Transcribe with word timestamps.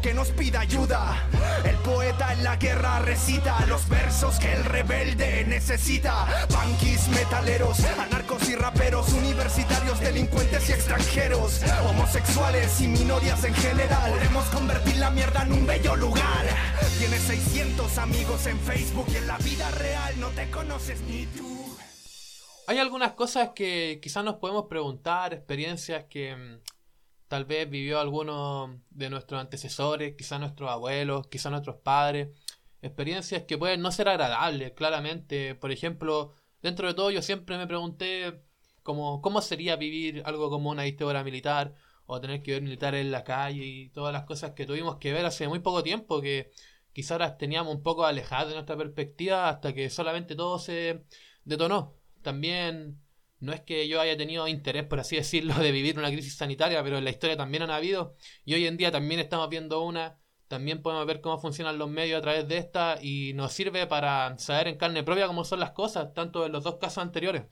que 0.00 0.14
nos 0.14 0.28
pida 0.30 0.60
ayuda. 0.60 1.28
El 1.64 1.76
poeta 1.76 2.32
en 2.32 2.44
la 2.44 2.56
guerra 2.56 3.00
recita 3.00 3.64
los 3.66 3.88
versos 3.88 4.38
que 4.38 4.52
el 4.52 4.64
rebelde 4.64 5.44
necesita. 5.44 6.46
Punkis, 6.48 7.08
metaleros, 7.08 7.80
anarcos 7.98 8.48
y 8.48 8.54
raperos, 8.54 9.12
universitarios, 9.12 10.00
delincuentes 10.00 10.68
y 10.68 10.72
extranjeros, 10.72 11.60
homosexuales 11.88 12.80
y 12.80 12.88
minorías 12.88 13.44
en 13.44 13.54
general. 13.54 14.12
Podemos 14.12 14.44
convertir 14.46 14.96
la 14.96 15.10
mierda 15.10 15.42
en 15.42 15.52
un 15.52 15.66
bello 15.66 15.96
lugar. 15.96 16.46
Tienes 16.98 17.20
600 17.22 17.98
amigos 17.98 18.46
en 18.46 18.58
Facebook 18.60 19.06
y 19.12 19.16
en 19.16 19.26
la 19.26 19.38
vida 19.38 19.70
real 19.72 20.18
no 20.18 20.28
te 20.28 20.50
conoces 20.50 21.00
ni 21.02 21.26
tú. 21.26 21.76
Hay 22.66 22.78
algunas 22.78 23.12
cosas 23.12 23.50
que 23.54 23.98
quizás 24.00 24.24
nos 24.24 24.36
podemos 24.36 24.66
preguntar, 24.66 25.34
experiencias 25.34 26.04
que 26.08 26.36
mm, 26.36 26.60
tal 27.30 27.44
vez 27.44 27.70
vivió 27.70 28.00
alguno 28.00 28.82
de 28.90 29.08
nuestros 29.08 29.40
antecesores, 29.40 30.16
quizás 30.16 30.40
nuestros 30.40 30.68
abuelos, 30.68 31.28
quizás 31.28 31.52
nuestros 31.52 31.76
padres, 31.76 32.30
experiencias 32.82 33.44
que 33.44 33.56
pueden 33.56 33.82
no 33.82 33.92
ser 33.92 34.08
agradables, 34.08 34.72
claramente. 34.72 35.54
Por 35.54 35.70
ejemplo, 35.70 36.34
dentro 36.60 36.88
de 36.88 36.94
todo 36.94 37.12
yo 37.12 37.22
siempre 37.22 37.56
me 37.56 37.68
pregunté 37.68 38.42
como, 38.82 39.22
cómo 39.22 39.42
sería 39.42 39.76
vivir 39.76 40.24
algo 40.26 40.50
como 40.50 40.70
una 40.70 40.82
dictadura 40.82 41.22
militar 41.22 41.76
o 42.06 42.20
tener 42.20 42.42
que 42.42 42.50
ver 42.50 42.62
militares 42.62 43.00
en 43.00 43.12
la 43.12 43.22
calle 43.22 43.64
y 43.64 43.90
todas 43.90 44.12
las 44.12 44.24
cosas 44.24 44.52
que 44.54 44.66
tuvimos 44.66 44.96
que 44.96 45.12
ver 45.12 45.24
hace 45.24 45.46
muy 45.46 45.60
poco 45.60 45.84
tiempo 45.84 46.20
que 46.20 46.50
quizás 46.92 47.20
las 47.20 47.38
teníamos 47.38 47.72
un 47.76 47.84
poco 47.84 48.06
alejadas 48.06 48.48
de 48.48 48.54
nuestra 48.54 48.76
perspectiva 48.76 49.48
hasta 49.48 49.72
que 49.72 49.88
solamente 49.88 50.34
todo 50.34 50.58
se 50.58 51.04
detonó. 51.44 51.94
También 52.22 53.00
no 53.40 53.52
es 53.52 53.62
que 53.62 53.88
yo 53.88 54.00
haya 54.00 54.16
tenido 54.16 54.46
interés, 54.48 54.84
por 54.84 55.00
así 55.00 55.16
decirlo, 55.16 55.54
de 55.54 55.72
vivir 55.72 55.98
una 55.98 56.10
crisis 56.10 56.36
sanitaria, 56.36 56.82
pero 56.82 56.98
en 56.98 57.04
la 57.04 57.10
historia 57.10 57.36
también 57.36 57.62
han 57.62 57.70
habido 57.70 58.14
y 58.44 58.54
hoy 58.54 58.66
en 58.66 58.76
día 58.76 58.90
también 58.92 59.20
estamos 59.20 59.48
viendo 59.48 59.82
una. 59.82 60.18
También 60.48 60.82
podemos 60.82 61.06
ver 61.06 61.20
cómo 61.20 61.38
funcionan 61.38 61.78
los 61.78 61.88
medios 61.88 62.18
a 62.18 62.22
través 62.22 62.48
de 62.48 62.58
esta 62.58 62.98
y 63.00 63.32
nos 63.34 63.52
sirve 63.52 63.86
para 63.86 64.36
saber 64.38 64.66
en 64.68 64.76
carne 64.76 65.04
propia 65.04 65.28
cómo 65.28 65.44
son 65.44 65.60
las 65.60 65.70
cosas, 65.72 66.12
tanto 66.12 66.44
en 66.44 66.52
los 66.52 66.64
dos 66.64 66.76
casos 66.76 66.98
anteriores. 66.98 67.44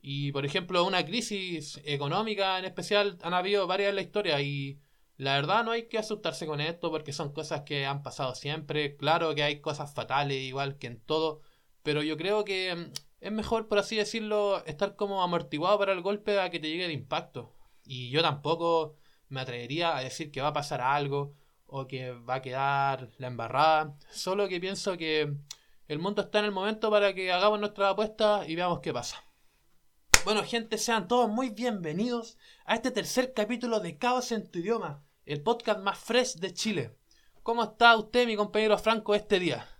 Y 0.00 0.32
por 0.32 0.44
ejemplo, 0.46 0.84
una 0.84 1.04
crisis 1.04 1.80
económica 1.84 2.58
en 2.58 2.64
especial 2.64 3.18
han 3.22 3.34
habido 3.34 3.66
varias 3.66 3.90
en 3.90 3.96
la 3.96 4.02
historia 4.02 4.40
y 4.40 4.80
la 5.16 5.34
verdad 5.34 5.64
no 5.64 5.72
hay 5.72 5.88
que 5.88 5.98
asustarse 5.98 6.46
con 6.46 6.60
esto 6.60 6.90
porque 6.90 7.12
son 7.12 7.32
cosas 7.32 7.62
que 7.62 7.86
han 7.86 8.02
pasado 8.02 8.34
siempre. 8.34 8.96
Claro 8.96 9.34
que 9.34 9.42
hay 9.42 9.60
cosas 9.60 9.94
fatales 9.94 10.38
igual 10.42 10.78
que 10.78 10.88
en 10.88 11.00
todo, 11.00 11.40
pero 11.82 12.02
yo 12.02 12.16
creo 12.16 12.44
que 12.44 12.90
es 13.22 13.30
mejor, 13.30 13.68
por 13.68 13.78
así 13.78 13.96
decirlo, 13.96 14.64
estar 14.66 14.96
como 14.96 15.22
amortiguado 15.22 15.78
para 15.78 15.92
el 15.92 16.02
golpe 16.02 16.40
a 16.40 16.50
que 16.50 16.58
te 16.58 16.68
llegue 16.68 16.86
el 16.86 16.90
impacto. 16.90 17.54
Y 17.84 18.10
yo 18.10 18.20
tampoco 18.20 18.96
me 19.28 19.40
atrevería 19.40 19.96
a 19.96 20.02
decir 20.02 20.32
que 20.32 20.40
va 20.40 20.48
a 20.48 20.52
pasar 20.52 20.80
algo 20.80 21.32
o 21.66 21.86
que 21.86 22.10
va 22.10 22.34
a 22.36 22.42
quedar 22.42 23.10
la 23.18 23.28
embarrada. 23.28 23.96
Solo 24.10 24.48
que 24.48 24.60
pienso 24.60 24.96
que 24.96 25.32
el 25.86 25.98
mundo 26.00 26.22
está 26.22 26.40
en 26.40 26.46
el 26.46 26.50
momento 26.50 26.90
para 26.90 27.14
que 27.14 27.30
hagamos 27.30 27.60
nuestra 27.60 27.90
apuesta 27.90 28.42
y 28.44 28.56
veamos 28.56 28.80
qué 28.80 28.92
pasa. 28.92 29.24
Bueno, 30.24 30.42
gente, 30.42 30.76
sean 30.76 31.06
todos 31.06 31.30
muy 31.30 31.50
bienvenidos 31.50 32.38
a 32.64 32.74
este 32.74 32.90
tercer 32.90 33.32
capítulo 33.34 33.78
de 33.78 33.98
Caos 33.98 34.32
en 34.32 34.50
tu 34.50 34.58
idioma, 34.58 35.04
el 35.26 35.42
podcast 35.42 35.78
más 35.78 35.96
fresh 35.96 36.34
de 36.34 36.52
Chile. 36.54 36.96
¿Cómo 37.44 37.62
está 37.62 37.96
usted, 37.96 38.26
mi 38.26 38.34
compañero 38.34 38.76
Franco, 38.78 39.14
este 39.14 39.38
día? 39.38 39.71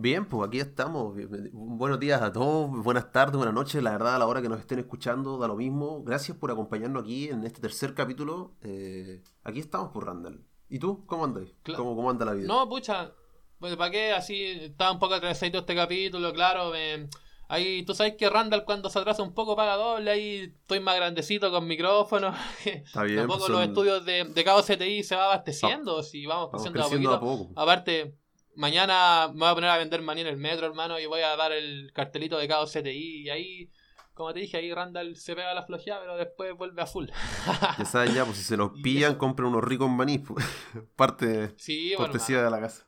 Bien, 0.00 0.28
pues 0.28 0.46
aquí 0.46 0.60
estamos. 0.60 1.12
Buenos 1.52 1.98
días 1.98 2.22
a 2.22 2.32
todos, 2.32 2.70
buenas 2.84 3.10
tardes, 3.10 3.36
buenas 3.36 3.52
noches. 3.52 3.82
La 3.82 3.90
verdad, 3.90 4.14
a 4.14 4.18
la 4.20 4.28
hora 4.28 4.40
que 4.40 4.48
nos 4.48 4.60
estén 4.60 4.78
escuchando, 4.78 5.38
da 5.38 5.48
lo 5.48 5.56
mismo. 5.56 6.04
Gracias 6.04 6.36
por 6.38 6.52
acompañarnos 6.52 7.02
aquí 7.02 7.30
en 7.30 7.44
este 7.44 7.60
tercer 7.60 7.94
capítulo. 7.94 8.54
Eh, 8.62 9.24
aquí 9.42 9.58
estamos 9.58 9.90
por 9.90 10.06
Randall. 10.06 10.40
¿Y 10.68 10.78
tú? 10.78 11.04
¿Cómo 11.04 11.24
andas? 11.24 11.48
¿Cómo, 11.74 11.96
¿Cómo, 11.96 12.10
anda 12.10 12.24
la 12.24 12.34
vida? 12.34 12.46
No, 12.46 12.68
pucha, 12.68 13.10
pues, 13.58 13.74
¿para 13.74 13.90
qué? 13.90 14.12
Así 14.12 14.40
estaba 14.44 14.92
un 14.92 15.00
poco 15.00 15.14
atrasadito 15.14 15.58
este 15.58 15.74
capítulo, 15.74 16.32
claro. 16.32 16.70
ahí 17.48 17.82
tú 17.82 17.92
sabes 17.92 18.14
que 18.14 18.30
Randall 18.30 18.64
cuando 18.64 18.90
se 18.90 19.00
atrasa 19.00 19.24
un 19.24 19.34
poco 19.34 19.56
paga 19.56 19.74
doble. 19.74 20.12
Ahí 20.12 20.54
estoy 20.60 20.78
más 20.78 20.94
grandecito 20.94 21.50
con 21.50 21.66
micrófono. 21.66 22.32
Está 22.64 23.02
bien. 23.02 23.18
Tampoco 23.18 23.40
pues 23.40 23.50
los 23.50 23.62
estudios 23.62 24.04
de, 24.04 24.26
de 24.26 24.44
Cabo 24.44 24.62
CTI 24.62 25.02
se 25.02 25.16
va 25.16 25.24
abasteciendo. 25.24 26.04
si 26.04 26.24
vamos, 26.24 26.50
creciendo, 26.72 27.14
a, 27.14 27.18
poco. 27.18 27.50
Aparte 27.56 28.14
mañana 28.58 29.28
me 29.32 29.38
voy 29.38 29.48
a 29.48 29.54
poner 29.54 29.70
a 29.70 29.78
vender 29.78 30.02
maní 30.02 30.20
en 30.20 30.26
el 30.26 30.36
metro, 30.36 30.66
hermano, 30.66 30.98
y 30.98 31.06
voy 31.06 31.20
a 31.20 31.36
dar 31.36 31.52
el 31.52 31.92
cartelito 31.94 32.36
de 32.36 32.48
cada 32.48 32.66
CTI. 32.66 33.22
Y 33.22 33.30
ahí, 33.30 33.70
como 34.14 34.34
te 34.34 34.40
dije, 34.40 34.56
ahí 34.56 34.74
Randall 34.74 35.16
se 35.16 35.34
pega 35.36 35.54
la 35.54 35.64
flojeada, 35.64 36.00
pero 36.00 36.16
después 36.16 36.54
vuelve 36.56 36.82
a 36.82 36.86
full. 36.86 37.06
ya 37.78 37.84
saben, 37.84 38.14
ya, 38.14 38.24
pues 38.24 38.36
si 38.36 38.42
se 38.42 38.56
los 38.56 38.72
pillan, 38.82 39.14
compren 39.14 39.48
unos 39.48 39.64
ricos 39.64 39.88
maní. 39.88 40.18
Pues, 40.28 40.44
parte 40.96 41.54
sí, 41.56 41.94
cortesía 41.96 42.42
de 42.42 42.50
la 42.50 42.60
casa. 42.60 42.86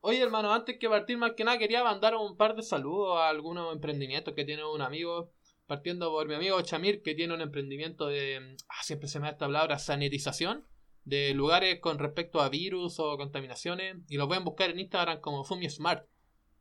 Oye, 0.00 0.22
hermano, 0.22 0.52
antes 0.52 0.78
que 0.78 0.88
partir, 0.88 1.18
más 1.18 1.32
que 1.32 1.44
nada, 1.44 1.58
quería 1.58 1.82
mandar 1.82 2.14
un 2.14 2.36
par 2.36 2.54
de 2.54 2.62
saludos 2.62 3.18
a 3.18 3.28
algunos 3.28 3.72
emprendimientos 3.72 4.34
que 4.34 4.44
tiene 4.44 4.64
un 4.64 4.80
amigo. 4.80 5.32
Partiendo 5.66 6.10
por 6.10 6.28
mi 6.28 6.34
amigo 6.34 6.60
Chamir, 6.60 7.00
que 7.02 7.14
tiene 7.14 7.32
un 7.32 7.40
emprendimiento 7.40 8.06
de. 8.06 8.54
Ah, 8.68 8.82
siempre 8.82 9.08
se 9.08 9.18
me 9.18 9.24
da 9.24 9.32
esta 9.32 9.46
palabra, 9.46 9.78
sanitización 9.78 10.66
de 11.04 11.34
lugares 11.34 11.80
con 11.80 11.98
respecto 11.98 12.40
a 12.40 12.48
virus 12.48 12.98
o 12.98 13.16
contaminaciones 13.16 13.96
y 14.08 14.16
lo 14.16 14.26
pueden 14.26 14.44
buscar 14.44 14.70
en 14.70 14.80
Instagram 14.80 15.20
como 15.20 15.44
Fumi 15.44 15.68
Smart. 15.68 16.06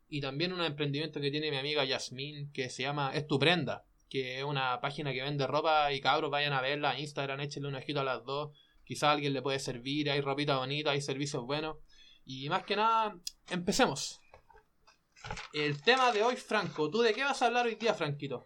Y 0.10 0.22
también 0.22 0.54
un 0.54 0.62
emprendimiento 0.62 1.20
que 1.20 1.32
tiene 1.32 1.50
mi 1.50 1.58
amiga 1.58 1.86
Yasmin 1.86 2.52
que 2.52 2.70
se 2.70 2.84
llama 2.84 3.12
Estuprenda, 3.14 3.86
que 4.10 4.40
es 4.40 4.44
una 4.44 4.80
página 4.82 5.12
que 5.12 5.24
vende 5.24 5.48
ropa 5.48 5.92
y 5.92 6.02
cabros 6.02 6.30
vayan 6.30 6.54
a 6.54 6.62
verla 6.62 6.94
en 6.94 7.02
Instagram, 7.02 7.40
échenle 7.40 7.70
un 7.70 7.76
ojito 7.76 8.02
a 8.02 8.04
las 8.04 8.24
dos. 8.24 8.56
Quizá 8.84 9.12
alguien 9.12 9.34
le 9.34 9.42
puede 9.42 9.60
servir, 9.60 10.12
hay 10.12 10.22
ropita 10.22 10.58
bonita, 10.58 10.92
hay 10.92 11.02
servicios 11.02 11.44
buenos. 11.46 11.78
Y 12.26 12.50
más 12.50 12.64
que 12.64 12.76
nada, 12.76 13.18
empecemos. 13.50 14.20
El 15.54 15.82
tema 15.82 16.12
de 16.12 16.22
hoy, 16.22 16.36
Franco, 16.36 16.90
¿tú 16.90 17.02
de 17.02 17.14
qué 17.14 17.24
vas 17.24 17.42
a 17.42 17.48
hablar 17.48 17.66
hoy 17.66 17.76
día, 17.76 17.94
Franquito? 17.94 18.44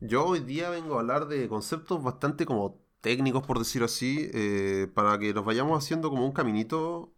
Yo 0.00 0.26
hoy 0.26 0.40
día 0.40 0.70
vengo 0.70 0.96
a 0.96 1.00
hablar 1.00 1.26
de 1.26 1.48
conceptos 1.48 2.02
bastante 2.02 2.46
como 2.46 2.80
técnicos, 3.00 3.46
por 3.46 3.58
decirlo 3.58 3.86
así, 3.86 4.30
eh, 4.32 4.88
para 4.94 5.18
que 5.18 5.32
nos 5.34 5.44
vayamos 5.44 5.82
haciendo 5.82 6.10
como 6.10 6.24
un 6.24 6.32
caminito 6.32 7.12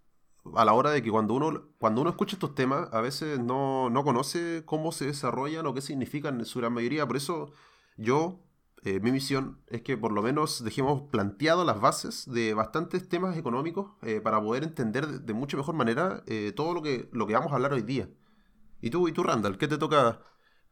a 0.57 0.65
la 0.65 0.73
hora 0.73 0.91
de 0.91 1.03
que 1.03 1.11
cuando 1.11 1.35
uno, 1.35 1.69
cuando 1.79 2.01
uno 2.01 2.11
escucha 2.11 2.37
estos 2.37 2.55
temas, 2.55 2.89
a 2.93 3.01
veces 3.01 3.39
no, 3.39 3.91
no 3.91 4.05
conoce 4.05 4.63
cómo 4.65 4.93
se 4.93 5.07
desarrollan 5.07 5.67
o 5.67 5.75
qué 5.75 5.81
significan 5.81 6.39
en 6.39 6.47
su 6.47 6.59
gran 6.59 6.73
mayoría. 6.73 7.07
Por 7.07 7.17
eso 7.17 7.53
yo, 7.97 8.41
eh, 8.85 9.01
mi 9.01 9.13
misión 9.13 9.61
es 9.69 9.83
que 9.83 9.97
por 9.97 10.13
lo 10.13 10.23
menos 10.23 10.65
dejemos 10.65 11.03
planteado 11.11 11.65
las 11.65 11.81
bases 11.81 12.31
de 12.31 12.55
bastantes 12.55 13.09
temas 13.09 13.37
económicos 13.37 13.93
eh, 14.03 14.21
para 14.21 14.41
poder 14.43 14.65
entender 14.65 15.07
de, 15.07 15.33
mucho 15.35 15.57
mejor 15.57 15.75
manera 15.75 16.25
todo 16.57 16.75
lo 16.75 16.83
que, 16.83 17.09
lo 17.13 17.27
que 17.27 17.35
vamos 17.35 17.53
a 17.53 17.57
hablar 17.57 17.73
hoy 17.73 17.83
día. 17.83 18.09
¿Y 18.81 18.91
tú, 18.91 19.07
y 19.07 19.13
tú 19.13 19.23
Randall, 19.23 19.59
qué 19.59 19.69
te 19.69 19.79
toca? 19.79 20.23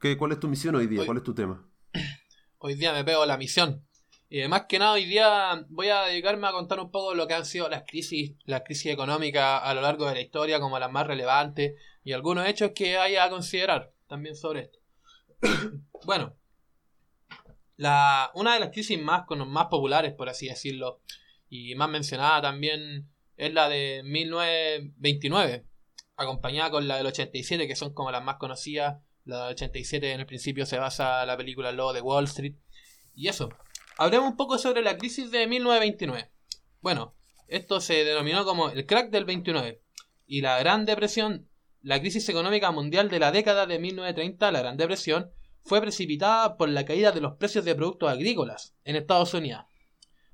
Qué, 0.01 0.17
¿Cuál 0.17 0.33
es 0.33 0.41
tu 0.41 0.49
misión 0.49 0.75
hoy 0.75 0.89
día? 0.89 1.05
¿Cuál 1.07 1.19
es 1.19 1.25
tu 1.25 1.35
tema? 1.35 1.65
Hoy 2.63 2.75
día 2.75 2.93
me 2.93 3.05
pego 3.05 3.25
la 3.25 3.39
misión. 3.39 3.87
Y 4.33 4.47
más 4.47 4.67
que 4.69 4.79
nada, 4.79 4.93
hoy 4.93 5.07
día 5.07 5.67
voy 5.71 5.89
a 5.89 6.03
dedicarme 6.03 6.47
a 6.47 6.53
contar 6.53 6.79
un 6.79 6.93
poco 6.93 7.15
lo 7.15 7.27
que 7.27 7.35
han 7.35 7.45
sido 7.45 7.69
las 7.69 7.83
crisis, 7.83 8.37
las 8.45 8.63
crisis 8.63 8.93
económicas 8.93 9.61
a 9.65 9.75
lo 9.75 9.81
largo 9.81 10.07
de 10.07 10.15
la 10.15 10.21
historia, 10.21 10.61
como 10.61 10.79
las 10.79 10.93
más 10.93 11.05
relevantes, 11.09 11.75
y 12.05 12.13
algunos 12.13 12.47
hechos 12.47 12.71
que 12.73 12.97
hay 12.97 13.17
a 13.17 13.29
considerar 13.29 13.93
también 14.07 14.37
sobre 14.37 14.61
esto. 14.61 14.79
bueno, 16.07 16.37
la, 17.77 18.31
una 18.35 18.55
de 18.55 18.61
las 18.61 18.71
crisis 18.71 19.03
más, 19.03 19.25
más 19.49 19.67
populares, 19.67 20.15
por 20.15 20.29
así 20.29 20.47
decirlo, 20.47 21.01
y 21.49 21.75
más 21.75 21.91
mencionada 21.91 22.41
también, 22.41 23.11
es 23.37 23.53
la 23.53 23.69
de 23.69 24.03
1929, 24.05 25.67
acompañada 26.15 26.71
con 26.71 26.87
la 26.87 26.99
del 26.99 27.07
87, 27.07 27.67
que 27.67 27.75
son 27.75 27.95
como 27.95 28.13
las 28.13 28.23
más 28.23 28.37
conocidas. 28.37 29.03
La 29.25 29.47
del 29.47 29.55
87 29.55 30.13
en 30.13 30.21
el 30.21 30.27
principio 30.27 30.67
se 30.67 30.79
basa 30.79 31.23
en 31.23 31.27
la 31.27 31.37
película 31.37 31.73
Lobo 31.73 31.93
de 31.93 32.01
Wall 32.01 32.27
Street. 32.27 32.55
Y 33.15 33.27
eso, 33.27 33.49
Hablemos 34.01 34.31
un 34.31 34.37
poco 34.39 34.57
sobre 34.57 34.81
la 34.81 34.97
crisis 34.97 35.31
de 35.31 35.47
1929. 35.47 36.31
Bueno, 36.81 37.15
esto 37.49 37.83
se 37.83 38.03
denominó 38.03 38.47
como 38.47 38.71
el 38.71 38.87
crack 38.87 39.11
del 39.11 39.27
29 39.27 39.83
y 40.27 40.41
la 40.41 40.59
Gran 40.59 40.87
Depresión, 40.87 41.51
la 41.83 42.01
crisis 42.01 42.27
económica 42.31 42.71
mundial 42.71 43.11
de 43.11 43.19
la 43.19 43.31
década 43.31 43.67
de 43.67 43.79
1930, 43.79 44.53
la 44.53 44.61
Gran 44.61 44.79
Depresión, 44.79 45.31
fue 45.61 45.83
precipitada 45.83 46.57
por 46.57 46.71
la 46.71 46.87
caída 46.87 47.13
de 47.13 47.21
los 47.21 47.35
precios 47.35 47.67
de 47.67 47.75
productos 47.75 48.09
agrícolas 48.09 48.75
en 48.85 48.97
Estados 48.97 49.35
Unidos. 49.35 49.67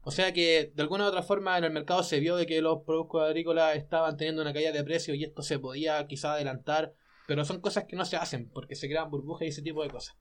O 0.02 0.12
sea 0.12 0.32
que 0.32 0.70
de 0.72 0.82
alguna 0.82 1.06
u 1.06 1.08
otra 1.08 1.24
forma 1.24 1.58
en 1.58 1.64
el 1.64 1.72
mercado 1.72 2.04
se 2.04 2.20
vio 2.20 2.36
de 2.36 2.46
que 2.46 2.62
los 2.62 2.84
productos 2.84 3.24
agrícolas 3.24 3.74
estaban 3.74 4.16
teniendo 4.16 4.42
una 4.42 4.52
caída 4.52 4.70
de 4.70 4.84
precios 4.84 5.16
y 5.16 5.24
esto 5.24 5.42
se 5.42 5.58
podía 5.58 6.06
quizá 6.06 6.34
adelantar, 6.34 6.94
pero 7.26 7.44
son 7.44 7.60
cosas 7.60 7.86
que 7.88 7.96
no 7.96 8.04
se 8.04 8.16
hacen 8.16 8.48
porque 8.48 8.76
se 8.76 8.86
crean 8.86 9.10
burbujas 9.10 9.46
y 9.46 9.48
ese 9.48 9.62
tipo 9.62 9.82
de 9.82 9.90
cosas. 9.90 10.14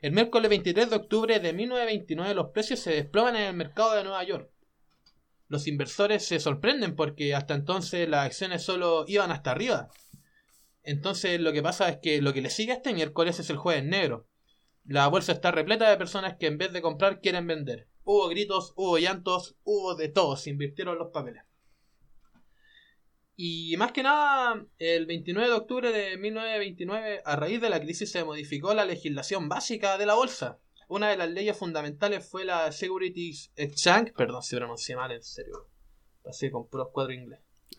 El 0.00 0.12
miércoles 0.12 0.48
23 0.48 0.88
de 0.88 0.96
octubre 0.96 1.40
de 1.40 1.52
1929 1.52 2.34
los 2.34 2.48
precios 2.52 2.80
se 2.80 2.90
desploman 2.90 3.36
en 3.36 3.42
el 3.42 3.54
mercado 3.54 3.94
de 3.94 4.02
Nueva 4.02 4.24
York. 4.24 4.50
Los 5.46 5.66
inversores 5.66 6.24
se 6.24 6.40
sorprenden 6.40 6.96
porque 6.96 7.34
hasta 7.34 7.52
entonces 7.52 8.08
las 8.08 8.24
acciones 8.24 8.62
solo 8.62 9.04
iban 9.08 9.30
hasta 9.30 9.50
arriba. 9.50 9.90
Entonces 10.82 11.38
lo 11.38 11.52
que 11.52 11.62
pasa 11.62 11.90
es 11.90 11.98
que 11.98 12.22
lo 12.22 12.32
que 12.32 12.40
le 12.40 12.48
sigue 12.48 12.72
a 12.72 12.76
este 12.76 12.94
miércoles 12.94 13.40
es 13.40 13.50
el 13.50 13.58
jueves 13.58 13.84
negro. 13.84 14.26
La 14.86 15.06
bolsa 15.08 15.32
está 15.32 15.50
repleta 15.50 15.90
de 15.90 15.98
personas 15.98 16.36
que 16.38 16.46
en 16.46 16.56
vez 16.56 16.72
de 16.72 16.80
comprar 16.80 17.20
quieren 17.20 17.46
vender. 17.46 17.86
Hubo 18.04 18.26
gritos, 18.28 18.72
hubo 18.76 18.96
llantos, 18.96 19.56
hubo 19.64 19.96
de 19.96 20.08
todo, 20.08 20.36
se 20.36 20.48
invirtieron 20.48 20.96
los 20.96 21.10
papeles. 21.12 21.42
Y 23.42 23.74
más 23.78 23.92
que 23.92 24.02
nada, 24.02 24.66
el 24.78 25.06
29 25.06 25.48
de 25.48 25.54
octubre 25.54 25.92
de 25.92 26.18
1929, 26.18 27.22
a 27.24 27.36
raíz 27.36 27.58
de 27.58 27.70
la 27.70 27.80
crisis 27.80 28.10
se 28.12 28.22
modificó 28.22 28.74
la 28.74 28.84
legislación 28.84 29.48
básica 29.48 29.96
de 29.96 30.04
la 30.04 30.12
bolsa. 30.12 30.58
Una 30.88 31.08
de 31.08 31.16
las 31.16 31.30
leyes 31.30 31.56
fundamentales 31.56 32.28
fue 32.28 32.44
la 32.44 32.70
Securities 32.70 33.50
Exchange, 33.56 34.12
perdón 34.12 34.42
si 34.42 34.56
pronuncié 34.56 34.94
mal, 34.94 35.10
en 35.12 35.22
serio. 35.22 35.70
Pasé 36.22 36.50
con 36.50 36.68
puros 36.68 36.88
cuadros 36.92 37.16
inglés. 37.16 37.40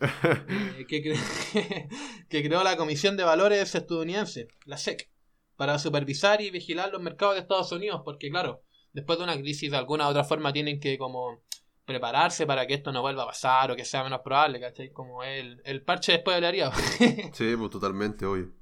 Eh, 0.80 0.84
que, 0.88 1.00
cre- 1.00 1.88
que 2.28 2.42
creó 2.42 2.64
la 2.64 2.76
Comisión 2.76 3.16
de 3.16 3.22
Valores 3.22 3.76
estadounidense, 3.76 4.48
la 4.64 4.76
SEC, 4.78 5.12
para 5.54 5.78
supervisar 5.78 6.40
y 6.40 6.50
vigilar 6.50 6.90
los 6.90 7.00
mercados 7.02 7.36
de 7.36 7.40
Estados 7.42 7.70
Unidos, 7.70 8.00
porque 8.04 8.30
claro, 8.30 8.64
después 8.94 9.16
de 9.16 9.22
una 9.26 9.38
crisis 9.38 9.70
de 9.70 9.76
alguna 9.76 10.08
u 10.08 10.10
otra 10.10 10.24
forma 10.24 10.52
tienen 10.52 10.80
que 10.80 10.98
como 10.98 11.40
prepararse 11.84 12.46
para 12.46 12.66
que 12.66 12.74
esto 12.74 12.92
no 12.92 13.02
vuelva 13.02 13.24
a 13.24 13.26
pasar 13.26 13.70
o 13.70 13.76
que 13.76 13.84
sea 13.84 14.04
menos 14.04 14.20
probable, 14.20 14.60
¿cachai? 14.60 14.90
Como 14.92 15.22
el, 15.24 15.60
el 15.64 15.82
parche 15.82 16.12
después 16.12 16.36
del 16.36 16.44
área, 16.44 16.70
Sí, 17.32 17.56
pues 17.56 17.70
totalmente, 17.70 18.24
obvio. 18.24 18.52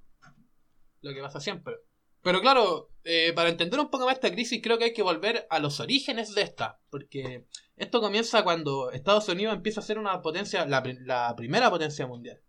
lo 1.03 1.15
que 1.15 1.21
pasa 1.21 1.41
siempre. 1.41 1.77
Pero 2.23 2.41
claro, 2.43 2.91
eh, 3.05 3.33
para 3.35 3.49
entender 3.49 3.81
un 3.81 3.91
poco 3.91 4.05
más 4.05 4.15
esta 4.15 4.31
crisis 4.31 4.61
creo 4.63 4.77
que 4.79 4.85
hay 4.85 4.93
que 4.93 5.03
volver 5.03 5.47
a 5.51 5.59
los 5.59 5.81
orígenes 5.81 6.35
de 6.35 6.43
esta, 6.43 6.79
porque 6.91 7.47
esto 7.77 8.01
comienza 8.01 8.43
cuando 8.45 8.91
Estados 8.91 9.29
Unidos 9.29 9.55
empieza 9.55 9.81
a 9.81 9.85
ser 9.85 9.99
una 9.99 10.21
potencia, 10.21 10.67
la, 10.67 10.83
la 11.07 11.35
primera 11.37 11.71
potencia 11.71 12.07
mundial. 12.07 12.41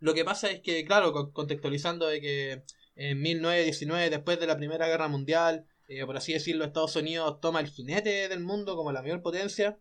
Lo 0.00 0.14
que 0.14 0.24
pasa 0.24 0.50
es 0.50 0.60
que, 0.60 0.84
claro, 0.84 1.12
con- 1.12 1.32
contextualizando 1.32 2.06
de 2.06 2.20
que 2.20 2.62
en 2.96 3.20
1919, 3.20 4.10
después 4.10 4.38
de 4.38 4.46
la 4.46 4.56
Primera 4.56 4.86
Guerra 4.88 5.08
Mundial, 5.08 5.66
eh, 5.88 6.04
por 6.04 6.18
así 6.18 6.34
decirlo, 6.34 6.64
Estados 6.64 6.96
Unidos 6.96 7.40
toma 7.40 7.60
el 7.60 7.68
jinete 7.68 8.28
del 8.28 8.40
mundo 8.40 8.76
como 8.76 8.92
la 8.92 9.00
mayor 9.00 9.22
potencia. 9.22 9.78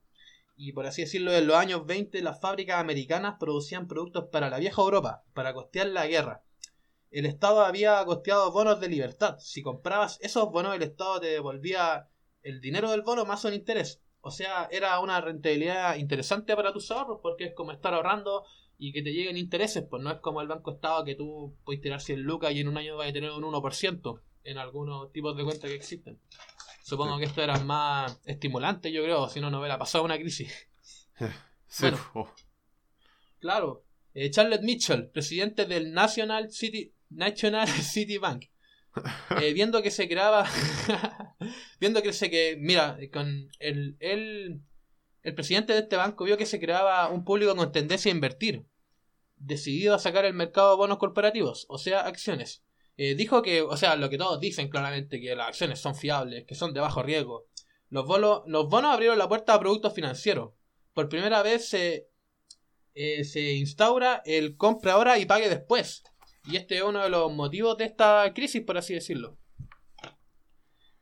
Y 0.55 0.71
por 0.71 0.87
así 0.87 1.01
decirlo, 1.03 1.33
en 1.33 1.45
los 1.47 1.57
años 1.57 1.85
20 1.85 2.21
las 2.21 2.39
fábricas 2.39 2.79
americanas 2.79 3.35
producían 3.39 3.87
productos 3.87 4.25
para 4.31 4.49
la 4.49 4.57
vieja 4.57 4.81
Europa, 4.81 5.23
para 5.33 5.53
costear 5.53 5.87
la 5.87 6.07
guerra. 6.07 6.43
El 7.11 7.25
Estado 7.25 7.61
había 7.61 8.03
costeado 8.05 8.51
bonos 8.51 8.79
de 8.79 8.89
libertad. 8.89 9.37
Si 9.39 9.61
comprabas 9.61 10.17
esos 10.21 10.49
bonos, 10.49 10.75
el 10.75 10.83
Estado 10.83 11.19
te 11.19 11.27
devolvía 11.27 12.09
el 12.41 12.61
dinero 12.61 12.89
del 12.91 13.01
bono 13.01 13.25
más 13.25 13.43
un 13.45 13.53
interés. 13.53 14.01
O 14.21 14.31
sea, 14.31 14.67
era 14.71 14.99
una 14.99 15.21
rentabilidad 15.21 15.97
interesante 15.97 16.55
para 16.55 16.73
tus 16.73 16.89
ahorros 16.89 17.19
porque 17.21 17.45
es 17.45 17.53
como 17.53 17.71
estar 17.71 17.93
ahorrando 17.93 18.45
y 18.77 18.93
que 18.93 19.01
te 19.01 19.11
lleguen 19.11 19.37
intereses. 19.37 19.83
Pues 19.89 20.01
no 20.01 20.11
es 20.11 20.19
como 20.21 20.41
el 20.41 20.47
Banco 20.47 20.71
Estado 20.71 21.03
que 21.03 21.15
tú 21.15 21.55
puedes 21.65 21.81
tirar 21.81 22.01
100 22.01 22.21
lucas 22.21 22.53
y 22.53 22.61
en 22.61 22.69
un 22.69 22.77
año 22.77 22.97
vas 22.97 23.09
a 23.09 23.13
tener 23.13 23.31
un 23.31 23.43
1% 23.43 24.21
en 24.47 24.57
algunos 24.57 25.11
tipos 25.11 25.35
de 25.37 25.43
cuentas 25.43 25.69
que 25.69 25.75
existen. 25.75 26.19
Supongo 26.83 27.15
Sí. 27.15 27.19
que 27.19 27.25
esto 27.27 27.43
era 27.43 27.57
más 27.59 28.19
estimulante, 28.25 28.91
yo 28.91 29.03
creo, 29.03 29.27
si 29.29 29.41
no, 29.41 29.49
no 29.51 29.59
hubiera 29.59 29.77
pasado 29.77 30.03
una 30.03 30.17
crisis. 30.17 30.51
Sí, 31.69 31.81
Bueno. 31.83 31.99
oh, 32.13 32.29
Claro. 33.39 33.83
Eh, 34.13 34.31
Charlotte 34.31 34.61
Mitchell, 34.63 35.09
presidente 35.09 35.65
del 35.65 35.91
National 35.93 36.49
City, 36.51 36.93
National 37.09 37.67
City 37.93 38.17
Bank. 38.17 38.45
Eh, 39.41 39.51
viendo 39.53 39.81
que 39.83 39.91
se 39.91 40.07
creaba. 40.07 40.47
viendo 41.79 42.01
que 42.01 42.13
se 42.13 42.29
que. 42.31 42.55
Mira, 42.57 42.97
con 43.11 43.49
el, 43.59 43.97
el, 43.99 44.61
el 45.23 45.35
presidente 45.35 45.73
de 45.73 45.79
este 45.79 45.97
banco 45.97 46.23
vio 46.23 46.37
que 46.37 46.45
se 46.45 46.59
creaba 46.59 47.09
un 47.09 47.23
público 47.25 47.53
con 47.55 47.71
tendencia 47.71 48.11
a 48.11 48.15
invertir. 48.15 48.65
Decidido 49.35 49.93
a 49.93 49.99
sacar 49.99 50.23
el 50.25 50.33
mercado 50.33 50.71
de 50.71 50.77
bonos 50.77 50.97
corporativos, 50.97 51.65
o 51.69 51.77
sea, 51.77 51.99
acciones. 52.07 52.63
Eh, 52.97 53.13
dijo 53.13 53.43
que, 53.43 53.61
o 53.61 53.77
sea, 53.77 53.95
lo 53.95 54.09
que 54.09 54.17
todos 54.17 54.39
dicen 54.39 54.69
claramente, 54.69 55.21
que 55.21 55.35
las 55.35 55.49
acciones 55.49 55.79
son 55.79 55.95
fiables, 55.95 56.45
que 56.45 56.55
son 56.55 56.73
de 56.73 56.79
bajo 56.79 57.03
riesgo. 57.03 57.45
Los, 57.89 58.05
bonos 58.05 58.41
los 58.47 58.67
bonos 58.67 58.93
abrieron 58.93 59.19
la 59.19 59.29
puerta 59.29 59.53
a 59.53 59.59
productos 59.59 59.93
financieros. 59.93 60.53
Por 60.93 61.07
primera 61.07 61.43
vez 61.43 61.69
se, 61.69 62.09
eh, 62.95 63.23
se 63.23 63.53
instaura 63.53 64.23
el 64.25 64.57
compra 64.57 64.93
ahora 64.93 65.19
y 65.19 65.25
pague 65.25 65.47
después. 65.47 66.03
Y 66.45 66.55
este 66.55 66.77
es 66.77 66.83
uno 66.83 67.03
de 67.03 67.09
los 67.09 67.31
motivos 67.31 67.77
de 67.77 67.85
esta 67.85 68.33
crisis, 68.33 68.63
por 68.63 68.77
así 68.77 68.95
decirlo. 68.95 69.37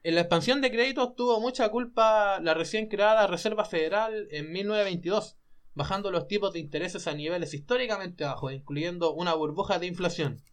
En 0.04 0.16
la 0.16 0.22
expansión 0.22 0.62
de 0.62 0.72
créditos 0.72 1.16
tuvo 1.16 1.40
mucha 1.40 1.70
culpa 1.70 2.40
la 2.42 2.54
recién 2.54 2.90
creada 2.90 3.26
Reserva 3.26 3.64
Federal 3.66 4.28
en 4.30 4.52
1922, 4.52 5.38
bajando 5.74 6.12
los 6.12 6.28
tipos 6.28 6.54
de 6.54 6.60
intereses 6.60 7.08
a 7.08 7.14
niveles 7.14 7.54
históricamente 7.54 8.24
bajos, 8.24 8.54
incluyendo 8.54 9.14
una 9.14 9.34
burbuja 9.34 9.80
de 9.80 9.88
inflación. 9.88 10.44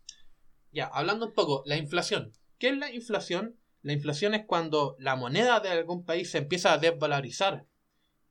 Ya, 0.72 0.86
hablando 0.86 1.26
un 1.26 1.34
poco, 1.34 1.62
la 1.66 1.76
inflación. 1.76 2.32
¿Qué 2.58 2.68
es 2.68 2.78
la 2.78 2.90
inflación? 2.90 3.58
La 3.82 3.92
inflación 3.92 4.34
es 4.34 4.46
cuando 4.46 4.96
la 4.98 5.16
moneda 5.16 5.60
de 5.60 5.68
algún 5.68 6.04
país 6.04 6.30
se 6.30 6.38
empieza 6.38 6.72
a 6.72 6.78
desvalorizar. 6.78 7.66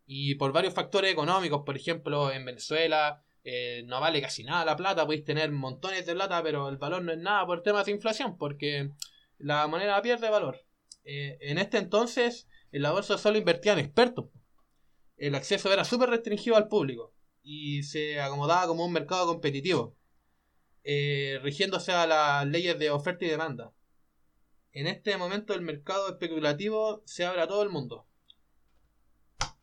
Y 0.06 0.36
por 0.36 0.52
varios 0.52 0.74
factores 0.74 1.12
económicos, 1.12 1.62
por 1.66 1.78
ejemplo, 1.78 2.32
en 2.32 2.44
Venezuela 2.44 3.24
eh, 3.44 3.84
no 3.86 4.00
vale 4.00 4.22
casi 4.22 4.44
nada 4.44 4.66
la 4.66 4.76
plata, 4.76 5.06
podéis 5.06 5.24
tener 5.24 5.52
montones 5.52 6.06
de 6.06 6.14
plata, 6.14 6.42
pero 6.42 6.70
el 6.70 6.78
valor 6.78 7.04
no 7.04 7.12
es 7.12 7.20
nada 7.20 7.46
por 7.46 7.62
temas 7.62 7.86
de 7.86 7.92
inflación, 7.92 8.38
porque 8.38 8.90
la 9.38 9.68
moneda 9.68 10.02
pierde 10.02 10.30
valor. 10.30 10.66
Eh, 11.04 11.38
en 11.42 11.60
este 11.60 11.78
entonces, 11.78 12.48
en 12.72 12.82
la 12.82 12.92
bolsa 12.92 13.18
solo 13.18 13.38
invertían 13.38 13.78
expertos. 13.78 14.26
El 15.18 15.36
acceso 15.36 15.72
era 15.72 15.86
súper 15.86 16.10
restringido 16.10 16.56
al 16.56 16.68
público 16.68 17.14
y 17.44 17.84
se 17.84 18.20
acomodaba 18.20 18.68
como 18.68 18.86
un 18.86 18.94
mercado 18.94 19.28
competitivo, 19.28 19.96
eh, 20.84 21.40
rigiéndose 21.44 21.92
a 21.92 22.08
las 22.08 22.46
leyes 22.48 22.78
de 22.80 22.90
oferta 22.90 23.26
y 23.26 23.30
demanda. 23.30 23.74
En 24.74 24.88
este 24.88 25.18
momento 25.18 25.54
el 25.54 25.62
mercado 25.62 26.10
especulativo 26.10 27.02
se 27.06 27.26
abre 27.26 27.42
a 27.42 27.48
todo 27.48 27.64
el 27.64 27.70
mundo. 27.70 28.08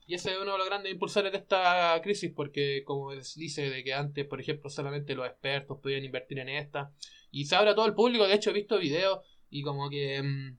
Y 0.07 0.15
ese 0.15 0.33
es 0.33 0.39
uno 0.39 0.53
de 0.53 0.59
los 0.59 0.67
grandes 0.67 0.91
impulsores 0.93 1.33
de 1.33 1.39
esta 1.39 2.01
crisis, 2.03 2.33
porque 2.35 2.83
como 2.85 3.13
es- 3.13 3.35
dice 3.35 3.69
de 3.69 3.85
que 3.85 3.93
antes, 3.93 4.25
por 4.27 4.41
ejemplo, 4.41 4.71
solamente 4.71 5.15
los 5.15 5.27
expertos 5.27 5.79
podían 5.83 6.05
invertir 6.05 6.39
en 6.39 6.49
esta, 6.49 6.93
y 7.31 7.45
se 7.45 7.57
abre 7.57 7.71
a 7.71 7.75
todo 7.75 7.85
el 7.87 7.95
público, 7.95 8.27
de 8.27 8.35
hecho 8.35 8.51
he 8.51 8.55
visto 8.55 8.79
videos 8.79 9.21
y 9.51 9.63
como 9.63 9.91
que 9.91 10.23
mm, 10.23 10.59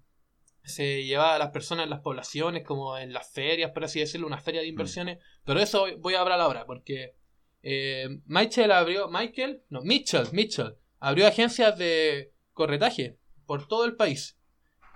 se 0.64 1.04
llevaba 1.04 1.36
a 1.36 1.40
las 1.40 1.50
personas 1.50 1.86
en 1.86 1.90
las 1.90 2.02
poblaciones, 2.02 2.64
como 2.64 2.96
en 2.98 3.12
las 3.12 3.32
ferias, 3.32 3.72
por 3.72 3.84
así 3.86 4.00
decirlo, 4.00 4.28
una 4.28 4.40
feria 4.40 4.62
de 4.62 4.68
inversiones, 4.68 5.18
pero 5.46 5.60
eso 5.60 5.88
voy 5.98 6.14
a 6.14 6.22
hablar 6.22 6.40
ahora, 6.40 6.66
porque 6.68 7.16
eh, 7.62 8.22
Michael 8.26 8.72
abrió, 8.72 9.10
Michael, 9.10 9.64
no, 9.70 9.82
Mitchell, 9.82 10.28
Mitchell, 10.32 10.76
abrió 11.00 11.28
agencias 11.28 11.78
de 11.78 12.34
corretaje 12.54 13.18
por 13.46 13.68
todo 13.68 13.86
el 13.86 13.96
país. 13.96 14.38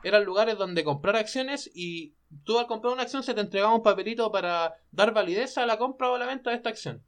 Eran 0.04 0.26
lugares 0.26 0.58
donde 0.58 0.84
comprar 0.84 1.16
acciones 1.16 1.72
y 1.74 2.16
tú 2.44 2.60
al 2.60 2.68
comprar 2.68 2.94
una 2.94 3.04
acción 3.04 3.24
se 3.24 3.34
te 3.34 3.42
entregaba 3.42 3.74
un 3.74 3.84
papelito 3.84 4.32
para 4.32 4.76
dar 4.92 5.14
validez 5.14 5.58
a 5.58 5.66
la 5.66 5.78
compra 5.78 6.12
o 6.12 6.18
la 6.18 6.26
venta 6.26 6.50
de 6.50 6.58
esta 6.58 6.70
acción. 6.70 7.06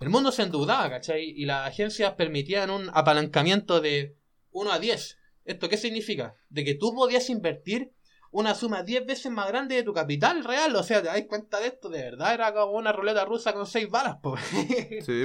El 0.00 0.10
mundo 0.10 0.32
se 0.32 0.42
endeudaba, 0.42 0.90
¿cachai? 0.90 1.30
Y 1.30 1.46
las 1.46 1.66
agencias 1.66 2.12
permitían 2.12 2.68
un 2.68 2.90
apalancamiento 2.92 3.80
de 3.80 4.16
1 4.50 4.72
a 4.72 4.78
10. 4.78 5.18
¿Esto 5.44 5.68
qué 5.68 5.76
significa? 5.76 6.34
De 6.50 6.64
que 6.64 6.74
tú 6.74 6.94
podías 6.94 7.30
invertir 7.30 7.93
una 8.34 8.54
suma 8.54 8.82
10 8.82 9.06
veces 9.06 9.30
más 9.32 9.48
grande 9.48 9.76
de 9.76 9.82
tu 9.82 9.92
capital 9.92 10.44
real. 10.44 10.74
O 10.76 10.82
sea, 10.82 11.00
¿te 11.00 11.08
das 11.08 11.22
cuenta 11.28 11.60
de 11.60 11.68
esto? 11.68 11.88
De 11.88 12.02
verdad 12.02 12.34
era 12.34 12.52
como 12.52 12.72
una 12.72 12.92
ruleta 12.92 13.24
rusa 13.24 13.52
con 13.54 13.64
6 13.66 13.88
balas, 13.90 14.16
po. 14.22 14.36
Sí. 15.04 15.24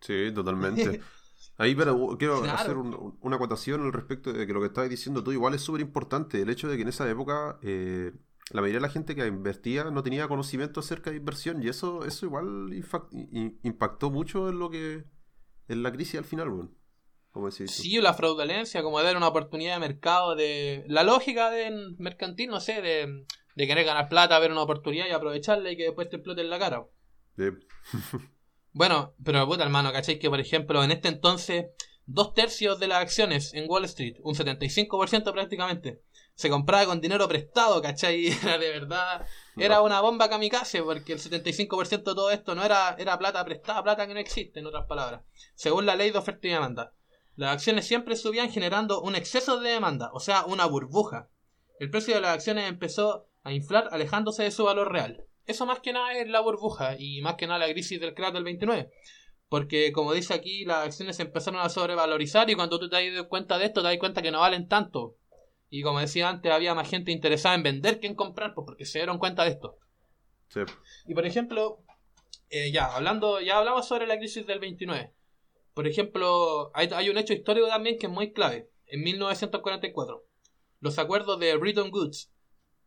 Sí, 0.00 0.32
totalmente. 0.34 1.00
Ahí, 1.58 1.74
pero 1.74 1.94
uh, 1.96 2.16
quiero 2.18 2.40
Claro. 2.42 2.58
hacer 2.58 2.76
un- 2.76 3.18
una 3.20 3.36
acotación 3.36 3.82
al 3.82 3.92
respecto 3.92 4.32
de 4.32 4.46
que 4.46 4.52
lo 4.52 4.60
que 4.60 4.66
estabas 4.68 4.88
diciendo 4.90 5.22
tú 5.24 5.32
igual 5.32 5.54
es 5.54 5.60
súper 5.62 5.80
importante. 5.80 6.40
El 6.40 6.50
hecho 6.50 6.68
de 6.68 6.76
que 6.76 6.82
en 6.82 6.88
esa 6.88 7.08
época 7.10 7.58
eh, 7.62 8.12
la 8.50 8.60
mayoría 8.60 8.78
de 8.80 8.86
la 8.86 8.92
gente 8.92 9.14
que 9.16 9.26
invertía 9.26 9.84
no 9.90 10.02
tenía 10.02 10.26
conocimiento 10.28 10.80
acerca 10.80 11.10
de 11.10 11.16
inversión 11.16 11.62
y 11.62 11.68
eso, 11.68 12.04
eso 12.06 12.26
igual 12.26 12.72
impactó 13.62 14.10
mucho 14.10 14.48
en 14.48 14.58
lo 14.58 14.70
que 14.70 15.04
en 15.68 15.82
la 15.82 15.92
crisis 15.92 16.14
al 16.18 16.24
final, 16.24 16.48
bueno. 16.48 16.70
Como 17.38 17.50
decís 17.50 17.76
tú. 17.76 17.82
Sí, 17.84 18.00
la 18.00 18.14
fraudulencia, 18.14 18.82
como 18.82 19.00
dar 19.00 19.16
una 19.16 19.28
oportunidad 19.28 19.74
de 19.74 19.78
mercado, 19.78 20.34
de 20.34 20.82
la 20.88 21.04
lógica 21.04 21.50
de 21.50 21.94
mercantil, 21.96 22.50
no 22.50 22.58
sé, 22.58 22.82
de, 22.82 23.26
de 23.54 23.66
querer 23.68 23.84
ganar 23.84 24.08
plata, 24.08 24.40
ver 24.40 24.50
una 24.50 24.62
oportunidad 24.62 25.06
y 25.06 25.12
aprovecharla 25.12 25.70
y 25.70 25.76
que 25.76 25.84
después 25.84 26.08
te 26.08 26.16
explote 26.16 26.40
en 26.40 26.50
la 26.50 26.58
cara. 26.58 26.84
Sí. 27.36 27.44
Bueno, 28.72 29.14
pero 29.24 29.46
puta 29.46 29.64
hermano, 29.64 29.92
¿cachai? 29.92 30.18
Que 30.18 30.28
por 30.28 30.38
ejemplo, 30.38 30.84
en 30.84 30.92
este 30.92 31.08
entonces, 31.08 31.66
dos 32.06 32.34
tercios 32.34 32.78
de 32.78 32.86
las 32.86 33.02
acciones 33.02 33.54
en 33.54 33.68
Wall 33.68 33.84
Street, 33.86 34.16
un 34.22 34.34
75% 34.34 35.32
prácticamente, 35.32 36.02
se 36.34 36.50
compraba 36.50 36.86
con 36.86 37.00
dinero 37.00 37.26
prestado, 37.26 37.80
¿cachai? 37.82 38.26
Era 38.42 38.58
de 38.58 38.70
verdad, 38.70 39.26
era 39.56 39.80
una 39.80 40.00
bomba 40.00 40.28
kamikaze, 40.28 40.82
porque 40.82 41.14
el 41.14 41.18
75% 41.18 41.88
de 41.88 41.98
todo 42.02 42.30
esto 42.30 42.54
no 42.54 42.62
era, 42.62 42.94
era 42.98 43.18
plata 43.18 43.44
prestada, 43.44 43.82
plata 43.82 44.06
que 44.06 44.14
no 44.14 44.20
existe, 44.20 44.60
en 44.60 44.66
otras 44.66 44.86
palabras. 44.86 45.22
Según 45.54 45.86
la 45.86 45.96
ley 45.96 46.10
de 46.10 46.18
oferta 46.18 46.46
y 46.46 46.50
demanda. 46.50 46.92
Las 47.38 47.52
acciones 47.52 47.86
siempre 47.86 48.16
subían 48.16 48.50
generando 48.50 49.00
un 49.00 49.14
exceso 49.14 49.60
de 49.60 49.70
demanda, 49.70 50.10
o 50.12 50.18
sea, 50.18 50.44
una 50.46 50.66
burbuja. 50.66 51.30
El 51.78 51.88
precio 51.88 52.16
de 52.16 52.20
las 52.20 52.34
acciones 52.34 52.68
empezó 52.68 53.28
a 53.44 53.52
inflar 53.52 53.88
alejándose 53.92 54.42
de 54.42 54.50
su 54.50 54.64
valor 54.64 54.90
real. 54.90 55.24
Eso 55.46 55.64
más 55.64 55.78
que 55.78 55.92
nada 55.92 56.14
es 56.14 56.28
la 56.28 56.40
burbuja 56.40 56.96
y 56.98 57.22
más 57.22 57.36
que 57.36 57.46
nada 57.46 57.60
la 57.60 57.72
crisis 57.72 58.00
del 58.00 58.14
crack 58.14 58.34
del 58.34 58.42
29. 58.42 58.90
Porque 59.48 59.92
como 59.92 60.14
dice 60.14 60.34
aquí, 60.34 60.64
las 60.64 60.86
acciones 60.86 61.20
empezaron 61.20 61.60
a 61.60 61.68
sobrevalorizar 61.68 62.50
y 62.50 62.56
cuando 62.56 62.80
tú 62.80 62.90
te 62.90 63.12
das 63.12 63.26
cuenta 63.28 63.56
de 63.56 63.66
esto, 63.66 63.82
te 63.82 63.86
das 63.86 63.98
cuenta 63.98 64.20
que 64.20 64.32
no 64.32 64.40
valen 64.40 64.66
tanto. 64.66 65.14
Y 65.70 65.82
como 65.82 66.00
decía 66.00 66.28
antes, 66.28 66.50
había 66.50 66.74
más 66.74 66.90
gente 66.90 67.12
interesada 67.12 67.54
en 67.54 67.62
vender 67.62 68.00
que 68.00 68.08
en 68.08 68.16
comprar, 68.16 68.52
pues 68.52 68.64
porque 68.64 68.84
se 68.84 68.98
dieron 68.98 69.18
cuenta 69.18 69.44
de 69.44 69.50
esto. 69.50 69.78
Sí. 70.48 70.62
Y 71.06 71.14
por 71.14 71.24
ejemplo, 71.24 71.84
eh, 72.50 72.72
ya, 72.72 72.96
hablando, 72.96 73.40
ya 73.40 73.58
hablamos 73.58 73.86
sobre 73.86 74.08
la 74.08 74.18
crisis 74.18 74.44
del 74.44 74.58
29. 74.58 75.14
Por 75.78 75.86
ejemplo, 75.86 76.72
hay, 76.74 76.88
hay 76.92 77.08
un 77.08 77.18
hecho 77.18 77.32
histórico 77.32 77.68
también 77.68 78.00
que 78.00 78.06
es 78.06 78.12
muy 78.12 78.32
clave. 78.32 78.68
En 78.86 79.00
1944, 79.04 80.26
los 80.80 80.98
acuerdos 80.98 81.38
de 81.38 81.56
Bretton 81.56 81.92
Woods. 81.92 82.32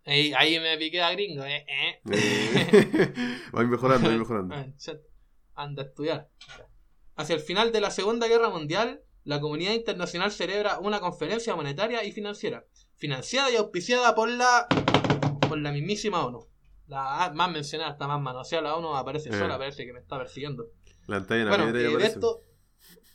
Ahí, 0.03 0.33
ahí 0.33 0.59
me 0.59 0.77
piqué 0.77 1.01
a 1.01 1.09
gringo, 1.11 1.45
eh. 1.45 1.65
eh. 1.69 2.01
Voy 3.53 3.67
mejorando, 3.67 4.09
voy 4.09 4.19
mejorando. 4.19 4.53
Anda 5.55 5.83
a 5.83 5.85
estudiar. 5.85 6.29
Hacia 7.15 7.33
el 7.33 7.39
final 7.39 7.71
de 7.71 7.79
la 7.79 7.91
Segunda 7.91 8.27
Guerra 8.27 8.49
Mundial, 8.49 9.01
la 9.23 9.39
comunidad 9.39 9.71
internacional 9.71 10.29
celebra 10.33 10.79
una 10.79 10.99
conferencia 10.99 11.55
monetaria 11.55 12.03
y 12.03 12.11
financiera, 12.11 12.65
financiada 12.97 13.49
y 13.51 13.55
auspiciada 13.55 14.15
por 14.15 14.29
la 14.29 14.67
por 15.47 15.57
la 15.59 15.71
mismísima 15.71 16.25
ONU. 16.25 16.45
La 16.87 17.31
más 17.33 17.49
mencionada, 17.49 17.91
está 17.91 18.05
más 18.05 18.19
manoseada, 18.19 18.63
la 18.63 18.75
ONU 18.75 18.93
aparece 18.97 19.29
Eh. 19.29 19.39
sola, 19.39 19.57
parece 19.57 19.85
que 19.85 19.93
me 19.93 19.99
está 20.01 20.17
persiguiendo. 20.17 20.65
La 21.07 21.15
antena 21.15 21.47
Bueno, 21.47 21.69
eh, 21.69 21.71
de 21.71 22.05
esto. 22.05 22.43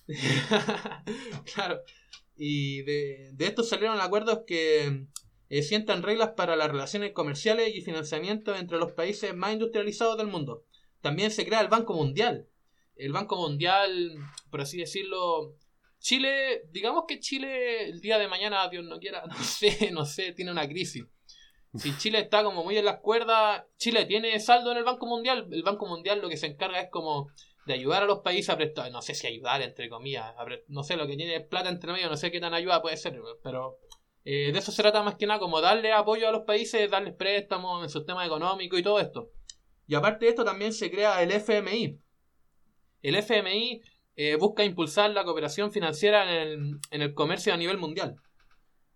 claro. 1.55 1.81
Y 2.37 2.83
de, 2.83 3.31
de 3.33 3.47
esto 3.47 3.63
salieron 3.63 4.01
acuerdos 4.01 4.41
que 4.47 5.07
eh, 5.49 5.63
sientan 5.63 6.03
reglas 6.03 6.31
para 6.37 6.57
las 6.57 6.71
relaciones 6.71 7.13
comerciales 7.13 7.75
y 7.75 7.81
financiamiento 7.81 8.55
entre 8.55 8.79
los 8.79 8.93
países 8.93 9.35
más 9.35 9.53
industrializados 9.53 10.19
del 10.19 10.27
mundo. 10.27 10.65
También 11.01 11.31
se 11.31 11.47
crea 11.47 11.61
el 11.61 11.69
Banco 11.69 11.95
Mundial. 11.95 12.49
El 12.97 13.13
Banco 13.13 13.37
Mundial, 13.37 14.17
por 14.51 14.61
así 14.61 14.79
decirlo, 14.79 15.55
Chile, 15.99 16.63
digamos 16.71 17.05
que 17.07 17.21
Chile 17.21 17.85
el 17.85 18.01
día 18.01 18.19
de 18.19 18.29
mañana, 18.29 18.69
Dios 18.69 18.85
no 18.85 18.99
quiera, 18.99 19.25
no 19.29 19.43
sé, 19.43 19.91
no 19.93 20.05
sé, 20.05 20.33
tiene 20.33 20.51
una 20.51 20.69
crisis. 20.69 21.05
Si 21.75 21.97
Chile 21.99 22.21
está 22.21 22.43
como 22.43 22.65
muy 22.65 22.79
en 22.79 22.87
las 22.87 23.01
cuerdas, 23.01 23.65
Chile 23.77 24.07
tiene 24.07 24.41
saldo 24.41 24.73
en 24.73 24.79
el 24.79 24.85
Banco 24.85 25.07
Mundial. 25.07 25.47
El 25.53 25.63
Banco 25.63 25.87
Mundial 25.87 26.21
lo 26.21 26.29
que 26.29 26.39
se 26.39 26.47
encarga 26.47 26.81
es 26.81 26.89
como 26.91 27.31
de 27.67 27.75
ayudar 27.75 28.05
a 28.05 28.07
los 28.07 28.21
países 28.21 28.51
a 28.51 28.57
prestar, 28.57 28.91
no 28.93 29.03
sé 29.03 29.15
si 29.15 29.27
ayudar 29.27 29.61
entre 29.61 29.89
comillas, 29.89 30.33
no 30.69 30.85
sé, 30.85 30.97
lo 30.97 31.07
que 31.07 31.17
tiene 31.17 31.41
plata 31.41 31.69
entre 31.69 31.93
medio, 31.93 32.09
no 32.09 32.17
sé 32.17 32.31
qué 32.31 32.41
tan 32.41 32.55
ayuda 32.55 32.81
puede 32.81 32.97
ser, 32.97 33.21
pero 33.43 33.79
eh, 34.25 34.53
de 34.53 34.59
eso 34.59 34.71
se 34.71 34.83
trata 34.83 35.03
más 35.03 35.17
que 35.17 35.27
nada, 35.27 35.41
como 35.41 35.61
darle 35.61 35.93
apoyo 35.93 36.29
a 36.29 36.33
los 36.33 36.45
países, 36.45 36.91
darles 36.91 37.15
préstamos 37.15 37.83
en 37.83 37.91
su 37.91 38.05
tema 38.05 38.25
económico 38.25 38.79
y 38.79 38.83
todo 38.83 39.01
esto. 39.01 39.31
Y 39.89 39.97
aparte 39.97 40.25
de 40.25 40.31
esto 40.31 40.45
también 40.45 40.73
se 40.73 40.91
crea 40.91 41.23
el 41.23 41.33
FMI. 41.33 42.01
El 43.03 43.17
FMI 43.17 43.83
eh, 44.15 44.37
busca 44.37 44.65
impulsar 44.65 45.11
la 45.11 45.25
cooperación 45.25 45.73
financiera 45.73 46.25
en 46.25 46.49
el, 46.49 46.81
en 46.91 47.03
el 47.03 47.15
comercio 47.15 47.53
a 47.53 47.57
nivel 47.57 47.79
mundial. 47.79 48.17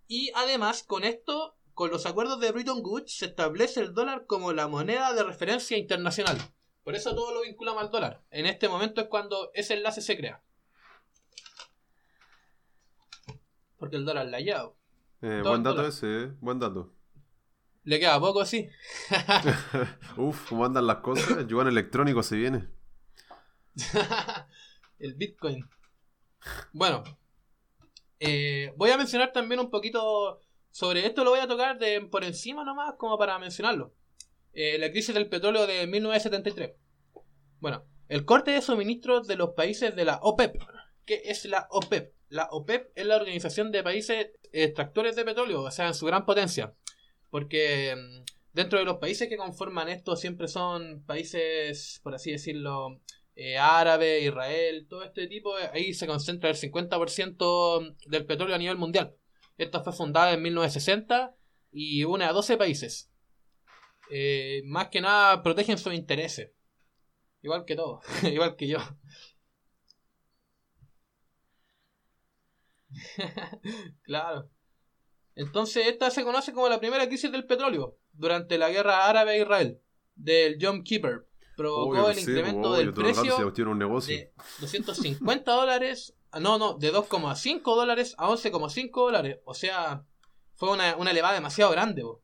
Y 0.07 0.31
además, 0.35 0.85
con 0.85 1.05
esto, 1.05 1.57
con 1.75 1.91
los 1.91 2.07
acuerdos 2.07 2.41
de 2.41 2.53
Bretton 2.53 2.83
Woods, 2.85 3.17
se 3.17 3.27
establece 3.27 3.81
el 3.81 3.95
dólar 3.95 4.27
como 4.27 4.53
la 4.53 4.69
moneda 4.69 5.13
de 5.13 5.25
referencia 5.25 5.77
internacional. 5.77 6.39
Por 6.85 6.95
eso 6.95 7.15
todo 7.15 7.35
lo 7.35 7.43
vinculamos 7.43 7.83
al 7.83 7.91
dólar. 7.91 8.23
En 8.31 8.47
este 8.47 8.69
momento 8.69 9.01
es 9.01 9.09
cuando 9.09 9.51
ese 9.55 9.75
enlace 9.75 10.01
se 10.01 10.17
crea. 10.17 10.43
Porque 13.77 13.97
el 13.97 14.05
dólar 14.05 14.27
la 14.27 14.39
ha 14.39 14.41
llevado. 14.41 14.77
Eh, 15.23 15.43
buen 15.45 15.63
dato 15.63 15.87
ese, 15.87 16.23
eh. 16.23 16.33
Buen 16.41 16.59
dato. 16.59 16.93
Le 17.85 17.99
queda 17.99 18.21
poco, 18.21 18.45
sí. 18.45 18.69
Uf, 20.17 20.49
¿cómo 20.49 20.65
andan 20.65 20.87
las 20.87 20.99
cosas? 20.99 21.39
El 21.39 21.47
yuan 21.47 21.69
electrónico 21.69 22.23
se 22.23 22.37
viene. 22.37 22.69
el 24.99 25.15
Bitcoin. 25.15 25.69
Bueno, 26.73 27.05
eh, 28.19 28.73
voy 28.77 28.91
a 28.91 28.99
mencionar 28.99 29.33
también 29.33 29.61
un 29.61 29.71
poquito 29.71 30.41
sobre 30.71 31.07
esto, 31.07 31.25
lo 31.25 31.31
voy 31.31 31.41
a 31.41 31.49
tocar 31.49 31.79
de, 31.79 32.01
por 32.03 32.25
encima 32.25 32.65
nomás, 32.65 32.95
como 32.97 33.19
para 33.19 33.39
mencionarlo. 33.39 33.93
Eh, 34.53 34.79
la 34.79 34.91
crisis 34.91 35.15
del 35.15 35.29
petróleo 35.29 35.67
de 35.67 35.87
1973. 35.87 36.73
Bueno, 37.61 37.87
el 38.09 38.25
corte 38.25 38.51
de 38.51 38.63
suministros 38.63 39.27
de 39.27 39.37
los 39.37 39.51
países 39.51 39.95
de 39.95 40.05
la 40.05 40.19
OPEP. 40.23 40.57
¿Qué 41.05 41.23
es 41.25 41.45
la 41.45 41.69
OPEP? 41.71 42.13
La 42.29 42.49
OPEP 42.51 42.91
es 42.95 43.07
la 43.07 43.17
Organización 43.17 43.71
de 43.71 43.83
Países 43.83 44.31
Extractores 44.53 45.17
de 45.17 45.25
Petróleo, 45.25 45.63
o 45.63 45.71
sea, 45.71 45.87
en 45.89 45.95
su 45.95 46.07
gran 46.07 46.27
potencia. 46.27 46.75
Porque 47.31 47.95
mm, 47.97 48.25
dentro 48.53 48.79
de 48.79 48.85
los 48.85 48.99
países 48.99 49.29
que 49.29 49.37
conforman 49.37 49.89
esto 49.89 50.17
siempre 50.17 50.49
son 50.49 51.05
países, 51.05 52.01
por 52.03 52.15
así 52.15 52.33
decirlo, 52.33 53.01
eh, 53.37 53.59
árabe, 53.59 54.21
Israel, 54.21 54.87
todo 54.89 55.05
este 55.05 55.27
tipo, 55.27 55.59
eh, 55.59 55.71
ahí 55.73 55.95
se 55.95 56.07
concentra 56.07 56.51
el 56.51 56.57
50% 56.57 57.97
del 58.07 58.27
petróleo 58.27 58.55
a 58.55 58.59
nivel 58.59 58.77
mundial. 58.77 59.15
Esta 59.57 59.83
fue 59.83 59.93
fundada 59.93 60.33
en 60.33 60.43
1960 60.43 61.35
y 61.73 62.05
une 62.05 62.25
a 62.25 62.33
12 62.33 62.57
países. 62.57 63.10
Eh, 64.11 64.63
más 64.67 64.89
que 64.89 65.01
nada 65.01 65.43
protegen 65.43 65.79
sus 65.79 65.95
intereses. 65.95 66.51
Igual 67.43 67.65
que 67.65 67.77
todo, 67.77 68.01
igual 68.25 68.57
que 68.57 68.67
yo. 68.69 68.79
claro. 74.03 74.51
Entonces 75.35 75.87
esta 75.87 76.11
se 76.11 76.25
conoce 76.25 76.53
como 76.53 76.69
la 76.69 76.81
primera 76.81 77.07
crisis 77.07 77.31
del 77.33 77.47
petróleo 77.47 77.97
durante 78.13 78.59
la 78.59 78.69
guerra 78.69 79.09
árabe 79.09 79.33
a 79.33 79.37
Israel 79.39 79.81
del 80.15 80.59
Yom 80.59 80.83
Kippur. 80.83 81.29
Provocó 81.57 81.91
Obvio, 81.91 82.09
el 82.11 82.17
sí, 82.17 82.23
incremento 82.23 82.71
obvio, 82.71 82.79
del 82.79 82.93
precio 82.95 83.53
un 83.69 83.79
negocio. 83.79 84.17
de 84.17 84.33
250 84.61 85.53
dólares, 85.53 86.15
ah, 86.31 86.41
no, 86.41 86.59
no, 86.59 86.75
de 86.79 86.93
2,5 86.93 87.63
dólares 87.77 88.15
a 88.19 88.29
11,5 88.29 88.91
dólares. 88.93 89.39
O 89.45 89.55
sea, 89.55 90.05
fue 90.55 90.71
una, 90.71 90.97
una 90.97 91.11
elevada 91.11 91.35
demasiado 91.35 91.71
grande. 91.71 92.03
bo. 92.03 92.23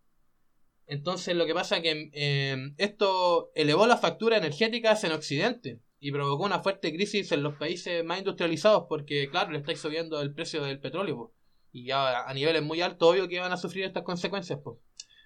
Entonces 0.87 1.35
lo 1.35 1.47
que 1.47 1.55
pasa 1.55 1.79
es 1.79 1.83
que 1.83 2.11
eh, 2.13 2.73
esto 2.79 3.51
elevó 3.55 3.87
las 3.87 4.01
facturas 4.01 4.39
energéticas 4.39 5.03
en 5.05 5.13
Occidente 5.13 5.81
y 5.99 6.13
provocó 6.13 6.45
una 6.45 6.61
fuerte 6.63 6.93
crisis 6.95 7.33
en 7.33 7.43
los 7.43 7.57
países 7.57 8.05
más 8.05 8.19
industrializados 8.19 8.85
porque, 8.89 9.29
claro, 9.29 9.51
le 9.51 9.59
estáis 9.59 9.81
subiendo 9.81 10.21
el 10.21 10.33
precio 10.33 10.63
del 10.63 10.79
petróleo. 10.79 11.33
Y 11.73 11.87
ya 11.87 12.25
a 12.25 12.33
niveles 12.33 12.63
muy 12.63 12.81
altos, 12.81 13.11
obvio 13.11 13.29
que 13.29 13.41
van 13.41 13.53
a 13.53 13.57
sufrir 13.57 13.85
estas 13.85 14.05
consecuencias. 14.05 14.61
po. 14.61 14.81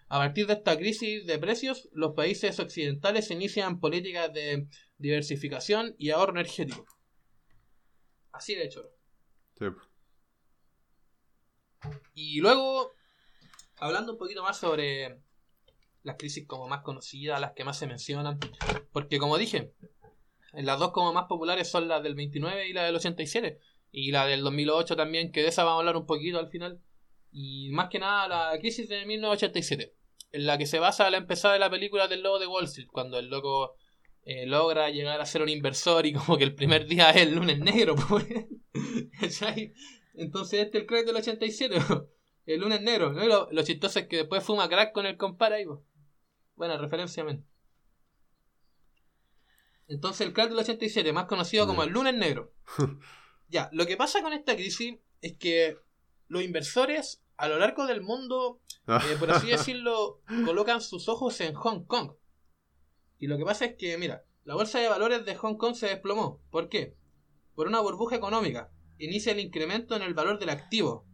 A 0.09 0.19
partir 0.19 0.47
de 0.47 0.55
esta 0.55 0.77
crisis 0.77 1.27
de 1.27 1.39
precios, 1.39 1.89
los 1.93 2.15
países 2.15 2.59
occidentales 2.59 3.31
inician 3.31 3.79
políticas 3.79 4.33
de 4.33 4.67
diversificación 4.97 5.95
y 5.99 6.11
ahorro 6.11 6.33
energético. 6.33 6.85
Así 8.33 8.55
de 8.55 8.65
hecho. 8.65 8.91
Sí. 9.59 9.67
Y 12.15 12.41
luego, 12.41 12.93
hablando 13.77 14.13
un 14.13 14.19
poquito 14.19 14.43
más 14.43 14.59
sobre 14.59 15.21
las 16.03 16.17
crisis 16.17 16.47
como 16.47 16.69
más 16.69 16.83
conocidas, 16.83 17.41
las 17.41 17.53
que 17.53 17.65
más 17.65 17.79
se 17.79 17.87
mencionan, 17.87 18.39
porque 18.93 19.19
como 19.19 19.39
dije, 19.39 19.73
las 20.53 20.79
dos 20.79 20.93
como 20.93 21.13
más 21.13 21.27
populares 21.27 21.69
son 21.69 21.89
las 21.89 22.03
del 22.03 22.15
29 22.15 22.69
y 22.69 22.73
la 22.73 22.85
del 22.85 22.97
87, 22.97 23.59
y 23.93 24.11
la 24.11 24.27
del 24.27 24.43
2008 24.43 24.97
también, 24.97 25.33
que 25.33 25.43
de 25.43 25.49
esa 25.49 25.65
vamos 25.65 25.79
a 25.79 25.81
hablar 25.81 25.97
un 25.97 26.07
poquito 26.07 26.39
al 26.39 26.49
final, 26.49 26.81
y 27.33 27.71
más 27.71 27.89
que 27.89 27.99
nada 27.99 28.29
la 28.29 28.59
crisis 28.59 28.89
de 28.89 29.05
1987, 29.07 29.95
en 30.33 30.47
la 30.47 30.59
que 30.59 30.67
se 30.67 30.79
basa 30.79 31.11
la 31.11 31.19
empezada 31.19 31.55
de 31.55 31.61
la 31.61 31.71
película 31.71 32.09
del 32.09 32.23
lobo 32.23 32.39
de 32.39 32.47
Wall 32.47 32.65
Street, 32.65 32.89
cuando 32.91 33.19
el 33.19 33.29
loco 33.29 33.75
eh, 34.25 34.47
logra 34.47 34.91
llegar 34.91 35.21
a 35.21 35.27
ser 35.27 35.43
un 35.43 35.49
inversor 35.49 36.07
y 36.07 36.13
como 36.13 36.37
que 36.37 36.45
el 36.45 36.55
primer 36.55 36.87
día 36.87 37.11
es 37.11 37.23
el 37.23 37.35
lunes 37.35 37.59
negro, 37.59 37.95
pues. 38.09 38.27
Entonces 40.15 40.61
este 40.61 40.79
es 40.79 40.83
el 40.83 40.87
crack 40.87 41.07
del 41.07 41.17
87, 41.17 41.77
el 42.47 42.61
lunes 42.61 42.83
negro. 42.83 43.13
¿no? 43.13 43.25
Lo, 43.51 43.63
chistoso 43.63 43.99
es 43.99 44.07
que 44.07 44.19
después 44.19 44.45
fuma 44.45 44.69
crack 44.69 44.93
con 44.93 45.07
el 45.07 45.17
compara 45.17 45.57
ahí, 45.57 45.65
po. 45.65 45.83
Buena 46.61 46.77
referencia, 46.77 47.25
men. 47.25 47.43
Entonces 49.89 50.27
el 50.27 50.35
crack 50.35 50.51
del 50.51 50.59
87, 50.59 51.11
más 51.11 51.25
conocido 51.25 51.67
como 51.67 51.85
el 51.85 51.89
lunes 51.89 52.13
negro. 52.13 52.53
ya, 53.49 53.71
lo 53.73 53.87
que 53.87 53.97
pasa 53.97 54.21
con 54.21 54.35
esta 54.35 54.55
crisis 54.57 54.99
es 55.23 55.39
que 55.39 55.79
los 56.29 56.43
inversores 56.43 57.25
a 57.39 57.49
lo 57.49 57.59
largo 57.59 57.87
del 57.87 58.03
mundo, 58.03 58.61
eh, 58.87 59.17
por 59.19 59.31
así 59.31 59.47
decirlo, 59.47 60.21
colocan 60.45 60.83
sus 60.83 61.09
ojos 61.09 61.41
en 61.41 61.55
Hong 61.55 61.87
Kong. 61.87 62.13
Y 63.19 63.27
lo 63.27 63.39
que 63.39 63.47
pasa 63.47 63.65
es 63.65 63.77
que, 63.77 63.97
mira, 63.97 64.27
la 64.45 64.55
bolsa 64.55 64.81
de 64.81 64.89
valores 64.91 65.25
de 65.25 65.37
Hong 65.37 65.57
Kong 65.57 65.75
se 65.75 65.87
desplomó. 65.87 66.43
¿Por 66.51 66.69
qué? 66.69 66.95
Por 67.55 67.69
una 67.69 67.81
burbuja 67.81 68.17
económica. 68.17 68.71
Inicia 68.99 69.33
el 69.33 69.41
incremento 69.41 69.97
en 69.97 70.03
el 70.03 70.13
valor 70.13 70.39
del 70.39 70.51
activo. 70.51 71.07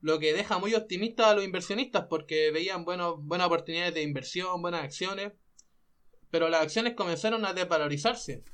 Lo 0.00 0.18
que 0.18 0.32
deja 0.32 0.58
muy 0.58 0.74
optimistas 0.74 1.26
a 1.26 1.34
los 1.34 1.44
inversionistas 1.44 2.06
porque 2.08 2.50
veían 2.52 2.84
bueno, 2.84 3.16
buenas 3.16 3.48
oportunidades 3.48 3.94
de 3.94 4.02
inversión, 4.02 4.62
buenas 4.62 4.84
acciones. 4.84 5.32
Pero 6.30 6.48
las 6.48 6.62
acciones 6.62 6.94
comenzaron 6.94 7.44
a 7.44 7.52
desvalorizarse. 7.52 8.44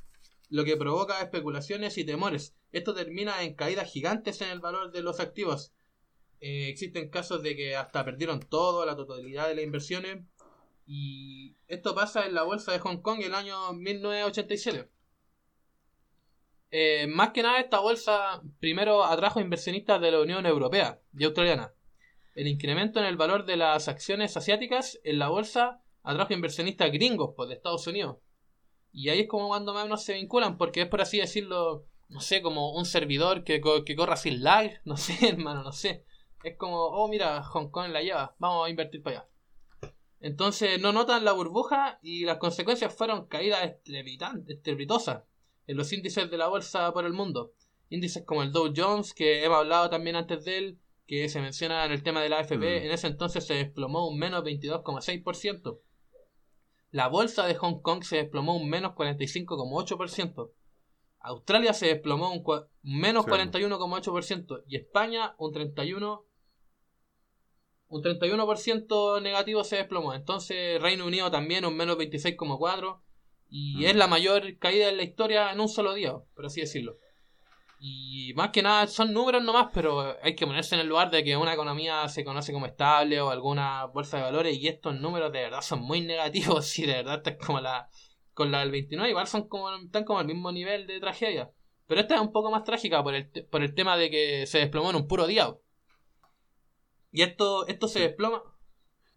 Lo 0.49 0.63
que 0.63 0.77
provoca 0.77 1.21
especulaciones 1.21 1.97
y 1.97 2.05
temores. 2.05 2.55
Esto 2.71 2.93
termina 2.93 3.43
en 3.43 3.55
caídas 3.55 3.91
gigantes 3.91 4.41
en 4.41 4.49
el 4.49 4.59
valor 4.59 4.91
de 4.91 5.01
los 5.01 5.19
activos. 5.19 5.73
Eh, 6.39 6.69
existen 6.69 7.09
casos 7.09 7.41
de 7.43 7.55
que 7.55 7.75
hasta 7.75 8.05
perdieron 8.05 8.39
todo, 8.39 8.85
la 8.85 8.95
totalidad 8.95 9.47
de 9.47 9.55
las 9.55 9.63
inversiones. 9.63 10.23
Y 10.85 11.55
esto 11.67 11.95
pasa 11.95 12.25
en 12.25 12.35
la 12.35 12.43
bolsa 12.43 12.71
de 12.71 12.79
Hong 12.79 13.01
Kong 13.01 13.21
el 13.21 13.33
año 13.33 13.73
1987. 13.73 14.94
Eh, 16.71 17.07
más 17.07 17.29
que 17.29 17.43
nada 17.43 17.59
esta 17.59 17.79
bolsa 17.79 18.41
primero 18.59 19.03
atrajo 19.03 19.39
inversionistas 19.39 20.01
de 20.01 20.11
la 20.11 20.19
Unión 20.19 20.45
Europea 20.45 20.99
y 21.17 21.23
australiana. 21.23 21.73
El 22.33 22.47
incremento 22.47 22.99
en 22.99 23.05
el 23.05 23.15
valor 23.15 23.45
de 23.45 23.55
las 23.55 23.87
acciones 23.87 24.35
asiáticas 24.35 24.99
en 25.03 25.19
la 25.19 25.29
bolsa 25.29 25.81
atrajo 26.03 26.33
inversionistas 26.33 26.91
gringos 26.91 27.33
pues, 27.35 27.49
de 27.49 27.55
Estados 27.55 27.87
Unidos. 27.87 28.17
Y 28.91 29.09
ahí 29.09 29.21
es 29.21 29.27
como 29.27 29.47
cuando 29.47 29.73
más 29.73 29.83
o 29.83 29.85
menos 29.85 30.03
se 30.03 30.13
vinculan, 30.13 30.57
porque 30.57 30.81
es 30.81 30.87
por 30.87 31.01
así 31.01 31.19
decirlo, 31.19 31.85
no 32.09 32.21
sé, 32.21 32.41
como 32.41 32.73
un 32.73 32.85
servidor 32.85 33.43
que, 33.43 33.61
que 33.85 33.95
corra 33.95 34.15
sin 34.15 34.43
lag, 34.43 34.81
no 34.85 34.97
sé, 34.97 35.29
hermano, 35.29 35.63
no 35.63 35.71
sé. 35.71 36.05
Es 36.43 36.57
como, 36.57 36.77
oh, 36.77 37.07
mira, 37.07 37.43
Hong 37.43 37.69
Kong 37.69 37.91
la 37.91 38.01
lleva, 38.01 38.35
vamos 38.37 38.67
a 38.67 38.69
invertir 38.69 39.01
para 39.01 39.19
allá. 39.19 39.29
Entonces 40.19 40.79
no 40.81 40.91
notan 40.91 41.25
la 41.25 41.33
burbuja 41.33 41.99
y 42.01 42.25
las 42.25 42.37
consecuencias 42.37 42.93
fueron 42.93 43.27
caídas 43.27 43.75
estrepitosas 44.47 45.23
en 45.67 45.77
los 45.77 45.91
índices 45.93 46.29
de 46.29 46.37
la 46.37 46.47
bolsa 46.47 46.91
por 46.93 47.05
el 47.05 47.13
mundo. 47.13 47.53
Índices 47.89 48.23
como 48.25 48.43
el 48.43 48.51
Dow 48.51 48.73
Jones, 48.75 49.13
que 49.13 49.43
hemos 49.43 49.59
hablado 49.59 49.89
también 49.89 50.15
antes 50.15 50.45
de 50.45 50.57
él, 50.57 50.79
que 51.07 51.29
se 51.29 51.39
menciona 51.39 51.85
en 51.85 51.91
el 51.91 52.03
tema 52.03 52.21
de 52.21 52.29
la 52.29 52.39
AFP, 52.39 52.57
mm. 52.57 52.85
en 52.85 52.91
ese 52.91 53.07
entonces 53.07 53.45
se 53.45 53.53
desplomó 53.53 54.07
un 54.07 54.17
menos 54.17 54.43
22,6%. 54.43 55.79
La 56.91 57.07
bolsa 57.07 57.45
de 57.45 57.55
Hong 57.55 57.81
Kong 57.81 58.03
se 58.03 58.17
desplomó 58.17 58.55
un 58.55 58.69
menos 58.69 58.93
45,8%. 58.93 60.51
Australia 61.19 61.73
se 61.73 61.87
desplomó 61.87 62.31
un 62.31 62.43
menos 62.83 63.25
41,8% 63.25 64.63
y 64.67 64.77
España 64.77 65.35
un 65.37 65.51
31 65.51 66.25
un 67.87 68.01
31% 68.01 69.21
negativo 69.21 69.63
se 69.63 69.77
desplomó. 69.77 70.13
Entonces 70.13 70.81
Reino 70.81 71.05
Unido 71.05 71.31
también 71.31 71.65
un 71.65 71.75
menos 71.75 71.97
26,4 71.97 73.01
y 73.49 73.77
mm. 73.77 73.85
es 73.85 73.95
la 73.95 74.07
mayor 74.07 74.57
caída 74.57 74.89
en 74.89 74.97
la 74.97 75.03
historia 75.03 75.51
en 75.51 75.59
un 75.59 75.69
solo 75.69 75.93
día, 75.93 76.13
por 76.35 76.45
así 76.45 76.61
decirlo. 76.61 76.97
Y 77.79 78.33
más 78.35 78.49
que 78.49 78.63
nada 78.63 78.87
son 78.87 79.13
números 79.13 79.43
nomás, 79.43 79.67
pero 79.73 80.15
hay 80.23 80.35
que 80.35 80.47
ponerse 80.47 80.75
en 80.75 80.81
el 80.81 80.87
lugar 80.87 81.11
de 81.11 81.23
que 81.23 81.37
una 81.37 81.53
economía 81.53 82.07
se 82.07 82.23
conoce 82.23 82.53
como 82.53 82.65
estable 82.65 83.19
o 83.21 83.29
alguna 83.29 83.85
bolsa 83.85 84.17
de 84.17 84.23
valores 84.23 84.57
y 84.57 84.67
estos 84.67 84.99
números 84.99 85.31
de 85.31 85.41
verdad 85.41 85.61
son 85.61 85.81
muy 85.81 86.01
negativos 86.01 86.79
y 86.79 86.85
de 86.85 86.93
verdad 86.93 87.21
es 87.25 87.37
como 87.45 87.59
la 87.59 87.89
con 88.33 88.51
la 88.51 88.59
del 88.59 88.71
29 88.71 89.09
igual 89.09 89.27
son 89.27 89.47
como 89.47 89.73
están 89.73 90.03
como 90.03 90.19
al 90.19 90.25
mismo 90.25 90.51
nivel 90.51 90.87
de 90.87 90.99
tragedia. 90.99 91.51
Pero 91.87 92.01
esta 92.01 92.15
es 92.15 92.21
un 92.21 92.31
poco 92.31 92.49
más 92.49 92.63
trágica 92.63 93.03
por 93.03 93.13
el, 93.13 93.29
por 93.51 93.61
el 93.61 93.75
tema 93.75 93.97
de 93.97 94.09
que 94.09 94.45
se 94.47 94.57
desplomó 94.57 94.89
en 94.89 94.95
un 94.95 95.07
puro 95.07 95.27
día. 95.27 95.55
Y 97.11 97.21
esto, 97.21 97.67
esto 97.67 97.87
se 97.87 97.99
desploma. 97.99 98.41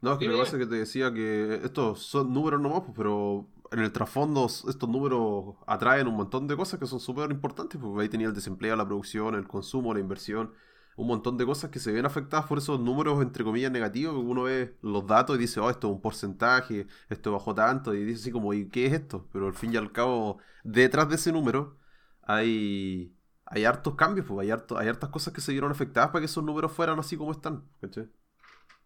No, 0.00 0.12
es 0.12 0.18
que 0.18 0.26
lo 0.26 0.34
que 0.34 0.38
pasa 0.38 0.56
es 0.56 0.62
que 0.62 0.70
te 0.70 0.76
decía 0.76 1.12
que 1.12 1.60
estos 1.64 2.02
son 2.02 2.32
números 2.32 2.60
nomás, 2.60 2.82
pues, 2.82 2.92
pero 2.96 3.48
en 3.72 3.80
el 3.80 3.92
trasfondo 3.92 4.46
estos 4.46 4.88
números 4.88 5.56
atraen 5.66 6.08
un 6.08 6.16
montón 6.16 6.46
de 6.46 6.56
cosas 6.56 6.80
que 6.80 6.86
son 6.86 7.00
súper 7.00 7.30
importantes, 7.30 7.80
porque 7.80 8.02
ahí 8.02 8.08
tenía 8.08 8.28
el 8.28 8.34
desempleo, 8.34 8.76
la 8.76 8.86
producción, 8.86 9.34
el 9.34 9.46
consumo, 9.46 9.94
la 9.94 10.00
inversión, 10.00 10.52
un 10.96 11.06
montón 11.06 11.36
de 11.38 11.46
cosas 11.46 11.70
que 11.70 11.78
se 11.78 11.92
ven 11.92 12.06
afectadas 12.06 12.46
por 12.46 12.58
esos 12.58 12.80
números 12.80 13.22
entre 13.22 13.44
comillas 13.44 13.70
negativos, 13.70 14.16
uno 14.16 14.44
ve 14.44 14.76
los 14.82 15.06
datos 15.06 15.36
y 15.36 15.38
dice, 15.40 15.60
oh, 15.60 15.70
esto 15.70 15.88
es 15.88 15.94
un 15.94 16.00
porcentaje, 16.00 16.86
esto 17.08 17.32
bajó 17.32 17.54
tanto, 17.54 17.94
y 17.94 18.04
dice 18.04 18.22
así 18.22 18.32
como, 18.32 18.52
¿y 18.54 18.68
qué 18.68 18.86
es 18.86 18.92
esto? 18.94 19.28
Pero 19.32 19.46
al 19.46 19.54
fin 19.54 19.72
y 19.72 19.76
al 19.76 19.92
cabo, 19.92 20.38
detrás 20.64 21.08
de 21.08 21.16
ese 21.16 21.32
número 21.32 21.78
hay, 22.22 23.14
hay 23.44 23.64
hartos 23.64 23.94
cambios, 23.94 24.26
pues 24.26 24.50
hay, 24.50 24.58
hay 24.76 24.88
hartas 24.88 25.10
cosas 25.10 25.32
que 25.32 25.40
se 25.40 25.52
vieron 25.52 25.70
afectadas 25.70 26.10
para 26.10 26.20
que 26.20 26.26
esos 26.26 26.44
números 26.44 26.72
fueran 26.72 26.98
así 26.98 27.16
como 27.16 27.32
están, 27.32 27.64
¿cachai? 27.80 28.08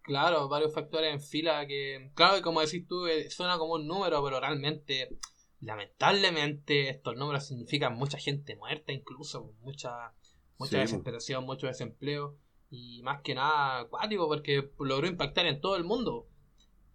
Claro, 0.02 0.48
varios 0.48 0.74
factores 0.74 1.12
en 1.12 1.20
fila 1.20 1.66
que, 1.66 2.10
claro, 2.14 2.36
y 2.36 2.42
como 2.42 2.60
decís 2.60 2.86
tú, 2.86 3.06
eh, 3.06 3.30
suena 3.30 3.56
como 3.56 3.74
un 3.74 3.86
número, 3.86 4.22
pero 4.24 4.40
realmente, 4.40 5.16
lamentablemente, 5.60 6.88
estos 6.88 7.16
números 7.16 7.46
significan 7.46 7.94
mucha 7.94 8.18
gente 8.18 8.56
muerta, 8.56 8.92
incluso, 8.92 9.54
mucha, 9.60 10.12
mucha 10.58 10.78
desesperación, 10.78 11.44
mucho 11.44 11.68
desempleo, 11.68 12.36
y 12.68 13.02
más 13.02 13.20
que 13.22 13.34
nada 13.34 13.80
acuático, 13.80 14.26
porque 14.26 14.70
logró 14.80 15.06
impactar 15.06 15.46
en 15.46 15.60
todo 15.60 15.76
el 15.76 15.84
mundo. 15.84 16.28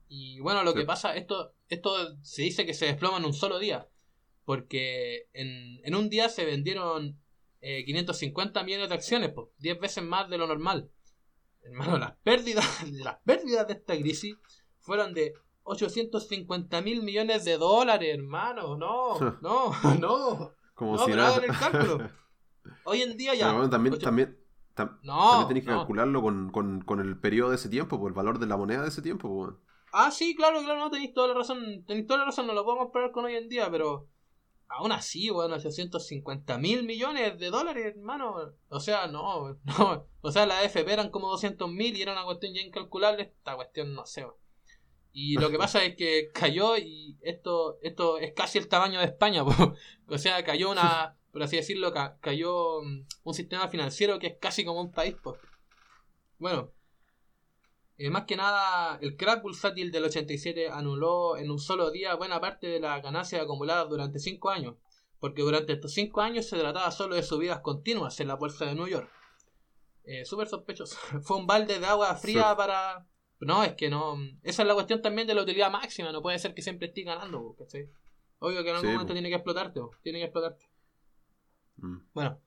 Y 0.09 0.39
bueno, 0.39 0.63
lo 0.63 0.73
que 0.73 0.83
pasa, 0.83 1.15
esto, 1.15 1.53
esto 1.69 2.17
se 2.21 2.41
dice 2.41 2.65
que 2.65 2.73
se 2.73 2.87
desploma 2.87 3.17
en 3.17 3.25
un 3.25 3.33
solo 3.33 3.57
día, 3.57 3.87
porque 4.43 5.27
en, 5.33 5.79
en 5.85 5.95
un 5.95 6.09
día 6.09 6.27
se 6.29 6.45
vendieron 6.45 7.21
550 7.61 8.59
eh, 8.59 8.63
millones 8.63 8.89
de 8.89 8.95
acciones, 8.95 9.31
pues, 9.33 9.47
10 9.59 9.79
veces 9.79 10.03
más 10.03 10.29
de 10.29 10.37
lo 10.37 10.47
normal. 10.47 10.91
Hermano, 11.67 11.97
las 11.97 12.15
pérdidas, 12.23 12.65
las 12.91 13.17
pérdidas 13.25 13.67
de 13.67 13.73
esta 13.73 13.95
crisis 13.97 14.35
fueron 14.79 15.13
de 15.13 15.33
850 15.63 16.81
mil 16.81 17.03
millones 17.03 17.43
de 17.45 17.57
dólares, 17.57 18.15
hermano. 18.17 18.77
No, 18.77 19.19
no, 19.41 19.71
no. 19.99 20.51
Como 20.73 20.95
no, 20.95 21.05
si 21.05 21.11
pero 21.11 21.41
el 21.41 21.57
cálculo. 21.57 22.09
Hoy 22.85 23.01
en 23.01 23.17
día 23.17 23.33
ya. 23.33 23.51
Pero 23.51 23.69
también, 23.69 23.97
también, 23.97 24.37
no, 24.77 25.29
también 25.31 25.47
tenéis 25.47 25.65
que 25.65 25.71
calcularlo 25.71 26.21
con, 26.21 26.51
con, 26.51 26.81
con, 26.81 26.99
el 26.99 27.17
periodo 27.17 27.49
de 27.49 27.55
ese 27.55 27.69
tiempo, 27.69 27.99
por 27.99 28.09
el 28.09 28.13
valor 28.13 28.39
de 28.39 28.45
la 28.45 28.57
moneda 28.57 28.81
de 28.81 28.89
ese 28.89 29.01
tiempo. 29.01 29.29
Pues. 29.29 29.55
Ah, 29.91 30.11
sí, 30.11 30.35
claro, 30.35 30.61
claro, 30.61 30.79
no 30.79 30.91
tenéis 30.91 31.13
toda 31.13 31.29
la 31.29 31.33
razón. 31.33 31.83
Tenéis 31.85 32.07
toda 32.07 32.19
la 32.19 32.25
razón, 32.25 32.47
no 32.47 32.53
lo 32.53 32.63
podemos 32.63 32.85
comparar 32.85 33.11
con 33.11 33.25
hoy 33.25 33.35
en 33.35 33.49
día, 33.49 33.69
pero 33.71 34.07
aún 34.69 34.91
así, 34.91 35.29
bueno, 35.29 35.55
850 35.55 36.57
mil 36.57 36.83
millones 36.83 37.39
de 37.39 37.49
dólares, 37.49 37.93
hermano. 37.95 38.53
O 38.69 38.79
sea, 38.79 39.07
no, 39.07 39.57
no. 39.63 40.07
O 40.21 40.31
sea, 40.31 40.45
la 40.45 40.59
AFP 40.59 40.91
eran 40.91 41.09
como 41.09 41.29
200 41.29 41.69
mil 41.69 41.95
y 41.95 42.01
era 42.01 42.13
una 42.13 42.25
cuestión 42.25 42.53
ya 42.53 42.61
incalculable. 42.61 43.23
Esta 43.23 43.55
cuestión 43.55 43.93
no 43.93 44.05
sé. 44.05 44.25
Y 45.11 45.35
lo 45.39 45.49
que 45.49 45.57
pasa 45.57 45.83
es 45.83 45.95
que 45.95 46.29
cayó 46.31 46.77
y 46.77 47.17
esto, 47.21 47.79
esto 47.81 48.19
es 48.19 48.33
casi 48.33 48.59
el 48.59 48.67
tamaño 48.67 48.99
de 48.99 49.05
España. 49.05 49.43
o 50.07 50.17
sea, 50.17 50.43
cayó 50.43 50.69
una, 50.69 51.17
por 51.31 51.41
así 51.41 51.55
decirlo, 51.55 51.91
cayó 52.21 52.81
mm, 52.83 53.07
un 53.23 53.33
sistema 53.33 53.67
financiero 53.67 54.19
que 54.19 54.27
es 54.27 54.37
casi 54.39 54.63
como 54.63 54.81
un 54.81 54.91
país. 54.91 55.15
Pues. 55.23 55.39
Bueno, 56.37 56.71
eh, 57.97 58.09
más 58.11 58.25
que 58.25 58.35
nada, 58.35 58.99
el 59.01 59.17
crack 59.17 59.41
bursátil 59.41 59.91
del 59.91 60.05
87 60.05 60.69
anuló 60.69 61.35
en 61.37 61.49
un 61.49 61.57
solo 61.57 61.89
día 61.89 62.13
buena 62.15 62.39
parte 62.39 62.67
de 62.67 62.79
las 62.79 63.01
ganancias 63.01 63.41
acumuladas 63.41 63.89
durante 63.89 64.19
5 64.19 64.49
años, 64.51 64.75
porque 65.19 65.41
durante 65.41 65.73
estos 65.73 65.93
5 65.93 66.21
años 66.21 66.45
se 66.45 66.59
trataba 66.59 66.91
solo 66.91 67.15
de 67.15 67.23
subidas 67.23 67.61
continuas 67.61 68.19
en 68.19 68.27
la 68.27 68.35
bolsa 68.35 68.65
de 68.65 68.75
New 68.75 68.87
York. 68.87 69.09
Eh, 70.03 70.25
Súper 70.25 70.47
sospechoso. 70.47 70.95
Fue 71.23 71.37
un 71.37 71.47
balde 71.47 71.79
de 71.79 71.85
agua 71.85 72.15
fría 72.15 72.55
para... 72.55 73.07
No, 73.39 73.63
es 73.63 73.73
que 73.73 73.89
no... 73.89 74.15
Esa 74.43 74.61
es 74.61 74.67
la 74.67 74.73
cuestión 74.75 75.01
también 75.01 75.27
de 75.27 75.33
la 75.33 75.41
utilidad 75.41 75.71
máxima, 75.71 76.11
no 76.11 76.21
puede 76.21 76.37
ser 76.37 76.53
que 76.53 76.61
siempre 76.61 76.89
esté 76.89 77.01
ganando, 77.01 77.55
¿cachai? 77.57 77.89
Obvio 78.39 78.63
que 78.63 78.69
en 78.69 78.75
algún 78.75 78.93
momento 78.93 79.13
tiene 79.13 79.29
que 79.29 79.35
explotarte, 79.35 79.79
tiene 80.03 80.19
que 80.19 80.25
explotarte. 80.25 80.65
Mm. 81.77 81.97
Bueno. 82.13 82.39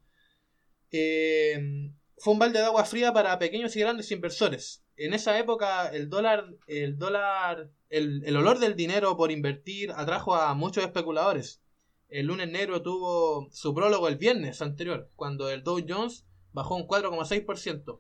Eh, 0.93 1.93
fue 2.21 2.33
un 2.35 2.39
balde 2.39 2.61
de 2.61 2.67
agua 2.67 2.85
fría 2.85 3.13
para 3.13 3.39
pequeños 3.39 3.75
y 3.75 3.81
grandes 3.81 4.11
inversores 4.13 4.85
en 5.01 5.15
esa 5.15 5.39
época 5.39 5.89
el 5.89 6.11
dólar, 6.11 6.47
el 6.67 6.99
dólar, 6.99 7.71
el, 7.89 8.37
olor 8.37 8.59
del 8.59 8.77
dinero 8.77 9.17
por 9.17 9.33
invertir 9.33 9.93
atrajo 9.93 10.35
a 10.35 10.53
muchos 10.55 10.85
especuladores. 10.85 11.63
El 12.11 12.27
lunes 12.27 12.51
negro 12.51 12.83
tuvo 12.83 13.49
su 13.51 13.75
prólogo 13.75 14.09
el 14.09 14.17
viernes 14.17 14.61
anterior, 14.61 15.11
cuando 15.17 15.49
el 15.49 15.65
Dow 15.65 15.81
Jones 15.89 16.27
bajó 16.53 16.77
un 16.77 16.87
4,6%. 16.87 17.99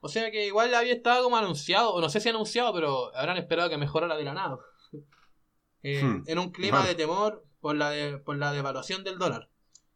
O 0.00 0.08
sea 0.08 0.30
que 0.30 0.46
igual 0.46 0.74
había 0.74 0.92
estado 0.92 1.24
como 1.24 1.38
anunciado, 1.38 1.94
o 1.94 2.00
no 2.02 2.10
sé 2.10 2.20
si 2.20 2.28
anunciado, 2.28 2.74
pero 2.74 3.16
habrán 3.16 3.38
esperado 3.38 3.70
que 3.70 3.78
mejorara 3.78 4.16
de 4.16 4.24
la 4.24 4.34
nada. 4.34 4.58
Eh, 5.82 6.02
hmm. 6.02 6.24
En 6.26 6.38
un 6.40 6.50
clima 6.50 6.84
de 6.84 6.96
temor 6.96 7.44
por 7.60 7.76
la, 7.76 8.20
por 8.24 8.36
la 8.38 8.50
devaluación 8.52 9.04
del 9.04 9.18
dólar. 9.18 9.50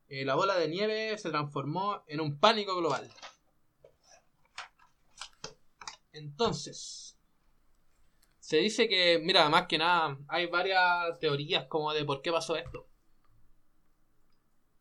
Eh, 0.06 0.24
la 0.24 0.36
bola 0.36 0.56
de 0.56 0.68
nieve 0.68 1.18
se 1.18 1.30
transformó 1.30 2.04
en 2.06 2.20
un 2.20 2.38
pánico 2.38 2.76
global. 2.76 3.10
Entonces, 6.12 7.16
se 8.40 8.56
dice 8.56 8.88
que, 8.88 9.20
mira, 9.22 9.48
más 9.48 9.66
que 9.66 9.78
nada, 9.78 10.18
hay 10.28 10.46
varias 10.46 11.18
teorías 11.20 11.66
como 11.66 11.92
de 11.92 12.04
por 12.04 12.22
qué 12.22 12.32
pasó 12.32 12.56
esto. 12.56 12.88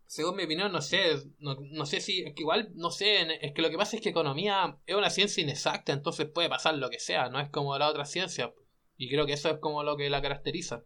Según 0.07 0.37
mi 0.37 0.43
opinión, 0.43 0.71
no 0.71 0.81
sé, 0.81 1.17
no, 1.37 1.85
sé 1.85 2.01
si, 2.01 2.23
es 2.23 2.33
que 2.33 2.41
igual, 2.41 2.71
no 2.73 2.89
sé, 2.89 3.27
es 3.45 3.53
que 3.53 3.61
lo 3.61 3.69
que 3.69 3.77
pasa 3.77 3.95
es 3.95 4.01
que 4.01 4.09
economía 4.09 4.79
es 4.87 4.95
una 4.95 5.11
ciencia 5.11 5.43
inexacta, 5.43 5.93
entonces 5.93 6.27
puede 6.27 6.49
pasar 6.49 6.75
lo 6.79 6.89
que 6.89 6.97
sea, 6.97 7.29
no 7.29 7.39
es 7.39 7.49
como 7.49 7.77
la 7.77 7.87
otra 7.87 8.05
ciencia. 8.05 8.51
Y 8.97 9.07
creo 9.07 9.27
que 9.27 9.33
eso 9.33 9.49
es 9.49 9.59
como 9.59 9.83
lo 9.83 9.97
que 9.97 10.09
la 10.09 10.21
caracteriza. 10.21 10.83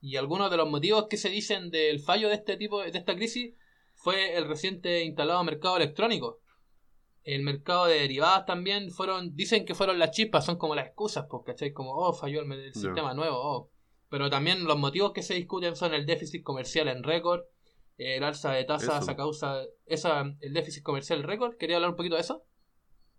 Y 0.00 0.16
algunos 0.16 0.50
de 0.50 0.56
los 0.56 0.70
motivos 0.70 1.08
que 1.08 1.18
se 1.18 1.28
dicen 1.28 1.70
del 1.70 2.00
fallo 2.00 2.28
de 2.28 2.36
este 2.36 2.56
tipo, 2.56 2.80
de 2.80 2.88
esta 2.88 3.14
crisis, 3.14 3.54
fue 3.94 4.34
el 4.34 4.48
reciente 4.48 5.04
instalado 5.04 5.44
mercado 5.44 5.76
electrónico, 5.76 6.40
el 7.24 7.42
mercado 7.42 7.86
de 7.86 8.00
derivadas 8.00 8.46
también 8.46 8.90
fueron, 8.90 9.36
dicen 9.36 9.64
que 9.64 9.74
fueron 9.74 9.98
las 9.98 10.10
chispas, 10.12 10.44
son 10.44 10.56
como 10.56 10.74
las 10.74 10.86
excusas, 10.86 11.26
pues, 11.28 11.42
¿cachai? 11.44 11.72
Como, 11.72 11.94
oh, 11.94 12.12
falló 12.12 12.42
el, 12.42 12.74
sistema 12.74 13.14
nuevo, 13.14 13.36
oh. 13.36 13.70
Pero 14.08 14.28
también 14.30 14.64
los 14.64 14.78
motivos 14.78 15.12
que 15.12 15.22
se 15.22 15.34
discuten 15.34 15.76
son 15.76 15.94
el 15.94 16.06
déficit 16.06 16.42
comercial 16.42 16.88
en 16.88 17.02
récord, 17.02 17.42
el 17.96 18.24
alza 18.24 18.52
de 18.52 18.64
tasas 18.64 19.08
a 19.08 19.16
causa, 19.16 19.60
esa, 19.86 20.22
el 20.40 20.52
déficit 20.52 20.82
comercial 20.82 21.22
récord. 21.22 21.56
¿Quería 21.56 21.76
hablar 21.76 21.90
un 21.90 21.96
poquito 21.96 22.16
de 22.16 22.22
eso? 22.22 22.44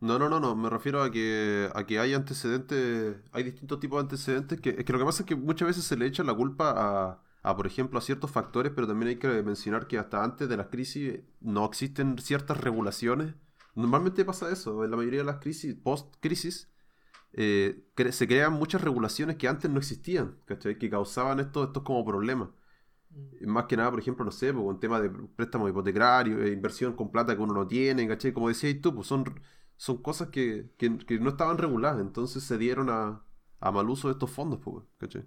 No, 0.02 0.18
no, 0.18 0.28
no, 0.28 0.40
no, 0.40 0.56
me 0.56 0.70
refiero 0.70 1.04
a 1.04 1.12
que, 1.12 1.70
a 1.74 1.86
que 1.86 2.00
hay 2.00 2.16
antecedentes, 2.16 3.18
hay 3.32 3.44
distintos 3.44 3.80
tipos 3.80 3.98
de 3.98 4.02
antecedentes, 4.02 4.60
que, 4.60 4.72
es 4.72 4.84
que 4.84 4.92
lo 4.92 5.00
que 5.00 5.06
pasa 5.06 5.22
es 5.22 5.28
que 5.28 5.36
muchas 5.36 5.68
veces 5.68 5.86
se 5.86 5.96
le 5.96 6.08
echa 6.08 6.24
la 6.24 6.34
culpa 6.34 6.74
a, 6.76 7.22
a, 7.44 7.56
por 7.56 7.68
ejemplo, 7.68 8.00
a 8.00 8.02
ciertos 8.02 8.32
factores, 8.32 8.74
pero 8.76 8.88
también 8.88 9.10
hay 9.10 9.18
que 9.18 9.28
mencionar 9.44 9.86
que 9.88 10.00
hasta 10.00 10.24
antes 10.24 10.50
de 10.50 10.58
las 10.58 10.68
crisis 10.68 11.20
no 11.40 11.66
existen 11.66 12.18
ciertas 12.18 12.60
regulaciones 12.60 13.36
Normalmente 13.76 14.26
pasa 14.26 14.52
eso, 14.52 14.84
en 14.84 14.92
la 14.92 14.98
mayoría 14.98 15.20
de 15.20 15.26
las 15.26 15.40
crisis, 15.40 15.76
post-crisis, 15.76 16.70
eh, 17.34 17.84
se 18.12 18.28
crean 18.28 18.54
muchas 18.54 18.82
regulaciones 18.82 19.38
que 19.38 19.48
antes 19.48 19.72
no 19.72 19.80
existían, 19.80 20.38
¿cachai? 20.46 20.78
Que 20.78 20.90
causaban 20.90 21.40
estos, 21.40 21.68
estos 21.68 21.84
como 21.84 22.04
problemas. 22.06 22.50
Mm. 23.12 23.48
Más 23.48 23.66
que 23.66 23.78
nada, 23.78 23.92
por 23.92 24.00
ejemplo, 24.00 24.26
no 24.26 24.32
sé, 24.32 24.54
pues, 24.54 24.66
con 24.66 24.80
tema 24.80 25.00
de 25.00 25.10
préstamo 25.10 25.70
hipotecario, 25.70 26.44
eh, 26.44 26.52
inversión 26.52 26.94
con 26.96 27.12
plata 27.12 27.36
que 27.36 27.42
uno 27.42 27.54
no 27.54 27.68
tiene, 27.68 28.08
¿cachai? 28.08 28.34
Como 28.34 28.50
decías 28.50 28.82
tú, 28.82 28.94
pues 28.96 29.08
son, 29.08 29.26
son 29.78 30.02
cosas 30.02 30.30
que, 30.30 30.72
no 31.20 31.30
estaban 31.30 31.58
reguladas, 31.58 32.02
entonces 32.02 32.44
se 32.44 32.58
dieron 32.58 32.90
a, 32.90 33.24
a 33.60 33.72
mal 33.72 33.90
uso 33.90 34.08
de 34.10 34.14
estos 34.14 34.32
fondos, 34.32 34.60
pues, 34.64 34.84
¿cachai? 34.98 35.26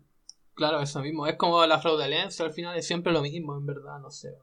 Claro, 0.54 0.80
eso 0.80 1.00
mismo. 1.00 1.26
Es 1.26 1.36
como 1.36 1.64
la 1.66 1.80
fraudulencia, 1.80 2.44
al 2.44 2.52
final 2.52 2.76
es 2.76 2.86
siempre 2.86 3.12
lo 3.12 3.22
mismo, 3.22 3.56
en 3.56 3.66
verdad, 3.66 3.98
no 4.00 4.10
sé. 4.10 4.38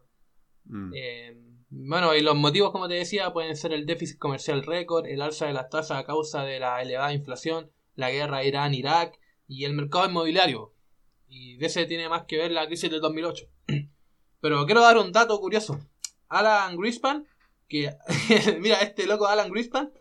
Mm. 0.66 0.92
Eh, 0.96 1.38
bueno, 1.70 2.14
y 2.16 2.22
los 2.22 2.36
motivos, 2.36 2.72
como 2.72 2.90
te 2.90 2.96
decía, 2.96 3.32
pueden 3.32 3.56
ser 3.56 3.72
el 3.72 3.86
déficit 3.86 4.18
comercial 4.18 4.64
récord, 4.64 5.06
el 5.06 5.22
alza 5.22 5.46
de 5.46 5.54
las 5.54 5.70
tasas 5.70 6.00
a 6.00 6.06
causa 6.06 6.44
de 6.44 6.60
la 6.60 6.82
elevada 6.82 7.14
inflación, 7.14 7.72
la 7.96 8.12
guerra 8.12 8.44
Irán-Irak 8.44 9.18
y 9.48 9.64
el 9.64 9.74
mercado 9.74 10.06
inmobiliario. 10.06 10.74
Y 11.28 11.56
de 11.58 11.68
ese 11.68 11.86
tiene 11.86 12.10
más 12.10 12.26
que 12.26 12.38
ver 12.38 12.52
la 12.52 12.68
crisis 12.68 12.92
del 12.92 13.00
2008. 13.00 13.46
Pero 14.42 14.66
quiero 14.66 14.82
dar 14.82 14.98
un 14.98 15.14
dato 15.14 15.40
curioso. 15.40 15.80
Alan 16.28 16.78
Greenspan, 16.78 17.26
que 17.70 17.94
mira, 18.60 18.82
este 18.82 19.06
loco 19.06 19.28
Alan 19.28 19.50
Greenspan, 19.50 19.94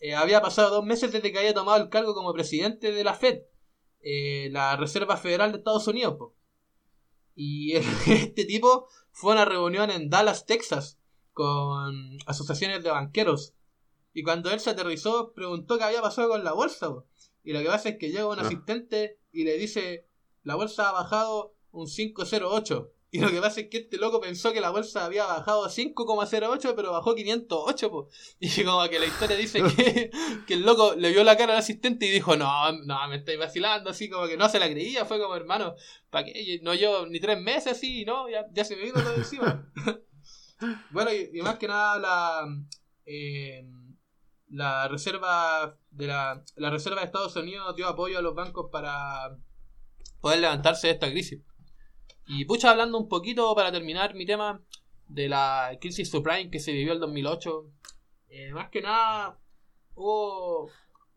eh, 0.00 0.14
había 0.14 0.40
pasado 0.40 0.70
dos 0.70 0.84
meses 0.84 1.10
desde 1.10 1.32
que 1.32 1.38
había 1.38 1.54
tomado 1.54 1.82
el 1.82 1.88
cargo 1.88 2.14
como 2.14 2.32
presidente 2.32 2.92
de 2.92 3.02
la 3.02 3.14
Fed, 3.14 3.40
eh, 4.00 4.48
la 4.52 4.76
Reserva 4.76 5.16
Federal 5.16 5.50
de 5.50 5.58
Estados 5.58 5.88
Unidos. 5.88 6.18
Y 7.34 7.72
este 8.06 8.44
tipo 8.44 8.88
fue 9.16 9.32
a 9.32 9.36
una 9.36 9.44
reunión 9.46 9.90
en 9.90 10.10
Dallas, 10.10 10.44
Texas, 10.44 10.98
con 11.32 12.18
asociaciones 12.26 12.84
de 12.84 12.90
banqueros. 12.90 13.54
Y 14.12 14.22
cuando 14.22 14.50
él 14.50 14.60
se 14.60 14.68
aterrizó, 14.68 15.32
preguntó 15.32 15.78
qué 15.78 15.84
había 15.84 16.02
pasado 16.02 16.28
con 16.28 16.44
la 16.44 16.52
bolsa. 16.52 16.90
Y 17.42 17.54
lo 17.54 17.60
que 17.60 17.68
pasa 17.68 17.88
es 17.88 17.96
que 17.96 18.10
llega 18.10 18.28
un 18.28 18.38
ah. 18.38 18.42
asistente 18.42 19.18
y 19.32 19.44
le 19.44 19.56
dice, 19.56 20.06
la 20.42 20.54
bolsa 20.54 20.90
ha 20.90 20.92
bajado 20.92 21.54
un 21.72 21.86
508. 21.86 22.92
Y 23.10 23.20
lo 23.20 23.30
que 23.30 23.40
pasa 23.40 23.60
es 23.60 23.68
que 23.68 23.78
este 23.78 23.98
loco 23.98 24.20
pensó 24.20 24.52
que 24.52 24.60
la 24.60 24.70
bolsa 24.70 25.04
había 25.04 25.24
bajado 25.24 25.68
5,08, 25.68 26.74
pero 26.74 26.92
bajó 26.92 27.14
508. 27.14 28.08
Y 28.40 28.64
como 28.64 28.88
que 28.88 28.98
la 28.98 29.06
historia 29.06 29.36
dice 29.36 29.62
que, 29.62 30.10
que, 30.46 30.54
el 30.54 30.62
loco 30.62 30.94
le 30.96 31.10
vio 31.10 31.22
la 31.22 31.36
cara 31.36 31.52
al 31.52 31.60
asistente 31.60 32.06
y 32.06 32.10
dijo, 32.10 32.36
no, 32.36 32.72
no, 32.72 33.08
me 33.08 33.16
estoy 33.16 33.36
vacilando, 33.36 33.90
así 33.90 34.10
como 34.10 34.26
que 34.26 34.36
no 34.36 34.48
se 34.48 34.58
la 34.58 34.68
creía. 34.68 35.04
Fue 35.04 35.20
como, 35.20 35.36
hermano, 35.36 35.76
¿para 36.10 36.26
qué? 36.26 36.58
No 36.62 36.74
yo 36.74 37.06
ni 37.06 37.20
tres 37.20 37.40
meses 37.40 37.72
así, 37.72 38.04
¿no? 38.04 38.28
Ya, 38.28 38.46
ya 38.52 38.64
se 38.64 38.76
me 38.76 38.82
vino 38.82 39.00
todo 39.02 39.14
encima. 39.14 39.72
Bueno, 40.90 41.10
y, 41.12 41.42
más 41.42 41.58
que 41.58 41.68
nada 41.68 41.98
la, 41.98 42.48
eh, 43.04 43.62
la 44.48 44.88
reserva 44.88 45.78
de 45.90 46.06
la, 46.06 46.42
la 46.56 46.70
reserva 46.70 47.00
de 47.00 47.06
Estados 47.06 47.36
Unidos 47.36 47.76
dio 47.76 47.86
apoyo 47.86 48.18
a 48.18 48.22
los 48.22 48.34
bancos 48.34 48.70
para 48.72 49.36
poder 50.22 50.38
levantarse 50.38 50.86
de 50.86 50.94
esta 50.94 51.10
crisis. 51.10 51.42
Y 52.28 52.44
pucha, 52.44 52.70
hablando 52.70 52.98
un 52.98 53.08
poquito 53.08 53.54
para 53.54 53.70
terminar 53.70 54.14
mi 54.14 54.26
tema 54.26 54.60
de 55.06 55.28
la 55.28 55.76
crisis 55.80 56.10
subprime 56.10 56.50
que 56.50 56.58
se 56.58 56.72
vivió 56.72 56.92
el 56.92 56.98
2008, 56.98 57.70
eh, 58.30 58.50
más 58.52 58.68
que 58.70 58.82
nada 58.82 59.38
hubo 59.94 60.68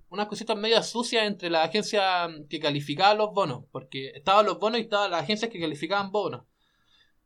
unas 0.10 0.28
cositas 0.28 0.56
medio 0.56 0.82
sucias 0.84 1.26
entre 1.26 1.50
la 1.50 1.64
agencia 1.64 2.30
que 2.48 2.60
calificaba 2.60 3.16
los 3.16 3.34
bonos, 3.34 3.66
porque 3.72 4.10
estaban 4.10 4.46
los 4.46 4.60
bonos 4.60 4.80
y 4.80 4.84
estaban 4.84 5.10
las 5.10 5.24
agencias 5.24 5.52
que 5.52 5.60
calificaban 5.60 6.12
bonos. 6.12 6.44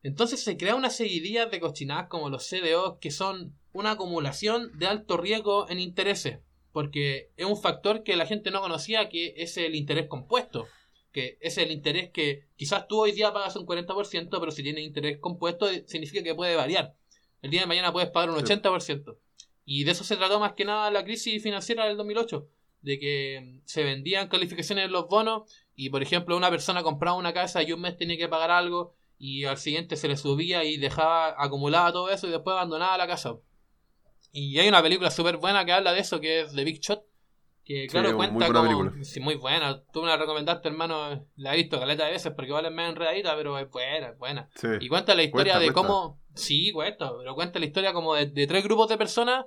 Entonces 0.02 0.42
se 0.42 0.58
crea 0.58 0.76
una 0.76 0.90
seguidilla 0.90 1.48
de 1.48 1.60
cochinadas 1.60 2.08
como 2.08 2.30
los 2.30 2.48
CDO 2.48 3.00
que 3.00 3.12
son 3.12 3.58
una 3.74 3.92
acumulación 3.92 4.78
de 4.78 4.88
alto 4.88 5.18
riesgo 5.18 5.70
en 5.70 5.80
intereses, 5.80 6.40
porque 6.72 7.32
es 7.36 7.46
un 7.46 7.58
factor 7.58 8.04
que 8.04 8.16
la 8.16 8.26
gente 8.26 8.50
no 8.50 8.62
conocía 8.62 9.10
que 9.10 9.34
es 9.38 9.58
el 9.58 9.76
interés 9.76 10.08
compuesto, 10.08 10.68
que 11.14 11.38
es 11.40 11.58
el 11.58 11.72
interés 11.72 12.10
que 12.10 12.48
quizás 12.58 12.88
tú 12.88 13.00
hoy 13.00 13.14
día 13.14 13.32
pagas 13.32 13.56
un 13.56 13.66
40%, 13.66 14.30
pero 14.40 14.52
si 14.52 14.64
tiene 14.64 14.82
interés 14.82 15.20
compuesto 15.20 15.68
significa 15.86 16.24
que 16.24 16.36
puede 16.36 16.56
variar. 16.56 16.96
El 17.42 17.52
día 17.52 17.62
de 17.62 17.68
mañana 17.68 17.94
puedes 17.94 18.10
pagar 18.10 18.32
un 18.32 18.38
80%. 18.38 19.18
Y 19.66 19.84
de 19.84 19.92
eso 19.92 20.04
se 20.04 20.18
trató 20.18 20.40
más 20.40 20.54
que 20.54 20.66
nada 20.66 20.92
la 20.92 21.06
crisis 21.06 21.42
financiera 21.42 21.86
del 21.86 21.96
2008, 21.98 22.50
de 22.82 23.00
que 23.00 23.62
se 23.66 23.84
vendían 23.84 24.28
calificaciones 24.28 24.86
en 24.86 24.92
los 24.92 25.08
bonos 25.08 25.44
y 25.76 25.90
por 25.90 26.02
ejemplo 26.02 26.36
una 26.36 26.50
persona 26.50 26.84
compraba 26.84 27.18
una 27.18 27.34
casa 27.34 27.64
y 27.64 27.72
un 27.72 27.82
mes 27.82 27.96
tenía 27.96 28.18
que 28.18 28.28
pagar 28.28 28.52
algo 28.52 28.94
y 29.18 29.46
al 29.46 29.58
siguiente 29.58 29.96
se 29.96 30.08
le 30.08 30.18
subía 30.18 30.66
y 30.66 30.78
dejaba 30.78 31.36
acumulaba 31.38 31.94
todo 31.94 32.10
eso 32.10 32.28
y 32.28 32.32
después 32.32 32.56
abandonaba 32.56 32.98
la 32.98 33.08
casa. 33.08 33.38
Y 34.34 34.58
hay 34.58 34.68
una 34.68 34.82
película 34.82 35.12
súper 35.12 35.38
buena 35.38 35.64
que 35.64 35.72
habla 35.72 35.94
de 35.94 36.00
eso, 36.00 36.20
que 36.20 36.42
es 36.42 36.56
The 36.56 36.64
Big 36.64 36.82
Shot, 36.82 37.06
que 37.64 37.88
claro 37.88 38.16
cuenta 38.16 38.52
muy 38.52 38.74
como... 38.74 39.04
Sí, 39.04 39.20
muy 39.20 39.36
buena. 39.36 39.84
Tú 39.94 40.02
me 40.02 40.08
la 40.08 40.18
recomendaste, 40.18 40.68
hermano, 40.68 41.26
la 41.36 41.54
he 41.54 41.58
visto 41.58 41.80
caleta 41.80 42.06
de 42.06 42.12
veces 42.12 42.34
porque 42.36 42.52
vale 42.52 42.70
más 42.70 42.90
enredadita, 42.90 43.36
pero 43.36 43.58
es 43.58 43.70
buena, 43.70 44.10
es 44.10 44.18
buena. 44.18 44.50
y 44.80 44.88
cuenta 44.90 45.16
la 45.16 45.24
historia 45.24 45.60
de 45.60 45.72
cómo... 45.72 46.22
Sí, 46.36 46.72
cuesta, 46.72 47.12
pero 47.18 47.36
cuenta 47.36 47.60
la 47.60 47.66
historia 47.66 47.94
como 47.94 48.16
de, 48.16 48.48
tres 48.48 48.64
grupos 48.64 48.90
de 48.90 48.98
personas 48.98 49.46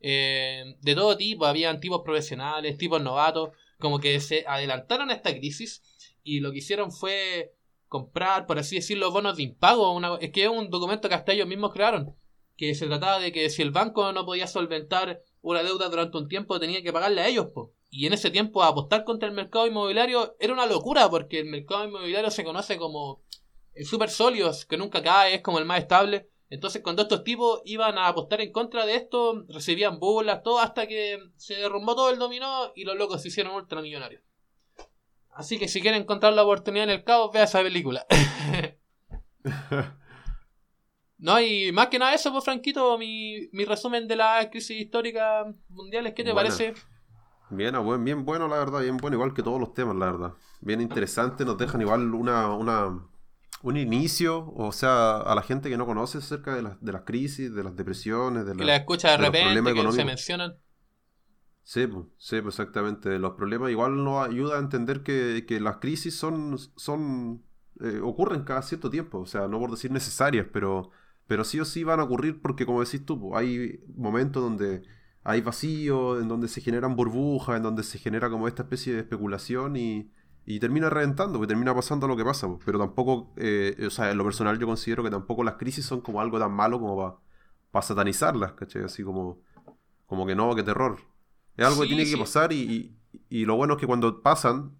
eh, 0.00 0.76
de 0.80 0.94
todo 0.94 1.16
tipo. 1.16 1.44
Habían 1.46 1.78
tipos 1.78 2.02
profesionales, 2.04 2.78
tipos 2.78 3.00
novatos, 3.00 3.50
como 3.78 4.00
que 4.00 4.18
se 4.20 4.44
adelantaron 4.46 5.10
a 5.10 5.14
esta 5.14 5.34
crisis 5.36 5.82
y 6.24 6.40
lo 6.40 6.50
que 6.50 6.58
hicieron 6.58 6.90
fue 6.90 7.54
comprar, 7.86 8.46
por 8.46 8.58
así 8.58 8.76
decirlo, 8.76 9.10
bonos 9.12 9.36
de 9.36 9.42
impago. 9.42 9.92
Una, 9.92 10.16
es 10.16 10.30
que 10.30 10.44
es 10.44 10.48
un 10.48 10.70
documento 10.70 11.08
que 11.08 11.14
hasta 11.14 11.32
ellos 11.32 11.46
mismos 11.46 11.72
crearon. 11.72 12.16
Que 12.56 12.74
se 12.74 12.86
trataba 12.86 13.20
de 13.20 13.32
que 13.32 13.50
si 13.50 13.62
el 13.62 13.70
banco 13.70 14.12
no 14.12 14.24
podía 14.24 14.46
solventar 14.46 15.22
una 15.42 15.62
deuda 15.62 15.88
durante 15.88 16.16
un 16.16 16.28
tiempo, 16.28 16.58
tenía 16.58 16.82
que 16.82 16.92
pagarle 16.92 17.20
a 17.20 17.28
ellos. 17.28 17.48
Po. 17.54 17.74
Y 17.90 18.06
en 18.06 18.14
ese 18.14 18.30
tiempo 18.30 18.62
apostar 18.62 19.04
contra 19.04 19.28
el 19.28 19.34
mercado 19.34 19.66
inmobiliario 19.66 20.36
era 20.40 20.54
una 20.54 20.66
locura, 20.66 21.10
porque 21.10 21.40
el 21.40 21.46
mercado 21.46 21.84
inmobiliario 21.84 22.30
se 22.30 22.44
conoce 22.44 22.78
como 22.78 23.22
el 23.74 23.84
super 23.84 24.08
sólido, 24.08 24.50
que 24.68 24.78
nunca 24.78 25.02
cae, 25.02 25.34
es 25.34 25.42
como 25.42 25.58
el 25.58 25.64
más 25.64 25.80
estable. 25.80 26.30
Entonces, 26.48 26.82
cuando 26.82 27.02
estos 27.02 27.24
tipos 27.24 27.62
iban 27.64 27.96
a 27.98 28.08
apostar 28.08 28.40
en 28.40 28.52
contra 28.52 28.84
de 28.86 28.96
esto, 28.96 29.44
recibían 29.48 29.98
burlas, 29.98 30.42
todo 30.42 30.58
hasta 30.58 30.86
que 30.86 31.18
se 31.36 31.54
derrumbó 31.54 31.94
todo 31.94 32.10
el 32.10 32.18
dominó 32.18 32.72
y 32.74 32.84
los 32.84 32.96
locos 32.96 33.22
se 33.22 33.28
hicieron 33.28 33.54
ultramillonarios. 33.54 34.22
Así 35.30 35.58
que 35.58 35.66
si 35.66 35.80
quieren 35.80 36.02
encontrar 36.02 36.34
la 36.34 36.42
oportunidad 36.42 36.84
en 36.84 36.90
el 36.90 37.04
caos, 37.04 37.32
vea 37.32 37.44
esa 37.44 37.62
película. 37.62 38.06
no, 41.22 41.40
y 41.40 41.70
más 41.70 41.86
que 41.86 42.00
nada 42.00 42.14
eso, 42.14 42.32
pues 42.32 42.44
Franquito, 42.44 42.98
mi, 42.98 43.48
mi 43.52 43.64
resumen 43.64 44.08
de 44.08 44.16
la 44.16 44.50
crisis 44.50 44.76
histórica 44.76 45.46
mundiales, 45.68 46.14
¿qué 46.14 46.24
te 46.24 46.34
parece? 46.34 46.74
Bien, 47.48 47.76
bien 48.02 48.24
bueno, 48.24 48.48
la 48.48 48.58
verdad, 48.58 48.80
bien 48.80 48.96
bueno, 48.96 49.14
igual 49.14 49.32
que 49.32 49.44
todos 49.44 49.60
los 49.60 49.72
temas, 49.72 49.94
la 49.94 50.06
verdad. 50.06 50.32
Bien 50.60 50.80
interesante, 50.80 51.44
nos 51.44 51.56
dejan 51.58 51.80
igual 51.80 52.12
una, 52.12 52.52
una, 52.52 53.06
un 53.62 53.76
inicio, 53.76 54.52
o 54.56 54.72
sea, 54.72 55.18
a 55.18 55.34
la 55.36 55.42
gente 55.42 55.70
que 55.70 55.76
no 55.76 55.86
conoce 55.86 56.18
acerca 56.18 56.56
de, 56.56 56.76
de 56.80 56.92
las 56.92 57.02
crisis, 57.02 57.54
de 57.54 57.62
las 57.62 57.76
depresiones, 57.76 58.44
de, 58.44 58.56
que 58.56 58.64
la, 58.64 58.74
escucha 58.74 59.12
de, 59.12 59.18
repente, 59.18 59.74
que 59.74 59.92
se 59.92 60.04
mencionan. 60.04 60.56
Sí, 61.62 61.86
sí, 62.18 62.36
exactamente. 62.36 63.20
Los 63.20 63.34
problemas 63.34 63.70
igual 63.70 64.02
nos 64.02 64.26
ayuda 64.26 64.56
a 64.56 64.58
entender 64.58 65.04
que, 65.04 65.58
las 65.60 65.76
crisis 65.76 66.16
son, 66.16 66.58
son 66.58 67.44
eh, 67.80 68.00
ocurren 68.02 68.42
cada 68.42 68.62
cierto 68.62 68.90
tiempo, 68.90 69.20
o 69.20 69.26
sea, 69.26 69.46
no 69.46 69.60
por 69.60 69.70
decir 69.70 69.92
necesarias, 69.92 70.46
pero, 70.52 70.90
pero 71.32 71.44
sí 71.44 71.58
o 71.58 71.64
sí 71.64 71.82
van 71.82 71.98
a 71.98 72.02
ocurrir 72.02 72.42
porque, 72.42 72.66
como 72.66 72.84
decís 72.84 73.06
tú, 73.06 73.34
hay 73.34 73.80
momentos 73.96 74.42
donde 74.42 74.82
hay 75.24 75.40
vacío, 75.40 76.20
en 76.20 76.28
donde 76.28 76.46
se 76.46 76.60
generan 76.60 76.94
burbujas, 76.94 77.56
en 77.56 77.62
donde 77.62 77.84
se 77.84 77.98
genera 77.98 78.28
como 78.28 78.48
esta 78.48 78.64
especie 78.64 78.92
de 78.92 78.98
especulación 78.98 79.74
y, 79.76 80.10
y 80.44 80.60
termina 80.60 80.90
reventando, 80.90 81.40
que 81.40 81.46
termina 81.46 81.74
pasando 81.74 82.06
lo 82.06 82.18
que 82.18 82.24
pasa, 82.26 82.48
pero 82.66 82.78
tampoco, 82.78 83.32
eh, 83.38 83.82
o 83.86 83.88
sea, 83.88 84.10
en 84.10 84.18
lo 84.18 84.24
personal 84.24 84.58
yo 84.58 84.66
considero 84.66 85.02
que 85.02 85.08
tampoco 85.08 85.42
las 85.42 85.54
crisis 85.54 85.86
son 85.86 86.02
como 86.02 86.20
algo 86.20 86.38
tan 86.38 86.52
malo 86.52 86.78
como 86.78 87.22
para 87.70 87.82
satanizarlas, 87.82 88.52
¿cachai? 88.52 88.84
Así 88.84 89.02
como, 89.02 89.40
como 90.04 90.26
que 90.26 90.34
no, 90.34 90.54
que 90.54 90.62
terror. 90.62 90.98
Es 91.56 91.64
algo 91.64 91.80
que 91.80 91.88
tiene 91.88 92.04
que 92.04 92.18
pasar 92.18 92.52
y, 92.52 92.94
lo 93.30 93.56
bueno 93.56 93.76
es 93.76 93.80
que 93.80 93.86
cuando 93.86 94.20
pasan, 94.20 94.76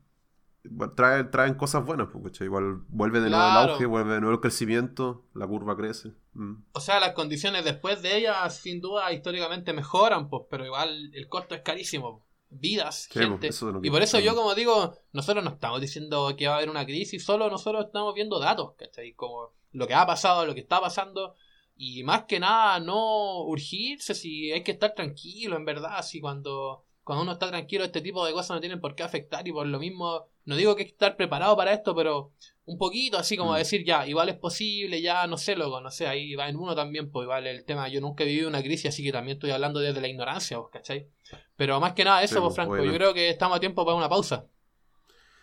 traen, 0.94 1.31
traen 1.31 1.55
cosas 1.55 1.85
buenas, 1.85 2.09
porque 2.12 2.44
igual 2.44 2.83
vuelve 2.88 3.20
de 3.20 3.31
nuevo 3.31 3.44
el 3.44 3.70
auge, 3.70 3.87
vuelve 3.87 4.14
de 4.14 4.20
nuevo 4.20 4.35
el 4.35 4.40
crecimiento, 4.40 5.25
la 5.35 5.46
curva 5.46 5.77
crece. 5.77 6.12
Mm. 6.35 6.64
O 6.72 6.81
sea, 6.81 7.01
las 7.01 7.12
condiciones 7.12 7.64
después 7.64 8.03
de 8.03 8.16
ellas, 8.16 8.57
sin 8.57 8.81
duda, 8.81 9.12
históricamente 9.12 9.72
mejoran, 9.72 10.29
pues, 10.29 10.44
pero 10.51 10.64
igual 10.64 11.11
el 11.14 11.29
costo 11.29 11.55
es 11.55 11.62
carísimo. 11.62 12.25
Vidas, 12.55 13.09
gente. 13.11 13.48
y 13.83 13.90
por 13.90 14.03
eso 14.03 14.20
yo, 14.20 14.35
como 14.35 14.55
digo, 14.55 14.94
nosotros 15.12 15.42
no 15.42 15.53
estamos 15.53 15.81
diciendo 15.81 16.35
que 16.37 16.48
va 16.48 16.53
a 16.53 16.57
haber 16.59 16.68
una 16.68 16.85
crisis, 16.85 17.25
solo 17.25 17.48
nosotros 17.48 17.87
estamos 17.87 18.14
viendo 18.14 18.38
datos, 18.38 18.75
¿cachai? 18.77 19.14
Como 19.14 19.55
lo 19.70 19.87
que 19.87 19.94
ha 19.94 20.07
pasado, 20.07 20.44
lo 20.44 20.53
que 20.53 20.61
está 20.61 20.79
pasando 20.79 21.35
y 21.77 22.05
más 22.05 22.25
que 22.25 22.38
nada, 22.38 22.79
no 22.79 23.42
urgirse 23.44 24.14
si 24.14 24.53
hay 24.53 24.62
que 24.62 24.72
estar 24.72 24.94
tranquilo, 24.94 25.57
en 25.57 25.64
verdad. 25.64 26.03
Si 26.03 26.20
cuando, 26.20 26.85
cuando 27.05 27.23
uno 27.23 27.33
está 27.33 27.49
tranquilo, 27.49 27.85
este 27.85 28.01
tipo 28.01 28.25
de 28.25 28.33
cosas 28.33 28.55
no 28.57 28.61
tienen 28.61 28.81
por 28.81 28.95
qué 28.95 29.03
afectar. 29.03 29.47
Y 29.47 29.53
por 29.53 29.67
lo 29.67 29.79
mismo, 29.79 30.27
no 30.45 30.57
digo 30.57 30.75
que 30.75 30.83
hay 30.83 30.87
que 30.87 30.93
estar 30.93 31.17
preparado 31.17 31.57
para 31.57 31.73
esto, 31.73 31.95
pero 31.95 32.33
un 32.65 32.79
poquito 32.79 33.19
así 33.19 33.37
como 33.37 33.53
mm. 33.53 33.57
decir, 33.57 33.85
ya, 33.85 34.07
igual 34.07 34.29
es 34.29 34.37
posible, 34.37 35.03
ya 35.03 35.27
no 35.27 35.37
sé, 35.37 35.57
loco, 35.57 35.81
no 35.81 35.91
sé, 35.91 36.07
ahí 36.07 36.35
va 36.35 36.49
en 36.49 36.57
uno 36.57 36.75
también, 36.75 37.11
pues 37.11 37.25
igual 37.25 37.47
el 37.47 37.65
tema. 37.65 37.88
Yo 37.88 38.01
nunca 38.01 38.25
he 38.25 38.27
vivido 38.27 38.49
una 38.49 38.62
crisis, 38.62 38.87
así 38.87 39.03
que 39.03 39.12
también 39.12 39.37
estoy 39.37 39.51
hablando 39.51 39.81
desde 39.81 40.01
la 40.01 40.09
ignorancia, 40.09 40.59
¿vos 40.59 40.71
cachai? 40.71 41.09
Pero 41.57 41.81
más 41.81 41.93
que 41.95 42.05
nada, 42.05 42.23
eso, 42.23 42.41
pues, 42.41 42.55
Franco, 42.55 42.83
yo 42.83 42.93
creo 42.93 43.15
que 43.15 43.31
estamos 43.31 43.57
a 43.57 43.61
tiempo 43.61 43.85
para 43.85 43.97
una 43.97 44.09
pausa. 44.09 44.47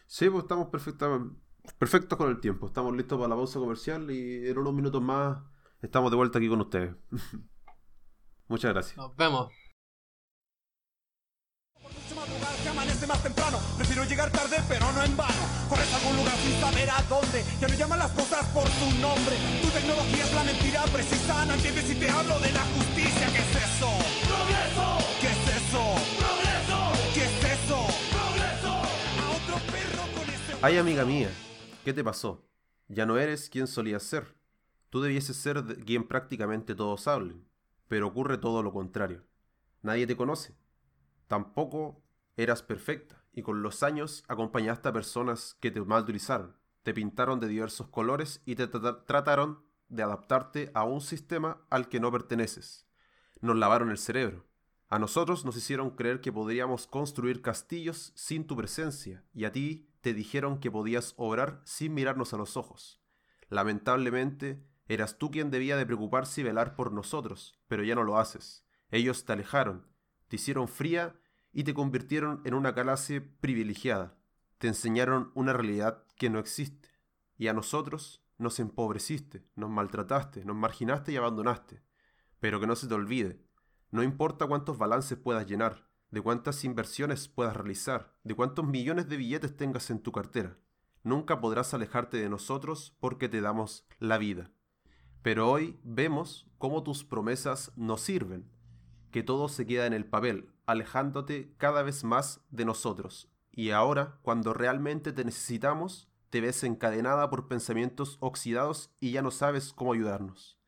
Sí, 0.08 0.30
pues 0.30 0.44
estamos 0.44 0.70
perfectamente 0.70 1.36
Perfecto 1.78 2.18
con 2.18 2.30
el 2.30 2.40
tiempo. 2.40 2.68
Estamos 2.68 2.96
listos 2.96 3.18
para 3.18 3.30
la 3.30 3.36
pausa 3.36 3.60
comercial 3.60 4.10
y 4.12 4.48
en 4.48 4.58
unos 4.58 4.74
minutos 4.74 5.02
más 5.02 5.38
estamos 5.82 6.10
de 6.12 6.18
vuelta 6.18 6.40
aquí 6.40 6.50
con 6.50 6.62
ustedes. 6.62 6.96
Muchas 8.48 8.74
gracias. 8.74 8.98
Nos 8.98 9.16
vemos. 9.16 9.50
Más 13.10 13.22
temprano 13.24 13.58
Prefiero 13.76 14.06
llegar 14.06 14.30
tarde 14.30 14.58
pero 14.70 14.90
no 14.94 15.04
en 15.04 15.18
vano 15.18 15.44
Corres 15.68 15.92
a 15.92 15.98
algún 15.98 16.16
lugar 16.16 16.38
sin 16.38 16.62
saber 16.62 16.90
a 16.90 17.02
dónde 17.10 17.44
Ya 17.60 17.68
no 17.68 17.74
llaman 17.74 18.00
las 18.00 18.12
cosas 18.12 18.46
por 18.54 18.68
su 18.70 18.88
nombre 19.02 19.36
Tu 19.62 19.70
tecnología 19.70 20.24
es 20.24 20.34
la 20.34 20.44
mentira 20.44 20.84
precisa 20.94 21.46
No 21.46 21.54
entiendes 21.56 21.86
si 21.86 21.96
te 21.96 22.10
hablo 22.10 22.40
de 22.40 22.52
la 22.54 22.64
justicia 22.78 23.28
¿Qué 23.34 23.42
es 23.42 23.56
eso? 23.66 23.90
¡Progreso! 24.30 24.86
¿Qué 25.20 25.28
es 25.28 25.44
eso? 25.58 25.84
¡Progreso! 26.22 26.80
¿Qué 27.16 27.24
es 27.26 27.38
eso? 27.58 27.80
¡Progreso! 28.14 28.74
A 28.78 29.26
otro 29.36 29.56
perro 29.74 30.04
con 30.14 30.30
ese... 30.30 30.58
Ay 30.62 30.78
amiga 30.78 31.04
mía, 31.04 31.32
¿qué 31.84 31.94
te 31.94 32.04
pasó? 32.04 32.46
Ya 32.88 33.06
no 33.06 33.18
eres 33.18 33.50
quien 33.50 33.68
solías 33.68 34.04
ser. 34.04 34.36
Tú 34.90 35.02
debieses 35.02 35.36
ser 35.36 35.64
quien 35.86 36.08
prácticamente 36.08 36.74
todos 36.74 37.08
hablen, 37.08 37.48
pero 37.88 38.08
ocurre 38.08 38.38
todo 38.38 38.64
lo 38.64 38.74
contrario. 38.74 39.24
Nadie 39.84 40.08
te 40.08 40.18
conoce. 40.18 40.56
Tampoco 41.28 42.02
Eras 42.40 42.64
perfecta 42.64 43.22
y 43.34 43.42
con 43.42 43.62
los 43.62 43.84
años 43.84 44.24
acompañaste 44.30 44.88
a 44.88 44.94
personas 44.94 45.58
que 45.60 45.72
te 45.72 45.82
malutilizaron, 45.82 46.56
te 46.84 46.94
pintaron 46.94 47.42
de 47.42 47.50
diversos 47.50 47.90
colores 47.90 48.42
y 48.46 48.56
te 48.56 48.66
trataron 48.70 49.62
de 49.90 50.04
adaptarte 50.04 50.72
a 50.74 50.86
un 50.86 51.02
sistema 51.02 51.62
al 51.70 51.90
que 51.90 52.00
no 52.00 52.14
perteneces. 52.14 52.88
Nos 53.42 53.58
lavaron 53.58 53.92
el 53.92 53.98
cerebro. 53.98 54.46
A 54.88 55.00
nosotros 55.00 55.44
nos 55.44 55.58
hicieron 55.58 55.90
creer 55.90 56.22
que 56.22 56.32
podríamos 56.32 56.88
construir 56.88 57.42
castillos 57.42 58.14
sin 58.16 58.48
tu 58.48 58.56
presencia 58.56 59.26
y 59.34 59.44
a 59.44 59.52
ti 59.52 59.90
te 60.00 60.14
dijeron 60.14 60.62
que 60.62 60.72
podías 60.72 61.16
obrar 61.18 61.60
sin 61.66 61.94
mirarnos 61.94 62.34
a 62.34 62.38
los 62.38 62.56
ojos. 62.56 63.02
Lamentablemente, 63.50 64.64
eras 64.88 65.18
tú 65.18 65.30
quien 65.30 65.52
debía 65.52 65.76
de 65.76 65.86
preocuparse 65.86 66.40
y 66.40 66.46
velar 66.46 66.78
por 66.78 66.94
nosotros, 66.94 67.60
pero 67.68 67.84
ya 67.84 67.96
no 67.96 68.06
lo 68.06 68.18
haces. 68.18 68.66
Ellos 68.92 69.26
te 69.26 69.34
alejaron, 69.34 69.88
te 70.30 70.38
hicieron 70.38 70.70
fría 70.70 71.20
y 71.52 71.64
te 71.64 71.74
convirtieron 71.74 72.42
en 72.46 72.54
una 72.54 72.74
clase 72.74 73.22
privilegiada. 73.22 74.18
Te 74.58 74.68
enseñaron 74.68 75.32
una 75.36 75.54
realidad 75.54 76.04
que 76.18 76.30
no 76.30 76.40
existe. 76.40 76.90
Y 77.38 77.48
a 77.48 77.54
nosotros 77.54 78.24
nos 78.38 78.60
empobreciste, 78.60 79.46
nos 79.56 79.70
maltrataste, 79.70 80.46
nos 80.46 80.56
marginaste 80.56 81.12
y 81.12 81.18
abandonaste. 81.18 81.82
Pero 82.40 82.60
que 82.60 82.68
no 82.68 82.76
se 82.76 82.88
te 82.88 82.94
olvide, 82.94 83.42
no 83.92 84.04
importa 84.04 84.48
cuántos 84.48 84.78
balances 84.78 85.18
puedas 85.18 85.48
llenar, 85.48 85.90
de 86.12 86.22
cuántas 86.22 86.64
inversiones 86.64 87.28
puedas 87.28 87.56
realizar, 87.56 88.16
de 88.24 88.36
cuántos 88.36 88.66
millones 88.66 89.10
de 89.10 89.18
billetes 89.18 89.56
tengas 89.58 89.90
en 89.90 90.02
tu 90.02 90.12
cartera, 90.12 90.58
nunca 91.04 91.40
podrás 91.40 91.74
alejarte 91.74 92.18
de 92.18 92.30
nosotros 92.30 92.96
porque 93.00 93.30
te 93.30 93.42
damos 93.42 93.88
la 94.00 94.18
vida. 94.18 94.52
Pero 95.22 95.50
hoy 95.50 95.80
vemos 95.84 96.48
cómo 96.58 96.84
tus 96.84 97.04
promesas 97.04 97.72
no 97.76 97.98
sirven, 97.98 98.50
que 99.12 99.24
todo 99.24 99.50
se 99.50 99.66
queda 99.66 99.86
en 99.86 99.94
el 99.94 100.06
papel, 100.06 100.52
alejándote 100.66 101.54
cada 101.58 101.84
vez 101.84 102.04
más 102.04 102.42
de 102.50 102.66
nosotros. 102.66 103.30
Y 103.52 103.72
ahora, 103.72 104.20
cuando 104.22 104.54
realmente 104.54 105.12
te 105.12 105.26
necesitamos, 105.26 106.10
te 106.30 106.42
ves 106.42 106.64
encadenada 106.64 107.30
por 107.30 107.48
pensamientos 107.48 108.18
oxidados 108.20 108.92
y 109.00 109.12
ya 109.12 109.22
no 109.22 109.32
sabes 109.32 109.74
cómo 109.74 109.94
ayudarnos. 109.94 110.60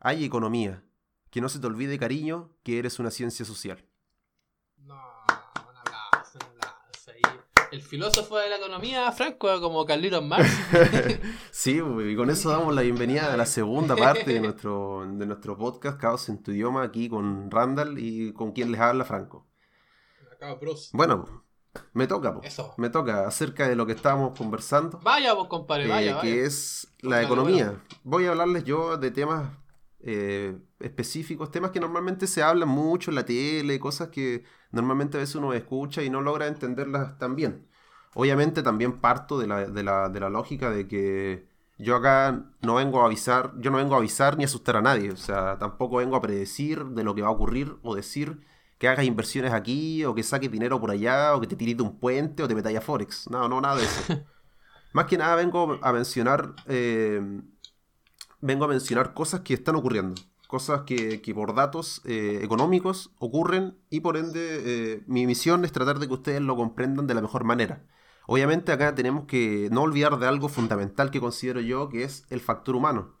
Hay 0.00 0.24
economía. 0.24 0.84
Que 1.30 1.40
no 1.42 1.48
se 1.48 1.58
te 1.58 1.66
olvide, 1.66 1.98
cariño, 1.98 2.56
que 2.62 2.78
eres 2.78 2.98
una 2.98 3.10
ciencia 3.10 3.44
social. 3.44 3.84
No, 4.78 4.98
el 7.70 7.82
filósofo 7.82 8.38
de 8.38 8.48
la 8.48 8.56
economía, 8.56 9.10
Franco, 9.12 9.60
como 9.60 9.84
Carlitos 9.84 10.24
Marx. 10.24 10.50
sí, 11.50 11.80
y 11.80 12.16
con 12.16 12.30
eso 12.30 12.50
damos 12.50 12.74
la 12.74 12.82
bienvenida 12.82 13.32
a 13.32 13.36
la 13.36 13.46
segunda 13.46 13.96
parte 13.96 14.32
de 14.32 14.40
nuestro, 14.40 15.06
de 15.06 15.26
nuestro 15.26 15.56
podcast, 15.56 16.00
Caos 16.00 16.28
en 16.28 16.42
tu 16.42 16.52
idioma, 16.52 16.82
aquí 16.82 17.08
con 17.08 17.50
Randall 17.50 17.98
y 17.98 18.32
con 18.32 18.52
quien 18.52 18.72
les 18.72 18.80
habla 18.80 19.04
Franco. 19.04 19.46
Bueno, 20.92 21.44
me 21.92 22.06
toca, 22.06 22.40
me 22.76 22.90
toca 22.90 23.26
acerca 23.26 23.68
de 23.68 23.76
lo 23.76 23.86
que 23.86 23.92
estábamos 23.92 24.36
conversando. 24.38 25.00
Vaya 25.02 25.32
vos, 25.34 25.48
compadre, 25.48 25.86
eh, 25.86 25.88
vaya, 25.88 26.20
Que 26.20 26.44
es 26.44 26.88
la 27.00 27.22
economía. 27.22 27.82
Voy 28.04 28.26
a 28.26 28.30
hablarles 28.30 28.64
yo 28.64 28.96
de 28.96 29.10
temas 29.10 29.50
eh, 30.00 30.56
específicos, 30.80 31.50
temas 31.50 31.70
que 31.70 31.80
normalmente 31.80 32.26
se 32.26 32.42
hablan 32.42 32.68
mucho 32.68 33.10
en 33.10 33.16
la 33.16 33.24
tele, 33.24 33.80
cosas 33.80 34.08
que 34.08 34.44
normalmente 34.70 35.16
a 35.16 35.20
veces 35.20 35.36
uno 35.36 35.52
escucha 35.52 36.02
y 36.02 36.10
no 36.10 36.20
logra 36.20 36.46
entenderlas 36.46 37.18
tan 37.18 37.36
bien. 37.36 37.66
Obviamente 38.14 38.62
también 38.62 39.00
parto 39.00 39.38
de 39.38 39.46
la, 39.46 39.66
de 39.66 39.82
la, 39.82 40.08
de 40.08 40.20
la 40.20 40.30
lógica 40.30 40.70
de 40.70 40.88
que 40.88 41.48
yo 41.78 41.96
acá 41.96 42.44
no 42.62 42.74
vengo 42.76 43.02
a 43.02 43.06
avisar, 43.06 43.52
yo 43.58 43.70
no 43.70 43.78
vengo 43.78 43.94
a 43.94 43.98
avisar 43.98 44.36
ni 44.36 44.44
a 44.44 44.46
asustar 44.46 44.76
a 44.76 44.82
nadie, 44.82 45.10
o 45.12 45.16
sea, 45.16 45.58
tampoco 45.58 45.98
vengo 45.98 46.16
a 46.16 46.22
predecir 46.22 46.84
de 46.86 47.04
lo 47.04 47.14
que 47.14 47.22
va 47.22 47.28
a 47.28 47.32
ocurrir 47.32 47.76
o 47.82 47.94
decir 47.94 48.40
que 48.78 48.88
hagas 48.88 49.04
inversiones 49.04 49.52
aquí 49.52 50.04
o 50.04 50.14
que 50.14 50.22
saques 50.22 50.50
dinero 50.50 50.80
por 50.80 50.90
allá 50.90 51.34
o 51.34 51.40
que 51.40 51.46
te 51.46 51.56
tires 51.56 51.76
de 51.76 51.82
un 51.82 51.98
puente 51.98 52.42
o 52.42 52.48
te 52.48 52.54
metas 52.54 52.74
a 52.74 52.80
Forex. 52.80 53.28
No, 53.30 53.48
no, 53.48 53.60
nada 53.60 53.76
de 53.76 53.84
eso. 53.84 54.24
Más 54.92 55.06
que 55.06 55.18
nada 55.18 55.34
vengo 55.36 55.78
a 55.82 55.92
mencionar 55.92 56.54
eh, 56.66 57.20
vengo 58.40 58.64
a 58.64 58.68
mencionar 58.68 59.14
cosas 59.14 59.40
que 59.40 59.54
están 59.54 59.76
ocurriendo 59.76 60.14
cosas 60.48 60.82
que, 60.82 61.32
por 61.34 61.54
datos 61.54 62.00
eh, 62.04 62.40
económicos 62.42 63.12
ocurren 63.18 63.76
y 63.90 64.00
por 64.00 64.16
ende 64.16 64.40
eh, 64.94 65.04
mi 65.06 65.26
misión 65.26 65.64
es 65.64 65.72
tratar 65.72 65.98
de 66.00 66.08
que 66.08 66.14
ustedes 66.14 66.40
lo 66.40 66.56
comprendan 66.56 67.06
de 67.06 67.14
la 67.14 67.20
mejor 67.20 67.44
manera. 67.44 67.84
Obviamente 68.26 68.72
acá 68.72 68.94
tenemos 68.94 69.26
que 69.26 69.68
no 69.70 69.82
olvidar 69.82 70.18
de 70.18 70.26
algo 70.26 70.48
fundamental 70.48 71.10
que 71.10 71.20
considero 71.20 71.60
yo 71.60 71.88
que 71.90 72.02
es 72.02 72.26
el 72.30 72.40
factor 72.40 72.76
humano. 72.76 73.14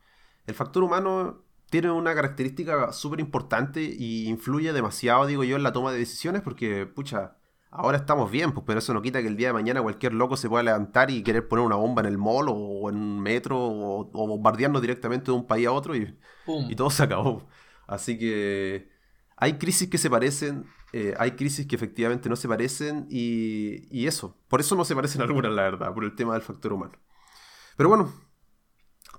El 0.46 0.54
factor 0.54 0.82
humano 0.82 1.42
tiene 1.70 1.90
una 1.90 2.14
característica 2.14 2.92
súper 2.92 3.20
importante 3.20 3.82
y 3.82 4.26
influye 4.28 4.72
demasiado, 4.72 5.26
digo 5.26 5.44
yo, 5.44 5.56
en 5.56 5.62
la 5.62 5.72
toma 5.72 5.92
de 5.92 5.98
decisiones 5.98 6.42
porque, 6.42 6.86
pucha, 6.86 7.36
Ahora 7.70 7.98
estamos 7.98 8.30
bien, 8.30 8.52
pues, 8.52 8.64
pero 8.66 8.78
eso 8.78 8.94
no 8.94 9.02
quita 9.02 9.20
que 9.20 9.28
el 9.28 9.36
día 9.36 9.48
de 9.48 9.52
mañana 9.52 9.82
cualquier 9.82 10.14
loco 10.14 10.36
se 10.36 10.48
pueda 10.48 10.62
levantar 10.62 11.10
y 11.10 11.22
querer 11.22 11.48
poner 11.48 11.66
una 11.66 11.76
bomba 11.76 12.00
en 12.00 12.06
el 12.06 12.16
mall 12.16 12.46
o, 12.48 12.88
en 12.88 12.96
un 12.96 13.20
metro 13.20 13.58
o, 13.60 14.04
bombardearnos 14.26 14.80
directamente 14.80 15.26
de 15.26 15.36
un 15.36 15.46
país 15.46 15.66
a 15.66 15.72
otro 15.72 15.94
y, 15.94 16.16
y, 16.46 16.76
todo 16.76 16.88
se 16.88 17.02
acabó. 17.02 17.46
Así 17.86 18.18
que 18.18 18.88
hay 19.36 19.58
crisis 19.58 19.88
que 19.90 19.98
se 19.98 20.08
parecen, 20.08 20.64
eh, 20.94 21.14
hay 21.18 21.32
crisis 21.32 21.66
que 21.66 21.76
efectivamente 21.76 22.30
no 22.30 22.36
se 22.36 22.48
parecen 22.48 23.06
y, 23.10 23.86
y, 23.90 24.06
eso. 24.06 24.36
Por 24.48 24.60
eso 24.60 24.74
no 24.74 24.84
se 24.86 24.94
parecen 24.94 25.20
algunas, 25.22 25.52
la 25.52 25.62
verdad, 25.62 25.92
por 25.92 26.04
el 26.04 26.14
tema 26.14 26.32
del 26.32 26.42
factor 26.42 26.72
humano. 26.72 26.92
Pero 27.76 27.90
bueno, 27.90 28.10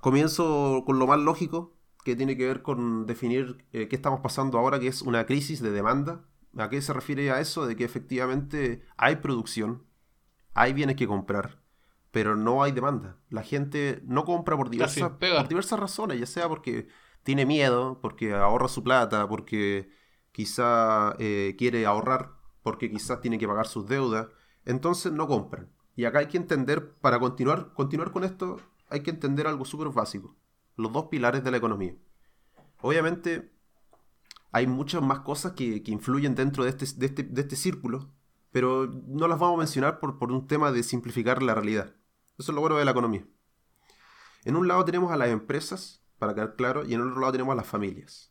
comienzo 0.00 0.82
con 0.84 0.98
lo 0.98 1.06
más 1.06 1.20
lógico, 1.20 1.76
que 2.04 2.16
tiene 2.16 2.36
que 2.36 2.46
ver 2.46 2.62
con 2.62 3.06
definir 3.06 3.64
eh, 3.72 3.86
qué 3.88 3.94
estamos 3.94 4.20
pasando 4.20 4.58
ahora, 4.58 4.80
que 4.80 4.88
es 4.88 5.02
una 5.02 5.24
crisis 5.26 5.60
de 5.62 5.70
demanda 5.70 6.24
¿A 6.56 6.68
qué 6.68 6.82
se 6.82 6.92
refiere 6.92 7.30
a 7.30 7.40
eso? 7.40 7.66
De 7.66 7.76
que 7.76 7.84
efectivamente 7.84 8.82
hay 8.96 9.16
producción, 9.16 9.84
hay 10.54 10.72
bienes 10.72 10.96
que 10.96 11.06
comprar, 11.06 11.62
pero 12.10 12.36
no 12.36 12.62
hay 12.62 12.72
demanda. 12.72 13.18
La 13.28 13.42
gente 13.42 14.02
no 14.04 14.24
compra 14.24 14.56
por 14.56 14.70
diversas, 14.70 15.12
por 15.12 15.48
diversas 15.48 15.78
razones, 15.78 16.18
ya 16.18 16.26
sea 16.26 16.48
porque 16.48 16.88
tiene 17.22 17.46
miedo, 17.46 18.00
porque 18.00 18.34
ahorra 18.34 18.68
su 18.68 18.82
plata, 18.82 19.28
porque 19.28 19.90
quizá 20.32 21.14
eh, 21.18 21.54
quiere 21.58 21.86
ahorrar, 21.86 22.32
porque 22.62 22.90
quizás 22.90 23.20
tiene 23.20 23.38
que 23.38 23.46
pagar 23.46 23.66
sus 23.66 23.86
deudas. 23.86 24.28
Entonces 24.64 25.12
no 25.12 25.28
compran. 25.28 25.70
Y 25.96 26.04
acá 26.04 26.20
hay 26.20 26.26
que 26.26 26.36
entender, 26.36 26.94
para 27.00 27.18
continuar, 27.18 27.72
continuar 27.74 28.10
con 28.10 28.24
esto, 28.24 28.60
hay 28.88 29.00
que 29.00 29.10
entender 29.10 29.46
algo 29.46 29.64
súper 29.64 29.88
básico. 29.88 30.36
Los 30.76 30.92
dos 30.92 31.06
pilares 31.06 31.44
de 31.44 31.50
la 31.50 31.58
economía. 31.58 31.94
Obviamente, 32.80 33.52
hay 34.52 34.66
muchas 34.66 35.02
más 35.02 35.20
cosas 35.20 35.52
que, 35.52 35.82
influyen 35.86 36.34
dentro 36.34 36.66
este, 36.66 36.84
este, 36.84 37.22
de 37.22 37.40
este, 37.40 37.56
círculo, 37.56 38.10
pero 38.50 38.86
no 39.06 39.28
las 39.28 39.38
vamos 39.38 39.56
a 39.56 39.58
mencionar 39.58 40.00
por, 40.00 40.18
por 40.18 40.32
un 40.32 40.46
tema 40.46 40.72
de 40.72 40.82
simplificar 40.82 41.42
la 41.42 41.54
realidad. 41.54 41.94
Eso 42.38 42.52
es 42.52 42.54
lo 42.54 42.60
bueno 42.60 42.76
de 42.76 42.84
la 42.84 42.90
economía. 42.90 43.26
En 44.44 44.56
un 44.56 44.66
lado 44.66 44.84
tenemos 44.84 45.12
a 45.12 45.16
las 45.16 45.28
empresas, 45.28 46.02
para 46.18 46.34
quedar 46.34 46.56
claro, 46.56 46.84
y 46.84 46.94
en 46.94 47.02
otro 47.02 47.20
lado 47.20 47.32
tenemos 47.32 47.52
a 47.52 47.56
las 47.56 47.66
familias. 47.66 48.30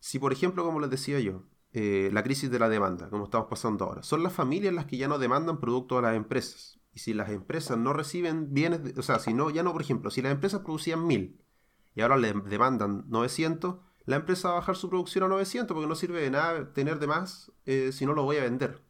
Si, 0.00 0.18
por 0.18 0.32
ejemplo, 0.32 0.64
como 0.64 0.80
les 0.80 0.90
decía 0.90 1.18
yo, 1.20 1.44
eh, 1.72 2.10
la 2.12 2.22
crisis 2.22 2.50
de 2.50 2.58
la 2.58 2.68
demanda, 2.68 3.10
como 3.10 3.24
estamos 3.24 3.48
pasando 3.48 3.84
ahora, 3.84 4.02
son 4.02 4.22
las 4.22 4.32
familias 4.32 4.72
las 4.72 4.86
que 4.86 4.96
ya 4.96 5.08
no 5.08 5.18
demandan 5.18 5.60
productos 5.60 5.98
a 5.98 6.02
las 6.02 6.16
empresas. 6.16 6.78
Y 6.92 7.00
si 7.00 7.12
las 7.12 7.30
empresas 7.30 7.76
no 7.76 7.92
reciben 7.92 8.54
bienes, 8.54 8.96
o 8.96 9.02
sea, 9.02 9.18
si 9.18 9.34
no, 9.34 9.50
ya 9.50 9.64
no, 9.64 9.72
por 9.72 9.82
ejemplo, 9.82 10.10
si 10.10 10.22
las 10.22 10.30
empresas 10.30 10.60
producían 10.60 11.04
1000 11.06 11.40
y 11.96 12.00
ahora 12.00 12.16
le 12.16 12.32
demandan 12.32 13.04
900, 13.08 13.76
la 14.06 14.16
empresa 14.16 14.48
va 14.48 14.54
a 14.54 14.58
bajar 14.60 14.76
su 14.76 14.88
producción 14.88 15.24
a 15.24 15.28
900 15.28 15.74
porque 15.74 15.88
no 15.88 15.94
sirve 15.94 16.20
de 16.20 16.30
nada 16.30 16.72
tener 16.72 16.98
de 16.98 17.06
más 17.06 17.52
eh, 17.64 17.90
si 17.92 18.04
no 18.04 18.12
lo 18.12 18.22
voy 18.24 18.36
a 18.36 18.42
vender. 18.42 18.82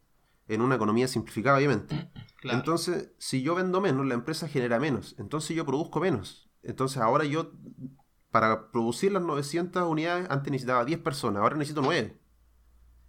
En 0.49 0.61
una 0.61 0.75
economía 0.75 1.09
simplificada, 1.09 1.57
obviamente. 1.57 2.11
Entonces, 2.43 3.13
si 3.19 3.43
yo 3.43 3.55
vendo 3.55 3.81
menos, 3.81 4.07
la 4.07 4.15
empresa 4.15 4.49
genera 4.49 4.79
menos. 4.79 5.15
Entonces 5.19 5.57
yo 5.57 5.65
produzco 5.65 6.01
menos. 6.01 6.51
Entonces 6.63 6.99
ahora 6.99 7.25
yo, 7.25 7.53
para 8.31 8.71
producir 8.71 9.13
las 9.13 9.23
900 9.23 9.89
unidades, 9.89 10.27
antes 10.31 10.51
necesitaba 10.51 10.85
10 10.85 11.01
personas, 11.01 11.43
ahora 11.43 11.57
necesito 11.57 11.81
9. 11.81 12.19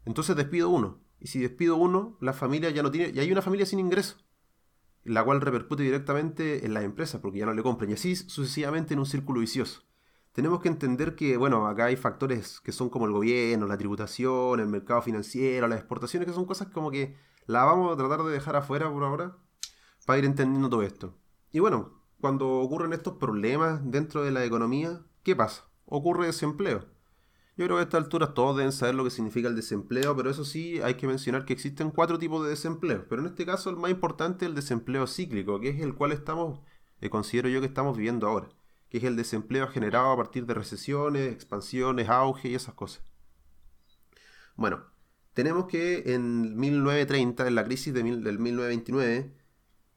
Entonces 0.05 0.35
despido 0.35 0.69
uno. 0.69 1.01
Y 1.19 1.27
si 1.27 1.39
despido 1.39 1.75
uno, 1.75 2.17
la 2.21 2.33
familia 2.33 2.69
ya 2.69 2.83
no 2.83 2.91
tiene, 2.91 3.11
y 3.13 3.19
hay 3.19 3.31
una 3.31 3.41
familia 3.41 3.65
sin 3.65 3.79
ingreso. 3.79 4.17
la 5.03 5.23
cual 5.23 5.41
repercute 5.41 5.83
directamente 5.83 6.65
en 6.65 6.73
las 6.73 6.83
empresas 6.83 7.21
porque 7.21 7.39
ya 7.39 7.45
no 7.45 7.53
le 7.53 7.61
compran 7.61 7.91
y 7.91 7.93
así 7.93 8.15
sucesivamente 8.15 8.93
en 8.93 8.99
un 8.99 9.05
círculo 9.05 9.39
vicioso. 9.39 9.83
Tenemos 10.35 10.59
que 10.59 10.67
entender 10.67 11.15
que, 11.15 11.37
bueno, 11.37 11.65
acá 11.65 11.85
hay 11.85 11.95
factores 11.95 12.59
que 12.59 12.73
son 12.73 12.89
como 12.89 13.05
el 13.05 13.13
gobierno, 13.13 13.67
la 13.67 13.77
tributación, 13.77 14.59
el 14.59 14.67
mercado 14.67 15.01
financiero, 15.01 15.65
las 15.65 15.79
exportaciones, 15.79 16.27
que 16.27 16.33
son 16.33 16.43
cosas 16.43 16.67
como 16.67 16.91
que 16.91 17.15
la 17.47 17.63
vamos 17.63 17.93
a 17.93 17.95
tratar 17.95 18.21
de 18.25 18.33
dejar 18.33 18.57
afuera 18.57 18.91
por 18.91 19.05
ahora 19.05 19.37
para 20.05 20.19
ir 20.19 20.25
entendiendo 20.25 20.69
todo 20.69 20.83
esto. 20.83 21.17
Y 21.53 21.59
bueno, 21.59 22.01
cuando 22.19 22.49
ocurren 22.49 22.91
estos 22.91 23.13
problemas 23.13 23.79
dentro 23.89 24.23
de 24.23 24.31
la 24.31 24.43
economía, 24.43 25.05
¿qué 25.23 25.37
pasa? 25.37 25.69
Ocurre 25.85 26.25
desempleo. 26.25 26.83
Yo 27.55 27.65
creo 27.67 27.77
que 27.77 27.81
a 27.81 27.83
esta 27.83 27.97
altura 27.97 28.33
todos 28.33 28.57
deben 28.57 28.73
saber 28.73 28.95
lo 28.95 29.05
que 29.05 29.11
significa 29.11 29.47
el 29.47 29.55
desempleo, 29.55 30.17
pero 30.17 30.29
eso 30.29 30.43
sí 30.43 30.81
hay 30.81 30.95
que 30.95 31.07
mencionar 31.07 31.45
que 31.45 31.53
existen 31.53 31.91
cuatro 31.91 32.19
tipos 32.19 32.43
de 32.43 32.49
desempleo. 32.49 33.05
Pero 33.07 33.21
en 33.21 33.29
este 33.29 33.45
caso 33.45 33.69
el 33.69 33.77
más 33.77 33.89
importante 33.89 34.43
es 34.43 34.49
el 34.49 34.55
desempleo 34.55 35.07
cíclico, 35.07 35.61
que 35.61 35.69
es 35.69 35.79
el 35.79 35.95
cual 35.95 36.11
estamos, 36.11 36.59
eh, 36.99 37.09
considero 37.09 37.47
yo 37.47 37.61
que 37.61 37.67
estamos 37.67 37.95
viviendo 37.95 38.27
ahora, 38.27 38.49
que 38.95 39.07
es 39.07 39.11
el 39.11 39.17
desempleo 39.17 39.67
generado 39.67 40.11
a 40.11 40.15
partir 40.15 40.45
de 40.45 40.53
recesiones, 40.53 41.33
expansiones, 41.33 42.07
auge 42.07 42.47
y 42.47 42.55
esas 42.55 42.75
cosas. 42.75 43.03
Bueno, 44.55 44.85
tenemos 45.33 45.65
que 45.67 46.13
en 46.13 46.55
1930, 46.57 47.45
en 47.45 47.55
la 47.55 47.65
crisis 47.65 47.93
de 47.93 48.03
del 48.03 48.39
1929, 48.39 49.33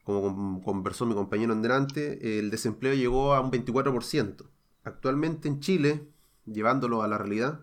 como 0.03 0.61
conversó 0.61 1.05
mi 1.05 1.13
compañero 1.13 1.53
en 1.53 1.63
el 1.63 2.49
desempleo 2.49 2.93
llegó 2.93 3.33
a 3.33 3.39
un 3.39 3.51
24%. 3.51 4.49
Actualmente 4.83 5.47
en 5.47 5.61
Chile, 5.61 6.09
llevándolo 6.45 7.01
a 7.01 7.07
la 7.07 7.17
realidad, 7.17 7.61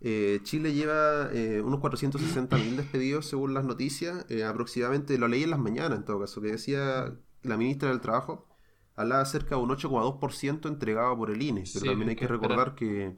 eh, 0.00 0.40
Chile 0.42 0.72
lleva 0.72 1.30
eh, 1.32 1.62
unos 1.64 1.78
460.000 1.80 2.74
despedidos 2.74 3.26
según 3.26 3.54
las 3.54 3.64
noticias, 3.64 4.26
eh, 4.28 4.42
aproximadamente, 4.42 5.18
lo 5.18 5.28
leí 5.28 5.44
en 5.44 5.50
las 5.50 5.60
mañanas 5.60 5.98
en 5.98 6.04
todo 6.04 6.18
caso, 6.18 6.40
que 6.40 6.50
decía 6.50 7.14
la 7.42 7.56
ministra 7.56 7.90
del 7.90 8.00
Trabajo, 8.00 8.48
hablaba 8.96 9.22
acerca 9.22 9.56
de 9.56 9.62
un 9.62 9.70
8,2% 9.70 10.68
entregado 10.68 11.16
por 11.16 11.30
el 11.30 11.42
INE, 11.42 11.64
pero 11.72 11.86
también 11.86 12.10
hay 12.10 12.16
que 12.16 12.28
recordar 12.28 12.74
que 12.74 13.14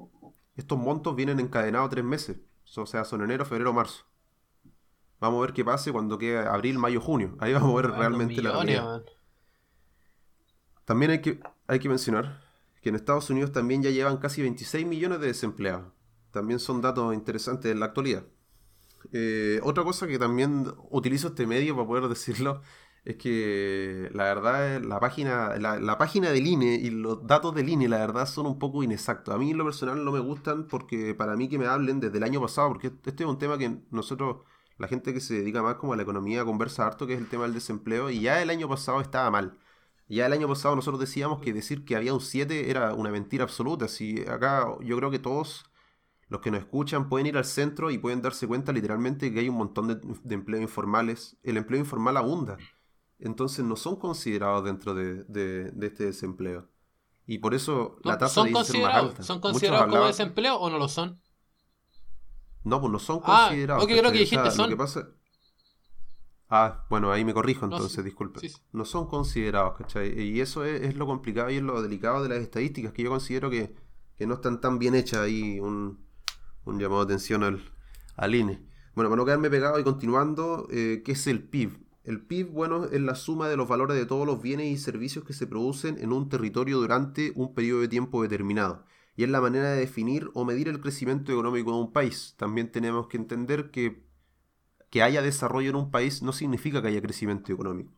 estos 0.57 0.79
montos 0.79 1.15
vienen 1.15 1.41
encadenados 1.41 1.91
tres 1.91 2.05
meses, 2.05 2.39
o 2.77 2.87
sea, 2.87 3.05
son 3.05 3.23
enero, 3.23 3.45
febrero, 3.45 3.73
marzo. 3.73 4.05
Vamos 5.19 5.39
a 5.39 5.43
ver 5.43 5.53
qué 5.55 5.65
pase 5.65 5.93
cuando 5.93 6.19
quede 6.19 6.39
abril, 6.39 6.79
mayo, 6.79 7.01
junio. 7.01 7.37
Ahí 7.41 7.53
vamos 7.53 7.73
a 7.73 7.83
ver 7.83 7.91
realmente 7.93 8.43
la 8.43 8.53
realidad. 8.53 9.03
También 10.85 11.11
hay 11.11 11.21
que, 11.21 11.41
hay 11.67 11.79
que 11.79 11.89
mencionar 11.89 12.43
que 12.83 12.91
en 12.91 12.95
Estados 12.95 13.31
Unidos 13.31 13.53
también 13.53 13.83
ya 13.83 13.91
llevan 13.91 14.19
casi 14.19 14.43
26 14.43 14.87
millones 14.87 15.21
de 15.21 15.29
desempleados. 15.29 15.93
También 16.31 16.61
son 16.61 16.83
datos 16.83 17.15
interesantes 17.15 17.73
en 17.73 17.81
la 17.81 17.87
actualidad. 17.87 18.25
Eh, 19.13 19.61
otra 19.63 19.85
cosa 19.85 20.07
que 20.07 20.19
también 20.19 20.73
utilizo 20.91 21.29
este 21.29 21.47
medio 21.47 21.75
para 21.75 21.87
poder 21.87 22.09
decirlo 22.09 22.63
es 23.07 23.17
que 23.17 24.11
la 24.13 24.25
verdad 24.25 24.83
la 24.83 24.99
página, 24.99 25.57
la, 25.59 25.97
página 25.97 26.31
del 26.31 26.45
INE 26.47 26.75
y 26.75 26.91
los 26.91 27.25
datos 27.25 27.55
del 27.55 27.69
INE 27.69 27.89
la 27.89 27.99
verdad 27.99 28.27
son 28.27 28.47
un 28.47 28.59
poco 28.59 28.83
inexactos. 28.83 29.33
A 29.33 29.39
mí 29.39 29.53
en 29.53 29.59
lo 29.59 29.65
personal 29.65 30.05
no 30.05 30.11
me 30.11 30.19
gustan 30.19 30.67
porque 30.67 31.15
para 31.15 31.37
mí 31.37 31.49
que 31.49 31.57
me 31.57 31.67
hablen 31.67 32.01
desde 32.01 32.19
el 32.19 32.25
año 32.25 32.41
pasado, 32.41 32.69
porque 32.69 32.89
este 32.89 33.23
es 33.23 33.31
un 33.31 33.39
tema 33.39 33.59
que 33.59 33.79
nosotros, 33.93 34.39
la 34.77 34.89
gente 34.89 35.15
que 35.15 35.21
se 35.21 35.35
dedica 35.35 35.63
más 35.63 35.77
como 35.77 35.93
a 35.93 35.97
la 35.97 36.03
economía 36.03 36.45
conversa 36.45 36.85
harto, 36.85 37.07
que 37.07 37.15
es 37.15 37.21
el 37.21 37.29
tema 37.29 37.45
del 37.45 37.55
desempleo, 37.55 38.11
y 38.11 38.23
ya 38.23 38.43
el 38.43 38.51
año 38.51 38.69
pasado 38.69 39.01
estaba 39.01 39.31
mal. 39.31 39.57
Ya 40.09 40.27
el 40.27 40.33
año 40.33 40.49
pasado 40.49 40.75
nosotros 40.75 41.01
decíamos 41.01 41.41
que 41.41 41.53
decir 41.53 41.85
que 41.85 41.97
había 41.97 42.13
un 42.13 42.21
7 42.21 42.71
era 42.71 42.93
una 42.95 43.11
mentira 43.11 43.45
absoluta. 43.45 43.87
Si 43.89 44.23
acá 44.23 44.67
yo 44.83 44.97
creo 44.97 45.11
que 45.13 45.19
todos 45.21 45.65
los 46.29 46.41
que 46.41 46.51
nos 46.51 46.61
escuchan 46.61 47.09
pueden 47.09 47.29
ir 47.29 47.37
al 47.37 47.45
centro 47.45 47.91
y 47.93 47.99
pueden 47.99 48.23
darse 48.23 48.49
cuenta 48.49 48.73
literalmente 48.73 49.33
que 49.33 49.41
hay 49.41 49.49
un 49.49 49.57
montón 49.57 49.89
de, 49.89 49.97
de 50.25 50.35
empleos 50.35 50.63
informales. 50.63 51.37
El 51.45 51.57
empleo 51.57 51.81
informal 51.81 52.17
abunda. 52.17 52.57
Entonces 53.19 53.65
no 53.65 53.77
son 53.77 53.97
considerados 53.97 54.65
dentro 54.65 54.95
de, 54.95 55.73
este 55.83 56.05
desempleo. 56.05 56.69
Y 57.27 57.39
por 57.39 57.55
eso 57.55 57.99
la 58.05 58.19
tasa 58.19 58.45
de 58.45 58.65
ser 58.65 58.83
más 58.83 58.95
alta. 58.95 59.23
¿Son 59.23 59.41
considerados 59.41 59.91
como 59.91 60.07
desempleo 60.07 60.57
o 60.57 60.71
no 60.71 60.79
lo 60.79 60.89
son? 60.89 61.21
No, 62.63 62.81
pues 62.81 62.93
no 62.93 62.99
son 62.99 63.21
ah, 63.25 63.47
considerados. 63.49 63.85
Ok, 63.85 63.91
creo 63.91 64.13
que 64.13 64.19
dijiste 64.19 64.51
son. 64.51 64.71
Lo 64.71 64.77
que 64.77 64.77
pasa, 64.77 65.09
Ah, 66.49 66.87
bueno, 66.89 67.11
ahí 67.11 67.25
me 67.25 67.35
corrijo 67.35 67.65
entonces, 67.65 68.05
disculpe. 68.05 68.41
No 68.73 68.85
son 68.85 69.09
considerados, 69.09 69.77
¿cachai? 69.77 70.21
Y 70.21 70.41
eso 70.41 70.65
es, 70.65 70.95
lo 70.95 71.07
complicado 71.07 71.51
y 71.51 71.57
es 71.57 71.63
lo 71.63 71.83
delicado 71.83 72.23
de 72.23 72.29
las 72.29 72.39
estadísticas, 72.39 72.93
que 72.93 73.03
yo 73.03 73.11
considero 73.11 73.51
que, 73.51 73.75
no 74.21 74.35
están 74.35 74.61
tan 74.61 74.79
bien 74.79 74.95
hechas 74.95 75.21
ahí 75.21 75.59
un, 75.59 76.07
llamado 76.65 77.05
de 77.05 77.15
atención 77.15 77.43
al, 77.43 77.73
al, 78.17 78.35
INE. 78.35 78.65
Bueno, 78.95 79.11
para 79.11 79.17
no 79.17 79.25
quedarme 79.25 79.51
pegado 79.51 79.79
y 79.81 79.85
continuando, 79.85 80.69
eh, 80.71 81.03
¿qué 81.05 81.13
es 81.13 81.27
el 81.27 81.43
PIB? 81.43 81.86
El 82.07 82.23
PIB, 82.25 82.53
bueno, 82.53 82.85
es 82.87 83.01
la 83.01 83.15
suma 83.15 83.49
de 83.49 83.59
los 83.59 83.69
valores 83.69 83.97
de 83.97 84.07
todos 84.07 84.27
los 84.27 84.41
bienes 84.41 84.69
y 84.69 84.79
servicios 84.79 85.25
que 85.25 85.35
se 85.35 85.47
producen 85.47 85.99
en 85.99 86.13
un 86.13 86.31
territorio 86.31 86.79
durante 86.79 87.33
un 87.35 87.55
periodo 87.55 87.83
de 87.83 87.89
tiempo 87.89 88.23
determinado. 88.23 88.87
Y 89.17 89.25
es 89.25 89.29
la 89.29 89.43
manera 89.43 89.73
de 89.73 89.81
definir 89.81 90.31
o 90.33 90.45
medir 90.45 90.69
el 90.69 90.81
crecimiento 90.81 91.33
económico 91.33 91.73
de 91.73 91.79
un 91.79 91.93
país. 91.93 92.35
También 92.39 92.73
tenemos 92.73 93.09
que 93.09 93.19
entender 93.19 93.71
que 93.71 94.07
que 94.91 95.03
haya 95.03 95.23
desarrollo 95.23 95.71
en 95.71 95.77
un 95.77 95.91
país 95.91 96.23
no 96.23 96.33
significa 96.33 96.81
que 96.81 96.89
haya 96.89 97.03
crecimiento 97.03 97.53
económico. 97.53 97.93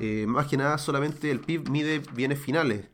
Eh, 0.00 0.26
más 0.26 0.46
que 0.46 0.56
nada, 0.56 0.78
solamente 0.78 1.30
el 1.30 1.40
PIB 1.40 1.68
mide 1.70 2.02
bienes 2.14 2.38
finales. 2.38 2.90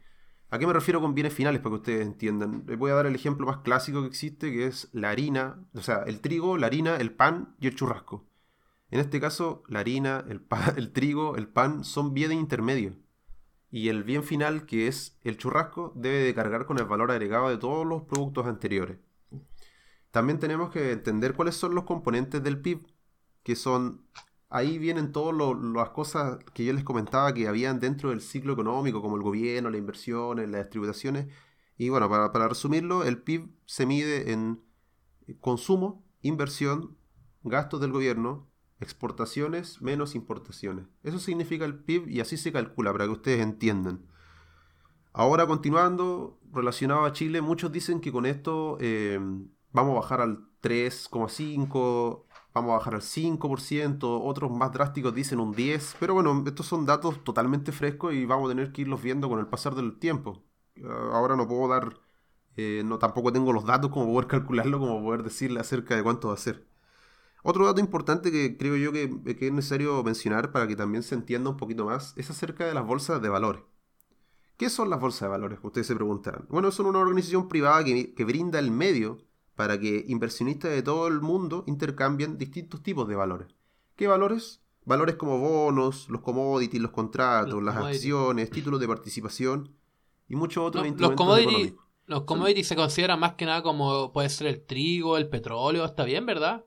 ¿A 0.51 0.59
qué 0.59 0.67
me 0.67 0.73
refiero 0.73 1.01
con 1.01 1.15
bienes 1.15 1.33
finales 1.33 1.61
para 1.61 1.71
que 1.71 1.79
ustedes 1.81 2.07
entiendan? 2.07 2.65
Les 2.67 2.79
voy 2.79 2.91
a 2.91 2.95
dar 2.95 3.07
el 3.07 3.15
ejemplo 3.15 3.47
más 3.47 3.59
clásico 3.59 4.03
que 4.03 4.09
existe, 4.09 4.53
que 4.53 4.67
es 4.67 4.91
la 4.93 5.11
harina, 5.11 5.65
o 5.75 5.81
sea, 5.81 6.03
el 6.07 6.21
trigo, 6.21 6.59
la 6.59 6.67
harina, 6.67 6.97
el 6.97 7.15
pan 7.15 7.57
y 7.59 7.69
el 7.69 7.75
churrasco. 7.75 8.27
En 8.93 9.01
este 9.01 9.21
caso, 9.21 9.63
la 9.69 9.81
harina, 9.81 10.23
el, 10.29 10.47
el 10.77 10.93
trigo, 10.93 11.37
el 11.37 11.49
pan 11.49 11.83
son 11.83 12.13
bienes 12.13 12.37
intermedios. 12.37 12.95
Y 13.71 13.89
el 13.89 14.05
bien 14.05 14.23
final, 14.23 14.67
que 14.67 14.87
es 14.87 15.19
el 15.23 15.39
churrasco, 15.39 15.95
debe 15.97 16.19
de 16.19 16.35
cargar 16.35 16.67
con 16.67 16.79
el 16.79 16.85
valor 16.85 17.11
agregado 17.11 17.49
de 17.49 17.57
todos 17.57 17.87
los 17.87 18.03
productos 18.03 18.47
anteriores. 18.47 18.99
También 20.11 20.39
tenemos 20.39 20.71
que 20.71 20.93
entender 20.93 21.33
cuáles 21.33 21.57
son 21.57 21.75
los 21.75 21.85
componentes 21.85 22.43
del 22.43 22.61
PIB 22.61 22.87
que 23.43 23.57
son, 23.57 24.07
ahí 24.51 24.77
vienen 24.77 25.11
todas 25.11 25.35
las 25.75 25.89
cosas 25.89 26.39
que 26.53 26.67
yo 26.67 26.75
les 26.75 26.85
comentaba 26.85 27.33
que 27.33 27.49
habían 27.49 27.81
dentro 27.81 28.11
del 28.11 28.21
ciclo 28.21 28.53
económico, 28.53 29.01
como 29.01 29.17
el 29.17 29.23
gobierno, 29.23 29.71
las 29.71 29.79
inversiones, 29.79 30.51
las 30.51 30.65
distribuciones. 30.65 31.29
Y 31.79 31.89
bueno, 31.89 32.11
para 32.11 32.47
resumirlo, 32.47 33.05
el 33.05 33.23
PIB 33.23 33.49
se 33.65 33.87
mide 33.87 34.33
en 34.33 34.63
consumo, 35.41 36.05
inversión, 36.21 36.99
gastos 37.43 37.81
del 37.81 37.91
gobierno, 37.91 38.52
exportaciones 38.83 39.81
menos 39.81 40.15
importaciones. 40.15 40.87
Eso 41.03 41.19
significa 41.19 41.65
el 41.65 41.79
PIB 41.79 42.09
y 42.09 42.21
así 42.21 42.37
se 42.37 42.53
calcula 42.53 42.93
para 42.93 43.05
que 43.05 43.13
ustedes 43.13 43.41
entiendan. 43.41 44.01
Ahora 45.13 45.47
continuando, 45.47 46.39
relacionado 46.53 47.05
a 47.05 47.13
Chile, 47.13 47.41
muchos 47.43 47.71
dicen 47.71 48.01
que 48.01 48.11
con 48.11 48.27
esto 48.27 48.79
eh, 48.81 49.21
vamos 49.73 49.93
a 49.93 50.01
bajar 50.01 50.21
al 50.23 50.39
3,5, 50.63 52.25
vamos 52.55 52.71
a 52.71 52.75
bajar 52.75 52.95
al 52.95 53.03
5%, 53.03 54.21
otros 54.25 54.51
más 54.51 54.73
drásticos 54.73 55.15
dicen 55.15 55.41
un 55.41 55.55
10%, 55.55 55.97
pero 56.01 56.15
bueno, 56.15 56.43
estos 56.47 56.67
son 56.67 56.87
datos 56.87 57.23
totalmente 57.25 57.73
frescos 57.73 58.15
y 58.15 58.25
vamos 58.25 58.47
a 58.47 58.55
tener 58.55 58.73
que 58.73 58.83
irlos 58.83 59.03
viendo 59.03 59.29
con 59.29 59.39
el 59.39 59.47
pasar 59.47 59.75
del 59.75 59.99
tiempo. 59.99 60.43
Ah, 60.83 61.11
ahora 61.13 61.37
no 61.37 61.47
puedo 61.47 61.69
dar, 61.69 62.01
eh, 62.57 62.83
no 62.85 62.99
tampoco 62.99 63.33
tengo 63.33 63.53
los 63.53 63.67
datos 63.67 63.91
como 63.91 64.07
poder 64.07 64.27
calcularlo, 64.29 64.79
como 64.79 65.03
poder 65.03 65.23
decirle 65.23 65.61
acerca 65.61 65.95
de 65.95 66.03
cuánto 66.03 66.29
va 66.29 66.35
a 66.35 66.39
ser. 66.39 66.72
Otro 67.43 67.67
dato 67.67 67.81
importante 67.81 68.31
que 68.31 68.57
creo 68.57 68.77
yo 68.77 68.93
que, 68.93 69.11
es 69.27 69.53
necesario 69.53 70.03
mencionar 70.05 70.53
para 70.53 70.69
que 70.69 70.77
también 70.77 71.03
se 71.03 71.17
entienda 71.17 71.51
un 71.51 71.57
poquito 71.57 71.85
más 71.85 72.15
es 72.17 72.31
acerca 72.31 72.67
de 72.67 72.75
las 72.75 72.87
bolsas 72.87 73.21
de 73.21 73.29
valores. 73.29 73.63
¿Qué 74.57 74.71
son 74.71 74.91
las 74.91 75.01
bolsas 75.01 75.23
de 75.23 75.29
valores? 75.29 75.59
Ustedes 75.63 75.89
se 75.89 75.97
preguntarán. 75.97 76.47
Bueno, 76.49 76.71
son 76.71 76.87
una 76.87 77.01
organización 77.01 77.49
privada 77.49 77.83
que, 77.85 78.15
que 78.15 78.25
brinda 78.25 78.61
el 78.61 78.71
medio 78.71 79.19
para 79.57 79.79
que 79.79 80.05
inversionistas 80.09 80.71
de 80.71 80.83
todo 80.83 81.09
el 81.09 81.21
mundo 81.21 81.65
intercambien 81.67 82.39
distintos 82.39 82.83
tipos 82.83 83.09
de 83.09 83.17
valores. 83.17 83.49
¿Qué 83.97 84.07
valores? 84.07 84.63
Valores 84.85 85.17
como 85.17 85.39
bonos, 85.39 86.09
los 86.09 86.23
commodities, 86.23 86.81
los 86.81 86.93
contratos, 86.93 87.63
las 87.63 87.77
acciones, 87.77 88.51
títulos 88.51 88.81
de 88.81 88.89
participación 88.89 89.77
y 90.29 90.37
muchos 90.37 90.65
otros 90.65 90.87
los 90.99 91.13
commodities, 91.13 91.75
Los 92.07 92.23
commodities 92.23 92.67
se 92.67 92.77
consideran 92.77 93.21
más 93.21 93.35
que 93.35 93.45
nada 93.47 93.63
como 93.63 94.13
puede 94.13 94.29
ser 94.29 94.47
el 94.47 94.65
trigo, 94.65 95.17
el 95.19 95.29
petróleo, 95.29 95.85
está 95.85 96.05
bien, 96.05 96.27
¿verdad? 96.27 96.65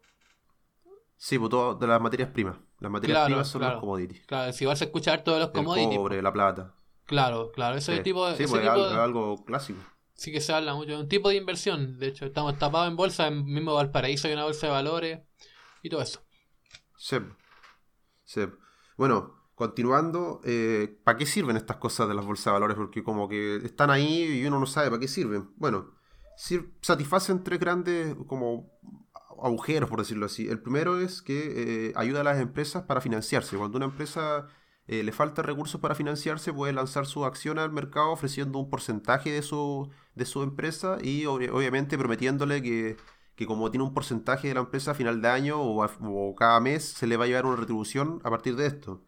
Sí, 1.18 1.40
pues 1.40 1.50
todo 1.50 1.76
de 1.76 1.88
las 1.88 2.02
materias 2.02 2.30
primas. 2.30 2.58
Las 2.80 2.92
materias 2.92 3.26
primas 3.26 3.48
son 3.48 3.62
los 3.62 3.80
commodities. 3.80 4.26
Claro, 4.26 4.52
si 4.54 4.66
vas 4.66 4.82
a 4.82 4.86
escuchar 4.86 5.24
todos 5.24 5.40
los 5.40 5.50
commodities. 5.50 5.92
El 5.92 5.98
cobre, 5.98 6.22
la 6.22 6.34
plata. 6.34 6.76
Claro, 7.06 7.52
claro, 7.52 7.78
ese 7.78 8.00
tipo 8.00 8.28
de. 8.28 8.36
Sí, 8.36 8.46
pues 8.48 8.68
algo 8.68 9.44
clásico 9.46 9.80
sí 10.16 10.32
que 10.32 10.42
se 10.42 10.54
habla 10.54 10.74
mucho. 10.74 10.92
de 10.92 10.98
un 10.98 11.10
tipo 11.10 11.30
de 11.30 11.36
inversión. 11.36 12.00
De 12.00 12.08
hecho, 12.08 12.26
estamos 12.26 12.58
tapados 12.58 12.88
en 12.88 12.96
bolsa. 12.96 13.28
En 13.28 13.46
mismo 13.46 13.76
Valparaíso 13.76 14.28
hay 14.28 14.34
una 14.34 14.46
bolsa 14.46 14.68
de 14.68 14.74
valores 14.74 15.20
y 15.84 15.90
todo 15.90 16.02
eso. 16.02 16.22
Sí. 16.98 17.18
sí. 18.24 18.42
Bueno, 18.98 19.50
continuando, 19.54 20.42
eh, 20.44 21.00
¿para 21.04 21.18
qué 21.18 21.26
sirven 21.26 21.58
estas 21.58 21.78
cosas 21.78 22.08
de 22.08 22.16
las 22.16 22.26
bolsas 22.26 22.46
de 22.46 22.52
valores? 22.52 22.78
Porque 22.78 23.04
como 23.04 23.28
que 23.28 23.58
están 23.58 23.92
ahí 23.92 24.24
y 24.24 24.46
uno 24.46 24.60
no 24.60 24.66
sabe 24.66 24.90
para 24.90 25.00
qué 25.00 25.08
sirven. 25.08 25.52
Bueno, 25.58 25.92
satisfacen 26.82 27.44
tres 27.44 27.60
grandes 27.60 28.16
como 28.28 28.72
agujeros, 29.42 29.90
por 29.90 30.00
decirlo 30.00 30.26
así. 30.26 30.48
El 30.48 30.60
primero 30.60 31.00
es 31.00 31.22
que 31.22 31.90
eh, 31.90 31.94
ayuda 31.96 32.22
a 32.22 32.24
las 32.24 32.40
empresas 32.40 32.84
para 32.84 33.02
financiarse. 33.02 33.58
Cuando 33.58 33.78
una 33.78 33.86
empresa 33.86 34.48
eh, 34.88 35.04
le 35.04 35.12
falta 35.12 35.42
recursos 35.42 35.82
para 35.82 35.96
financiarse, 35.96 36.54
puede 36.54 36.74
lanzar 36.74 37.06
su 37.06 37.26
acción 37.26 37.60
al 37.60 37.72
mercado 37.72 38.12
ofreciendo 38.12 38.60
un 38.60 38.70
porcentaje 38.70 39.32
de 39.32 39.42
su, 39.42 39.90
de 40.14 40.26
su 40.26 40.44
empresa 40.44 40.98
y 41.02 41.26
obviamente 41.26 41.98
prometiéndole 41.98 42.62
que, 42.62 42.98
como 43.46 43.72
tiene 43.72 43.84
un 43.84 43.94
porcentaje 43.94 44.50
de 44.50 44.54
la 44.54 44.62
empresa 44.62 44.92
a 44.92 44.96
final 44.96 45.22
de 45.22 45.28
año 45.28 45.60
o, 45.60 46.36
cada 46.36 46.60
mes 46.60 46.84
se 46.84 47.08
le 47.08 47.18
va 47.18 47.26
a 47.26 47.28
llevar 47.28 47.46
una 47.46 47.56
retribución 47.56 48.22
a 48.24 48.30
partir 48.30 48.56
de 48.56 48.68
esto. 48.68 49.04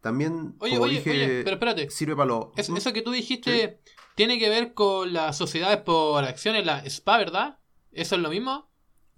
También, 0.00 0.54
oye, 0.60 0.78
oye, 0.78 1.02
oye, 1.04 1.42
pero 1.42 1.54
espérate. 1.56 1.90
Sirve 1.90 2.14
para 2.14 2.26
lo... 2.26 2.52
Eso, 2.56 2.76
eso 2.76 2.92
que 2.92 3.02
tú 3.02 3.10
dijiste 3.10 3.80
tiene 4.14 4.38
que 4.38 4.48
ver 4.48 4.74
con 4.74 5.12
las 5.12 5.36
sociedades 5.36 5.78
por 5.82 6.24
acciones, 6.24 6.66
la 6.66 6.82
SPA, 6.88 7.18
¿verdad? 7.18 7.58
¿Eso 7.92 8.16
es 8.16 8.20
lo 8.20 8.30
mismo? 8.30 8.67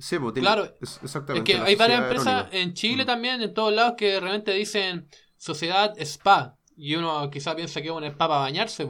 Sí, 0.00 0.18
pues, 0.18 0.32
claro. 0.34 0.64
exactamente. 0.80 1.52
Es 1.52 1.58
que 1.58 1.62
hay 1.62 1.76
varias 1.76 2.02
empresas 2.02 2.46
en 2.52 2.72
Chile 2.72 3.04
mm. 3.04 3.06
también, 3.06 3.42
en 3.42 3.52
todos 3.52 3.72
lados, 3.72 3.94
que 3.96 4.18
realmente 4.18 4.52
dicen 4.52 5.08
sociedad 5.36 5.94
spa. 6.00 6.56
Y 6.76 6.94
uno 6.94 7.30
quizá 7.30 7.54
piensa 7.54 7.82
que 7.82 7.88
es 7.88 7.92
un 7.92 8.04
spa 8.04 8.26
para 8.26 8.40
bañarse, 8.40 8.88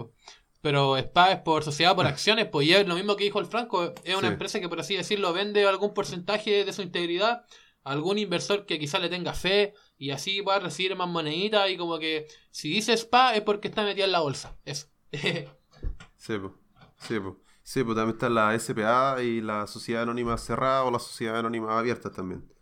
pero 0.61 0.97
spa 0.97 1.33
es 1.33 1.41
por 1.41 1.65
sociedad 1.65 1.97
por 1.97 2.07
acciones, 2.07 2.47
pues 2.47 2.69
y 2.69 2.75
es 2.75 2.87
lo 2.87 2.95
mismo 2.95 3.17
que 3.17 3.25
dijo 3.25 3.41
el 3.41 3.47
Franco, 3.47 3.93
es 4.05 4.15
una 4.15 4.29
empresa 4.29 4.61
que 4.61 4.69
por 4.69 4.79
así 4.79 4.97
decirlo 4.97 5.33
vende 5.33 5.67
algún 5.67 5.93
porcentaje 5.93 6.65
de 6.65 6.73
su 6.73 6.83
integridad 6.83 7.45
a 7.83 7.93
algún 7.93 8.19
inversor 8.19 8.67
que 8.67 8.79
quizá 8.79 8.99
le 8.99 9.09
tenga 9.09 9.33
fe 9.33 9.75
y 9.97 10.11
así 10.11 10.43
va 10.43 10.57
a 10.57 10.61
recibir 10.61 10.95
más 10.95 11.09
moneditas 11.09 11.69
y 11.71 11.77
como 11.77 11.99
que 11.99 12.29
si 12.51 12.71
dice 12.71 12.93
spa 12.93 13.35
es 13.35 13.43
porque 13.43 13.69
está 13.69 13.83
metida 13.83 14.05
en 14.05 14.13
la 14.13 14.21
bolsa. 14.21 14.57
Eso. 14.65 14.87
sí, 15.13 16.39
pues. 16.39 16.53
Sí, 16.99 17.19
pues. 17.19 17.35
Sí, 17.71 17.85
pues 17.85 17.95
también 17.95 18.17
está 18.17 18.29
la 18.29 18.59
SPA 18.59 19.23
y 19.23 19.41
la 19.41 19.69
sociedad 19.69 20.03
anónima 20.03 20.37
cerrada 20.39 20.83
o 20.83 20.91
la 20.91 20.99
sociedad 20.99 21.39
anónima 21.39 21.79
abierta 21.79 22.11
también. 22.11 22.53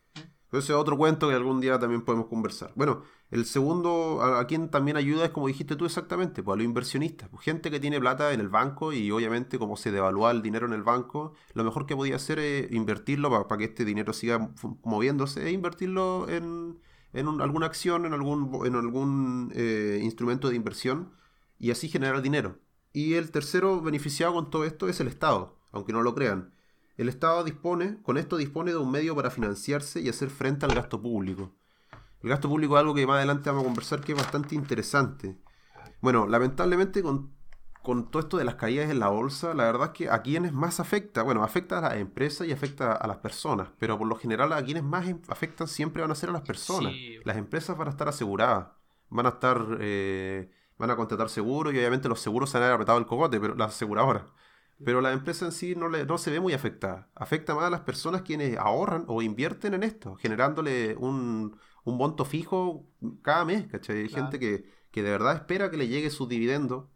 Pero 0.51 0.61
ese 0.61 0.73
es 0.75 0.79
otro 0.79 0.99
cuento 0.99 1.29
que 1.29 1.35
algún 1.35 1.63
día 1.63 1.79
también 1.79 2.03
podemos 2.03 2.27
conversar. 2.27 2.73
Bueno, 2.75 3.05
el 3.31 3.47
segundo, 3.47 4.21
a, 4.23 4.47
quien 4.47 4.69
también 4.71 4.99
ayuda 4.99 5.25
es 5.25 5.31
como 5.31 5.47
dijiste 5.47 5.77
tú 5.77 5.87
exactamente, 5.87 6.43
pues 6.43 6.53
a 6.55 6.57
los 6.59 6.65
inversionistas, 6.67 7.31
pues 7.31 7.43
gente 7.43 7.71
que 7.71 7.81
tiene 7.81 7.99
plata 7.99 8.35
en 8.35 8.41
el 8.41 8.51
banco 8.51 8.93
y 8.93 9.11
obviamente 9.11 9.59
como 9.59 9.79
se 9.79 9.93
devalúa 9.93 10.31
el 10.31 10.43
dinero 10.43 10.67
en 10.67 10.75
el 10.75 10.83
banco, 10.83 11.33
lo 11.55 11.65
mejor 11.65 11.87
que 11.87 11.97
podía 11.97 12.17
hacer 12.17 12.39
es 12.39 12.71
invertirlo 12.71 13.31
para, 13.31 13.59
que 13.59 13.65
este 13.65 13.87
dinero 13.87 14.13
siga 14.13 14.51
moviéndose 14.85 15.47
e 15.47 15.53
invertirlo 15.53 16.29
en, 16.29 16.81
alguna 17.41 17.65
acción, 17.65 18.05
en 18.05 18.13
algún, 18.13 18.67
en 18.67 18.75
algún 18.75 19.53
eh, 19.55 20.01
instrumento 20.03 20.51
de 20.51 20.57
inversión 20.57 21.13
y 21.59 21.71
así 21.71 21.89
generar 21.89 22.21
dinero. 22.21 22.59
Y 22.99 23.15
el 23.15 23.31
tercero 23.31 23.81
beneficiado 23.81 24.35
con 24.35 24.51
todo 24.51 24.65
esto 24.65 24.89
es 24.89 24.99
el 24.99 25.07
Estado, 25.07 25.57
aunque 25.71 25.93
no 25.93 26.03
lo 26.03 26.17
crean. 26.17 26.53
El 26.97 27.09
Estado 27.09 27.45
dispone, 27.45 28.03
con 28.03 28.19
esto 28.19 28.37
dispone 28.37 28.73
de 28.73 28.77
un 28.77 28.91
medio 28.91 29.15
para 29.15 29.31
financiarse 29.31 30.01
y 30.01 30.09
hacer 30.09 30.31
frente 30.31 30.67
al 30.67 30.75
gasto 30.75 31.01
público. 31.01 31.53
El 32.25 32.31
gasto 32.31 32.49
público 32.49 32.75
es 32.75 32.81
algo 32.81 32.97
que 32.97 33.07
más 33.07 33.19
adelante 33.19 33.51
vamos 33.51 33.63
a 33.63 33.67
conversar 33.67 34.01
que 34.01 34.11
es 34.11 34.19
bastante 34.19 34.57
interesante. 34.57 35.39
Bueno, 36.01 36.27
lamentablemente 36.27 37.01
con, 37.01 37.31
todo 38.11 38.19
esto 38.19 38.37
de 38.37 38.45
las 38.45 38.57
caídas 38.57 38.91
en 38.91 38.99
la 38.99 39.11
bolsa, 39.11 39.55
la 39.55 39.67
verdad 39.67 39.93
es 39.93 39.93
que 39.93 40.11
a 40.11 40.21
quienes 40.23 40.53
más 40.53 40.81
afecta, 40.81 41.23
bueno, 41.23 41.45
afecta 41.45 41.79
a 41.79 41.83
las 41.83 41.99
empresas 41.99 42.49
y 42.49 42.53
afecta 42.53 42.95
a 42.95 43.07
las 43.07 43.19
personas, 43.19 43.69
pero 43.79 43.97
por 43.97 44.09
lo 44.09 44.17
general 44.17 44.53
a 44.53 44.65
quienes 44.65 44.83
más 44.83 45.07
afectan 45.29 45.69
siempre 45.69 46.03
van 46.03 46.11
a 46.11 46.17
ser 46.17 46.31
a 46.31 46.33
las 46.33 46.43
personas. 46.43 46.93
Las 47.23 47.37
empresas 47.37 47.79
van 47.79 47.87
a 47.87 47.91
estar 47.93 48.09
aseguradas, 48.09 48.71
van 49.09 49.27
a 49.27 49.29
estar, 49.29 49.79
eh, 49.79 50.51
van 50.79 50.91
a 50.91 50.97
contratar 50.97 51.29
seguros 51.29 51.75
y 51.75 51.79
obviamente 51.79 52.09
los 52.09 52.21
seguros 52.21 52.51
se 52.51 52.59
han 52.59 52.65
apretado 52.65 52.99
el 52.99 53.07
cogote, 53.07 53.41
pero 53.41 53.55
las 53.55 53.75
aseguradoras. 53.75 54.25
Pero 54.85 55.01
la 55.01 55.13
empresa 55.13 55.45
en 55.45 55.53
sí 55.53 55.75
no, 55.75 55.89
le, 55.89 56.07
no 56.07 56.19
se 56.19 56.31
ve 56.31 56.41
muy 56.41 56.53
afectada. 56.53 57.11
Afecta 57.15 57.55
más 57.55 57.65
a 57.65 57.71
las 57.71 57.81
personas 57.81 58.23
quienes 58.23 58.57
ahorran 58.59 59.05
o 59.09 59.23
invierten 59.23 59.75
en 59.75 59.83
esto, 59.83 60.15
generándole 60.17 60.95
un, 60.97 61.59
un 61.85 61.97
monto 61.97 62.25
fijo 62.25 62.87
cada 63.23 63.45
mes, 63.45 63.67
¿cachai? 63.67 63.99
Hay 63.99 64.09
gente 64.09 64.39
que, 64.39 64.65
de 64.93 65.11
verdad 65.11 65.35
espera 65.35 65.71
que 65.71 65.77
le 65.77 65.89
llegue 65.89 66.11
sus 66.11 66.29
dividendos, 66.29 66.87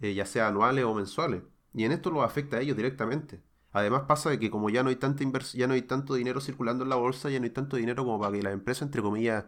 eh, 0.00 0.14
ya 0.14 0.26
sea 0.26 0.48
anuales 0.48 0.84
o 0.84 0.94
mensuales. 0.94 1.42
Y 1.74 1.84
en 1.84 1.92
esto 1.92 2.10
lo 2.10 2.22
afecta 2.22 2.56
a 2.56 2.60
ellos 2.60 2.76
directamente. 2.76 3.42
Además 3.72 4.04
pasa 4.08 4.30
de 4.30 4.38
que 4.38 4.50
como 4.50 4.70
ya 4.70 4.82
no 4.82 4.88
hay 4.88 4.96
tanta 4.96 5.22
ya 5.52 5.66
no 5.66 5.74
hay 5.74 5.82
tanto 5.82 6.14
dinero 6.14 6.40
circulando 6.40 6.84
en 6.84 6.90
la 6.90 6.96
bolsa, 6.96 7.28
ya 7.30 7.38
no 7.38 7.44
hay 7.44 7.50
tanto 7.50 7.76
dinero 7.76 8.04
como 8.04 8.18
para 8.18 8.32
que 8.32 8.42
las 8.42 8.54
empresas, 8.54 8.82
entre 8.82 9.02
comillas, 9.02 9.44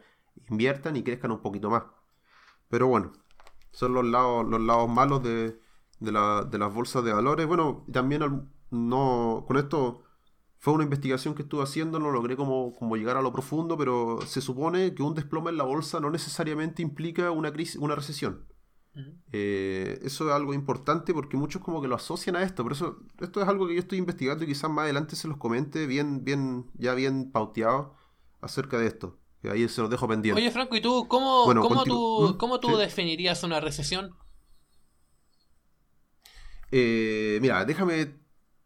inviertan 0.51 0.97
y 0.97 1.03
crezcan 1.03 1.31
un 1.31 1.41
poquito 1.41 1.71
más. 1.71 1.85
Pero 2.69 2.89
bueno, 2.89 3.12
son 3.73 3.95
los 3.95 4.05
lados, 4.05 4.47
los 4.49 4.61
lados 4.61 4.89
malos 4.89 5.23
de, 5.23 5.59
de, 6.01 6.12
de 6.51 6.59
las 6.59 6.75
bolsas 6.75 7.05
de 7.05 7.12
valores. 7.12 7.47
Bueno, 7.47 7.85
también 7.93 8.23
no, 8.71 9.45
con 9.47 9.57
esto 9.57 10.03
fue 10.59 10.75
una 10.75 10.85
investigación 10.85 11.35
que 11.35 11.43
estuve 11.43 11.62
haciendo, 11.62 11.99
no 11.99 12.11
logré 12.11 12.37
como, 12.37 12.75
como, 12.75 12.97
llegar 12.97 13.16
a 13.16 13.23
lo 13.23 13.33
profundo, 13.33 13.79
pero 13.79 14.21
se 14.27 14.41
supone 14.41 14.95
que 14.95 15.03
un 15.03 15.14
desplome 15.14 15.51
en 15.51 15.57
la 15.57 15.64
bolsa 15.64 16.01
no 16.01 16.11
necesariamente 16.11 16.83
implica 16.83 17.31
una 17.31 17.53
crisis, 17.53 17.77
una 17.77 17.95
recesión. 17.95 18.47
Eh, 19.31 20.01
eso 20.03 20.29
es 20.29 20.35
algo 20.35 20.55
importante 20.55 21.14
porque 21.14 21.37
muchos 21.37 21.62
como 21.62 21.81
que 21.81 21.87
lo 21.87 21.95
asocian 21.95 22.35
a 22.35 22.43
esto, 22.43 22.64
por 22.64 22.73
eso 22.73 22.99
esto 23.21 23.41
es 23.41 23.47
algo 23.47 23.69
que 23.69 23.75
yo 23.75 23.81
estoy 23.81 23.99
investigando 23.99 24.43
y 24.43 24.49
quizás 24.49 24.69
más 24.71 24.85
adelante 24.85 25.14
se 25.14 25.29
los 25.29 25.37
comente 25.37 25.87
bien, 25.87 26.25
bien, 26.25 26.69
ya 26.75 26.95
bien 26.95 27.31
pauteado 27.31 27.95
acerca 28.41 28.77
de 28.77 28.89
esto. 28.89 29.18
Que 29.41 29.51
ahí 29.51 29.68
se 29.68 29.80
los 29.80 29.91
dejo 29.91 30.09
pendiente. 30.09 30.41
Oye 30.41 30.51
Franco, 30.51 30.74
¿y 30.74 30.80
tú 30.80 31.07
cómo, 31.09 31.45
cómo 31.45 31.84
tú, 31.84 32.30
¿Mm? 32.30 32.39
cómo 32.39 32.61
tú 32.61 32.76
definirías 32.76 33.43
una 33.45 33.61
recesión? 33.61 34.16
Eh, 36.70 37.39
mira, 37.41 37.64
déjame 37.64 38.18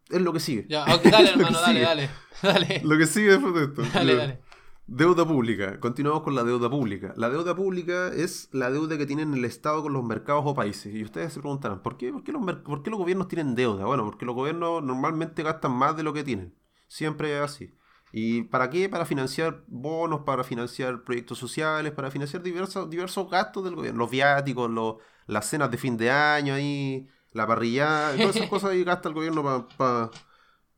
es 0.09 0.21
lo 0.21 0.33
que 0.33 0.39
sigue. 0.39 0.65
Ya, 0.69 0.85
dale, 0.85 1.29
hermano, 1.31 1.59
dale, 1.61 1.81
dale, 1.81 2.09
dale. 2.41 2.81
Lo 2.83 2.97
que 2.97 3.07
sigue 3.07 3.31
después 3.31 3.53
de 3.53 3.63
esto. 3.63 3.83
Dale, 3.93 4.15
dale. 4.15 4.39
Deuda 4.85 5.25
pública. 5.25 5.79
Continuamos 5.79 6.23
con 6.23 6.35
la 6.35 6.43
deuda 6.43 6.69
pública. 6.69 7.13
La 7.15 7.29
deuda 7.29 7.55
pública 7.55 8.09
es 8.09 8.49
la 8.51 8.69
deuda 8.69 8.97
que 8.97 9.05
tienen 9.05 9.33
el 9.33 9.45
Estado 9.45 9.81
con 9.81 9.93
los 9.93 10.03
mercados 10.03 10.43
o 10.45 10.53
países. 10.53 10.93
Y 10.93 11.03
ustedes 11.03 11.31
se 11.33 11.39
preguntarán, 11.39 11.81
¿por 11.81 11.95
qué, 11.95 12.11
por 12.11 12.23
qué, 12.23 12.33
los, 12.33 12.43
por 12.57 12.83
qué 12.83 12.89
los 12.89 12.99
gobiernos 12.99 13.29
tienen 13.29 13.55
deuda? 13.55 13.85
Bueno, 13.85 14.03
porque 14.03 14.25
los 14.25 14.35
gobiernos 14.35 14.83
normalmente 14.83 15.41
gastan 15.41 15.71
más 15.71 15.95
de 15.95 16.03
lo 16.03 16.11
que 16.11 16.23
tienen. 16.23 16.53
Siempre 16.87 17.33
es 17.37 17.41
así. 17.41 17.73
¿Y 18.13 18.43
para 18.43 18.69
qué? 18.69 18.89
Para 18.89 19.05
financiar 19.05 19.63
bonos, 19.67 20.21
para 20.21 20.43
financiar 20.43 21.03
proyectos 21.03 21.39
sociales, 21.39 21.91
para 21.93 22.11
financiar 22.11 22.43
diversos, 22.43 22.89
diversos 22.89 23.29
gastos 23.29 23.63
del 23.65 23.75
gobierno. 23.75 23.99
Los 23.99 24.11
viáticos, 24.11 24.69
los, 24.69 24.97
las 25.27 25.47
cenas 25.49 25.71
de 25.71 25.77
fin 25.77 25.97
de 25.97 26.11
año 26.11 26.53
ahí 26.53 27.09
la 27.33 27.47
parrilla, 27.47 28.13
todas 28.15 28.35
esas 28.35 28.49
cosas 28.49 28.71
ahí 28.71 28.83
gasta 28.83 29.09
el 29.09 29.15
gobierno 29.15 29.43
para 29.77 30.11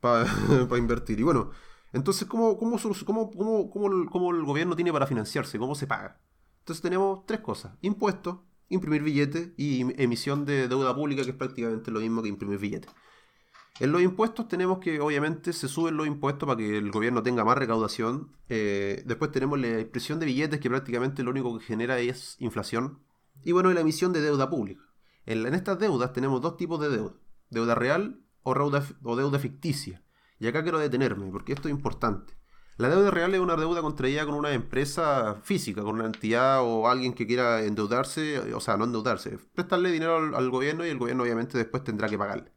pa, 0.00 0.78
invertir. 0.78 1.20
Y 1.20 1.22
bueno, 1.22 1.50
entonces, 1.92 2.26
¿cómo, 2.26 2.56
cómo, 2.58 2.78
cómo, 3.04 3.70
cómo, 3.70 4.30
el 4.30 4.44
gobierno 4.44 4.74
tiene 4.74 4.92
para 4.92 5.06
financiarse? 5.06 5.58
¿Cómo 5.58 5.74
se 5.74 5.86
paga? 5.86 6.20
Entonces 6.60 6.82
tenemos 6.82 7.24
tres 7.26 7.40
cosas. 7.40 7.74
Impuestos, 7.82 8.38
imprimir 8.68 9.02
billetes 9.02 9.50
y 9.56 9.82
emisión 10.02 10.44
de 10.44 10.68
deuda 10.68 10.94
pública, 10.94 11.22
que 11.22 11.30
es 11.30 11.36
prácticamente 11.36 11.90
lo 11.90 12.00
mismo 12.00 12.22
que 12.22 12.28
imprimir 12.28 12.58
billetes. 12.58 12.90
En 13.78 13.92
los 13.92 14.00
impuestos 14.00 14.48
tenemos 14.48 14.78
que, 14.78 15.00
obviamente, 15.00 15.52
se 15.52 15.68
suben 15.68 15.96
los 15.96 16.06
impuestos 16.06 16.46
para 16.46 16.56
que 16.56 16.78
el 16.78 16.90
gobierno 16.90 17.22
tenga 17.22 17.44
más 17.44 17.58
recaudación. 17.58 18.32
Eh, 18.48 19.02
después 19.04 19.30
tenemos 19.32 19.58
la 19.60 19.80
impresión 19.80 20.18
de 20.18 20.26
billetes, 20.26 20.60
que 20.60 20.70
prácticamente 20.70 21.22
lo 21.22 21.30
único 21.30 21.58
que 21.58 21.64
genera 21.64 21.98
es 21.98 22.36
inflación. 22.38 23.00
Y 23.44 23.52
bueno, 23.52 23.70
la 23.72 23.80
emisión 23.80 24.14
de 24.14 24.22
deuda 24.22 24.48
pública. 24.48 24.82
En, 25.26 25.44
estas 25.54 25.78
deudas 25.78 26.12
tenemos 26.14 26.40
dos 26.40 26.56
tipos 26.56 26.80
de 26.80 26.88
deuda. 26.88 27.14
Deuda 27.50 27.74
real 27.74 28.20
o, 28.42 28.52
o 28.52 29.16
deuda 29.16 29.38
ficticia. 29.38 30.02
Y 30.38 30.46
acá 30.46 30.62
quiero 30.62 30.78
detenerme, 30.78 31.30
porque 31.30 31.52
esto 31.52 31.68
es 31.68 31.74
importante. 31.74 32.34
La 32.78 32.90
deuda 32.90 33.10
real 33.10 33.34
es 33.34 33.40
una 33.40 33.56
deuda 33.56 33.80
contraída 33.80 34.26
con 34.26 34.34
una 34.34 34.52
empresa 34.52 35.36
física, 35.42 35.82
con 35.82 35.94
una 35.94 36.06
entidad 36.06 36.62
o 36.62 36.88
alguien 36.88 37.14
que 37.14 37.26
quiera 37.26 37.62
endeudarse, 37.62 38.52
o 38.52 38.60
sea, 38.60 38.76
no 38.76 38.84
endeudarse, 38.84 39.38
prestarle 39.54 39.90
dinero 39.90 40.36
al, 40.36 40.50
gobierno 40.50 40.84
y 40.84 40.90
el 40.90 40.98
gobierno 40.98 41.22
obviamente 41.22 41.56
después 41.56 41.84
tendrá 41.84 42.06
que 42.06 42.18
pagarle. 42.18 42.52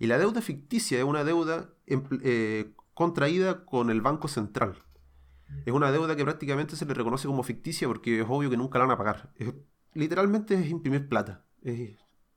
Y 0.00 0.06
la 0.06 0.18
deuda 0.18 0.40
ficticia 0.40 0.98
es 0.98 1.04
una 1.04 1.24
deuda 1.24 1.68
eh, 1.86 2.72
contraída 2.94 3.66
con 3.66 3.90
el 3.90 4.00
Banco 4.00 4.28
Central. 4.28 4.82
Es 5.66 5.74
una 5.74 5.92
deuda 5.92 6.16
que 6.16 6.24
prácticamente 6.24 6.74
se 6.74 6.86
le 6.86 6.94
reconoce 6.94 7.28
como 7.28 7.42
ficticia 7.42 7.86
porque 7.86 8.20
es 8.20 8.26
obvio 8.26 8.48
que 8.48 8.56
nunca 8.56 8.78
la 8.78 8.86
van 8.86 8.94
a 8.94 8.98
pagar. 8.98 9.32
literalmente 9.92 10.54
es 10.54 10.70
imprimir 10.70 11.06
plata. 11.06 11.44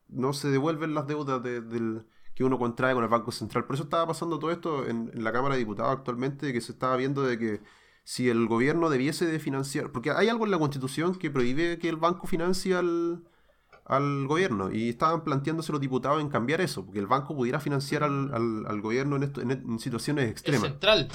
No 0.09 0.33
se 0.33 0.49
devuelven 0.49 0.93
las 0.93 1.07
deudas 1.07 1.41
del, 1.41 2.05
que 2.35 2.43
uno 2.43 2.59
contrae 2.59 2.93
con 2.93 3.03
el 3.03 3.09
Banco 3.09 3.31
Central. 3.31 3.63
Por 3.63 3.75
eso 3.75 3.85
estaba 3.85 4.07
pasando 4.07 4.39
todo 4.39 4.51
esto 4.51 4.85
en, 4.85 5.11
la 5.23 5.31
Cámara 5.31 5.55
de 5.55 5.59
Diputados 5.59 5.95
actualmente, 5.95 6.51
que 6.51 6.59
se 6.59 6.73
estaba 6.73 6.97
viendo 6.97 7.23
de 7.23 7.39
que 7.39 7.61
si 8.03 8.27
el 8.27 8.45
gobierno 8.47 8.89
debiese 8.89 9.25
de 9.25 9.39
financiar, 9.39 9.93
porque 9.93 10.11
hay 10.11 10.27
algo 10.27 10.43
en 10.43 10.51
la 10.51 10.59
Constitución 10.59 11.15
que 11.15 11.31
prohíbe 11.31 11.79
que 11.79 11.87
el 11.87 11.95
banco 11.95 12.27
financie 12.27 12.75
al, 12.75 13.23
gobierno, 14.27 14.71
y 14.71 14.89
estaban 14.89 15.23
planteándose 15.23 15.71
los 15.71 15.81
diputados 15.81 16.21
en 16.21 16.29
cambiar 16.29 16.61
eso, 16.61 16.85
porque 16.85 16.99
el 16.99 17.07
banco 17.07 17.35
pudiera 17.35 17.59
financiar 17.59 18.03
al, 18.03 18.81
gobierno 18.81 19.17
en, 19.17 19.23
esto, 19.23 19.41
en, 19.41 19.79
situaciones 19.79 20.29
extremas. 20.29 20.69
central. 20.69 21.09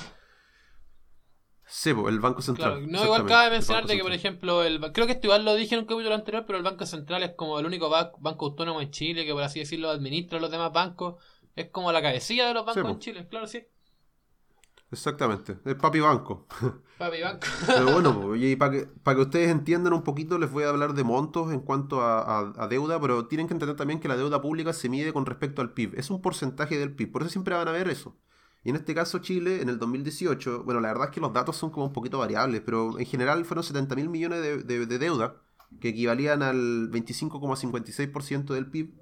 Sí, 1.71 1.91
el 1.91 2.19
Banco 2.19 2.41
Central. 2.41 2.91
no, 2.91 3.05
igual 3.05 3.27
cabe 3.27 3.51
mencionar 3.51 3.85
que, 3.85 3.99
por 3.99 4.13
ejemplo, 4.13 4.65
el, 4.65 4.81
creo 4.93 5.07
que 5.07 5.13
esto 5.13 5.27
igual 5.27 5.45
lo 5.45 5.55
dije 5.55 5.75
en 5.75 5.83
un 5.83 5.87
capítulo 5.87 6.15
anterior, 6.15 6.45
pero 6.47 6.57
el 6.57 6.65
Banco 6.65 6.87
Central 6.87 7.23
es 7.23 7.33
como 7.37 7.59
el 7.59 7.67
único 7.67 7.91
banco 7.91 8.47
autónomo 8.47 8.81
en 8.81 8.91
Chile 8.91 9.27
que, 9.27 9.35
por 9.35 9.43
así 9.43 9.59
decirlo, 9.59 9.91
administra 9.91 10.41
los 10.41 10.51
demás 10.51 10.73
bancos. 10.73 11.23
Es 11.55 11.69
como 11.71 11.93
la 11.93 12.01
cabecilla 12.01 12.49
de 12.49 12.55
los 12.55 12.65
bancos 12.65 12.91
en 12.91 12.99
Chile, 13.01 13.29
claro, 13.29 13.47
sí. 13.47 13.67
Exactamente, 14.91 15.59
es 15.65 15.75
papi 15.75 16.01
banco. 16.01 16.47
Papi 16.99 17.21
banco. 17.21 17.47
Pero 17.67 17.93
bueno, 17.93 18.35
y 18.37 18.57
para 18.57 18.73
que, 18.73 18.87
para 19.03 19.17
que 19.17 19.23
ustedes 19.23 19.51
entiendan 19.51 19.93
un 19.93 20.03
poquito, 20.03 20.39
les 20.39 20.51
voy 20.51 20.65
a 20.65 20.71
hablar 20.71 20.95
de 20.95 21.05
montos 21.05 21.53
en 21.53 21.61
cuanto 21.61 22.01
a, 22.03 22.67
deuda, 22.69 23.01
pero 23.01 23.27
tienen 23.27 23.47
que 23.47 23.53
entender 23.53 23.77
también 23.77 24.01
que 24.01 24.09
la 24.09 24.17
deuda 24.17 24.41
pública 24.41 24.73
se 24.73 24.89
mide 24.89 25.13
con 25.13 25.27
respecto 25.27 25.63
al 25.63 25.73
PIB. 25.73 25.95
Es 25.97 26.11
un 26.11 26.21
porcentaje 26.21 26.79
del 26.79 26.95
PIB, 26.95 27.13
por 27.13 27.23
eso 27.23 27.31
siempre 27.31 27.55
van 27.55 27.69
a 27.69 27.73
ver 27.73 27.89
eso. 27.89 28.17
Y 28.65 28.71
en 28.71 28.77
este 28.77 28.95
caso 28.95 29.19
Chile, 29.19 29.63
en 29.63 29.69
el 29.69 29.79
2018, 29.79 30.65
bueno, 30.65 30.81
la 30.81 30.89
verdad 30.89 31.09
es 31.09 31.15
que 31.15 31.21
los 31.21 31.33
datos 31.33 31.57
son 31.57 31.71
como 31.71 31.87
un 31.87 31.93
poquito 31.93 32.19
variables, 32.19 32.63
pero 32.65 32.99
en 32.99 33.07
general 33.07 33.45
fueron 33.45 33.63
70 33.63 33.95
mil 33.95 34.09
millones 34.09 34.43
de, 34.43 34.87
de 34.87 34.99
deuda, 34.99 35.37
que 35.81 35.91
equivalían 35.91 36.43
al 36.43 36.91
25,56% 36.91 38.55
del 38.55 38.71
PIB 38.71 38.95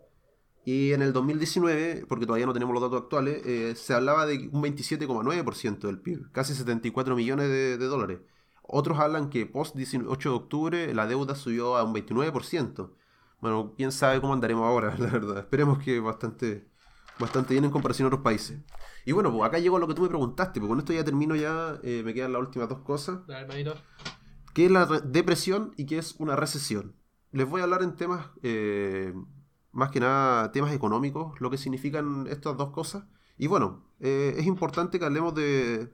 y 0.67 0.93
en 0.93 1.01
el 1.01 1.13
2019, 1.13 2.07
porque 2.09 2.27
todavía 2.27 2.45
no 2.45 2.53
tenemos 2.53 2.75
los 2.75 2.83
datos 2.83 3.03
actuales, 3.03 3.41
eh, 3.47 3.77
se 3.77 3.95
hablaba 3.95 4.27
de 4.27 4.51
un 4.51 4.65
27,9% 4.65 5.79
del 5.87 6.01
PIB, 6.01 6.33
casi 6.33 6.55
74 6.55 7.15
millones 7.15 7.49
de, 7.49 7.79
dólares. 7.79 8.19
Otros 8.63 8.99
hablan 8.99 9.31
que 9.31 9.47
post 9.47 9.77
18 9.77 10.29
de 10.29 10.35
octubre 10.35 10.93
la 10.93 11.07
deuda 11.07 11.37
subió 11.37 11.77
a 11.77 11.85
un 11.85 11.95
29%. 11.95 12.91
Bueno, 13.41 13.75
quién 13.77 13.93
sabe 13.93 14.21
cómo 14.21 14.33
andaremos 14.33 14.65
ahora, 14.65 14.93
la 14.99 15.07
verdad. 15.07 15.39
Esperemos 15.39 15.79
que 15.79 16.01
bastante, 16.01 16.67
bastante 17.21 17.55
bien 17.55 17.65
en 17.65 17.71
comparación 17.71 18.07
a 18.07 18.09
otros 18.09 18.25
países. 18.25 18.59
Y 19.05 19.13
bueno, 19.13 19.31
pues 19.31 19.45
acá 19.49 19.61
llegó 19.61 19.77
a 19.77 19.79
lo 19.79 19.87
que 19.87 19.95
tú 19.95 20.03
me 20.03 20.09
preguntaste, 20.09 20.59
porque 20.59 20.71
con 20.71 20.79
esto 20.81 20.93
ya 20.93 21.05
termino 21.05 21.37
ya, 21.37 21.79
eh, 21.85 22.03
me 22.05 22.13
quedan 22.13 22.33
las 22.33 22.41
últimas 22.41 22.69
dos 22.69 22.81
cosas. 22.81 23.21
¿Qué 24.53 24.65
es 24.67 24.73
la 24.73 24.87
depresión 24.87 25.75
y 25.77 25.87
qué 25.87 25.99
es 25.99 26.17
una 26.19 26.35
recesión? 26.35 26.97
Les 27.31 27.49
voy 27.49 27.61
a 27.61 27.65
hablar 27.65 27.85
en 27.85 27.95
temas 27.95 28.31
eh, 28.43 29.15
más 29.77 29.91
que 29.91 30.01
nada 30.01 30.51
temas 30.53 30.73
económicos, 30.73 31.39
lo 31.39 31.51
que 31.51 31.59
significan 31.59 32.27
estas 32.29 32.57
dos 32.57 32.71
cosas. 32.71 33.05
Y 33.37 33.47
bueno, 33.47 33.85
eh, 34.01 34.35
es 34.39 34.47
importante 34.47 34.99
que 34.99 35.05
hablemos 35.05 35.35
de, 35.35 35.93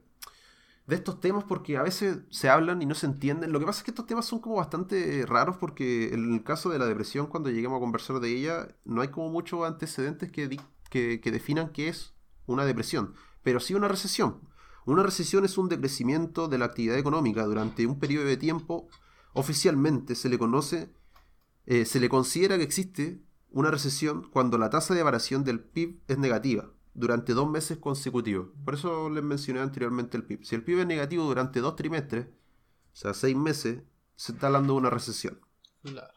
de 0.86 0.94
estos 0.94 1.18
temas 1.18 1.42
porque 1.42 1.76
a 1.76 1.82
veces 1.82 2.20
se 2.30 2.48
hablan 2.48 2.80
y 2.80 2.86
no 2.86 2.94
se 2.94 3.06
entienden. 3.06 3.50
Lo 3.50 3.58
que 3.58 3.66
pasa 3.66 3.80
es 3.80 3.84
que 3.84 3.90
estos 3.90 4.06
temas 4.06 4.24
son 4.24 4.38
como 4.38 4.54
bastante 4.54 5.26
raros 5.26 5.56
porque 5.56 6.14
en 6.14 6.32
el 6.32 6.44
caso 6.44 6.70
de 6.70 6.78
la 6.78 6.86
depresión, 6.86 7.26
cuando 7.26 7.50
lleguemos 7.50 7.78
a 7.78 7.80
conversar 7.80 8.20
de 8.20 8.30
ella, 8.30 8.68
no 8.84 9.00
hay 9.00 9.08
como 9.08 9.30
muchos 9.30 9.66
antecedentes 9.66 10.30
que, 10.30 10.60
que, 10.88 11.20
que 11.20 11.30
definan 11.32 11.72
qué 11.72 11.88
es 11.88 12.14
una 12.46 12.64
depresión, 12.64 13.14
pero 13.42 13.58
sí 13.58 13.74
una 13.74 13.88
recesión. 13.88 14.48
Una 14.86 15.02
recesión 15.02 15.44
es 15.44 15.58
un 15.58 15.68
decrecimiento 15.68 16.46
de 16.46 16.58
la 16.58 16.66
actividad 16.66 16.98
económica 16.98 17.44
durante 17.46 17.84
un 17.86 17.98
periodo 17.98 18.26
de 18.26 18.36
tiempo. 18.36 18.88
Oficialmente 19.32 20.14
se 20.14 20.28
le 20.28 20.38
conoce, 20.38 20.92
eh, 21.66 21.84
se 21.84 21.98
le 21.98 22.08
considera 22.08 22.56
que 22.58 22.64
existe 22.64 23.22
una 23.52 23.70
recesión 23.70 24.28
cuando 24.30 24.58
la 24.58 24.70
tasa 24.70 24.94
de 24.94 25.02
variación 25.02 25.44
del 25.44 25.60
PIB 25.60 26.00
es 26.08 26.18
negativa 26.18 26.70
durante 26.94 27.32
dos 27.32 27.48
meses 27.48 27.78
consecutivos. 27.78 28.48
Por 28.64 28.74
eso 28.74 29.08
les 29.10 29.22
mencioné 29.22 29.60
anteriormente 29.60 30.16
el 30.16 30.24
PIB. 30.24 30.44
Si 30.44 30.54
el 30.54 30.64
PIB 30.64 30.80
es 30.80 30.86
negativo 30.86 31.24
durante 31.24 31.60
dos 31.60 31.76
trimestres, 31.76 32.26
o 32.26 32.96
sea, 32.96 33.14
seis 33.14 33.36
meses, 33.36 33.82
se 34.16 34.32
está 34.32 34.48
hablando 34.48 34.74
de 34.74 34.78
una 34.80 34.90
recesión. 34.90 35.40
Claro. 35.82 36.12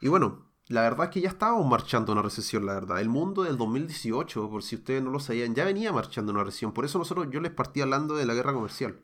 Y 0.00 0.08
bueno, 0.08 0.50
la 0.68 0.82
verdad 0.82 1.06
es 1.06 1.10
que 1.10 1.20
ya 1.20 1.30
estábamos 1.30 1.66
marchando 1.66 2.12
una 2.12 2.22
recesión, 2.22 2.66
la 2.66 2.74
verdad. 2.74 3.00
El 3.00 3.08
mundo 3.08 3.42
del 3.42 3.56
2018, 3.56 4.50
por 4.50 4.62
si 4.62 4.76
ustedes 4.76 5.02
no 5.02 5.10
lo 5.10 5.18
sabían, 5.18 5.54
ya 5.54 5.64
venía 5.64 5.92
marchando 5.92 6.32
una 6.32 6.44
recesión. 6.44 6.72
Por 6.72 6.84
eso 6.84 6.98
nosotros 6.98 7.28
yo 7.30 7.40
les 7.40 7.52
partí 7.52 7.80
hablando 7.80 8.14
de 8.14 8.26
la 8.26 8.34
guerra 8.34 8.52
comercial. 8.52 9.00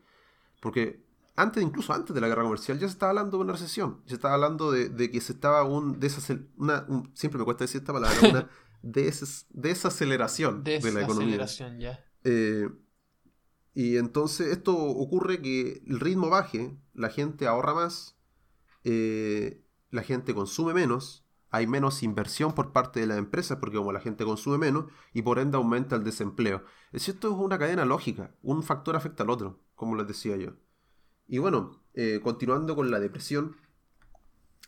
Porque 0.61 1.05
antes, 1.37 1.63
incluso 1.63 1.93
antes 1.93 2.15
de 2.15 2.21
la 2.21 2.29
guerra 2.29 2.45
comercial, 2.45 2.79
ya 2.79 2.87
se 2.87 2.93
estaba 2.93 3.11
hablando 3.11 3.39
de 3.39 3.45
una 3.45 3.53
recesión. 3.53 4.03
Se 4.07 4.15
estaba 4.15 4.35
hablando 4.35 4.71
de, 4.71 5.11
que 5.11 5.21
se 5.21 5.33
estaba 5.33 5.65
un, 5.65 5.99
una, 6.57 6.87
siempre 7.15 7.39
me 7.39 7.45
cuesta 7.45 7.65
decir 7.65 7.81
esta 7.81 7.93
palabra, 7.93 8.17
una 8.29 8.49
desaceleración 8.83 10.63
de 10.63 10.93
la 10.93 11.03
economía. 11.03 11.45
ya. 11.79 12.05
Eh, 12.23 12.69
y 13.75 13.97
entonces 13.97 14.49
esto 14.49 14.77
ocurre 14.77 15.43
que 15.43 15.83
el 15.87 15.99
ritmo 15.99 16.31
baje, 16.31 16.79
la 16.93 17.09
gente 17.09 17.49
ahorra 17.49 17.75
más, 17.75 18.17
eh, 18.85 19.65
la 19.91 20.03
gente 20.03 20.33
consume 20.35 20.73
menos, 20.75 21.27
hay 21.51 21.67
menos 21.67 22.03
inversión 22.05 22.53
por 22.53 22.73
parte 22.73 23.01
de 23.01 23.07
las 23.07 23.19
empresas 23.19 23.59
porque 23.59 23.77
como 23.77 23.93
la 23.93 24.01
gente 24.01 24.25
consume 24.25 24.59
menos 24.59 24.87
y 25.13 25.23
por 25.23 25.41
ende 25.41 25.57
aumenta 25.57 25.97
el 25.97 26.05
desempleo. 26.05 26.65
Esto 26.93 27.29
es 27.29 27.35
una 27.37 27.59
cadena 27.59 27.85
lógica, 27.85 28.35
un 28.43 28.63
factor 28.63 28.95
afecta 28.95 29.25
al 29.25 29.31
otro, 29.31 29.61
como 29.75 29.97
les 29.97 30.07
decía 30.07 30.37
yo. 30.37 30.53
Y 31.27 31.39
bueno, 31.39 31.81
eh, 31.95 32.21
continuando 32.23 32.75
con 32.77 32.91
la 32.91 33.01
depresión. 33.01 33.57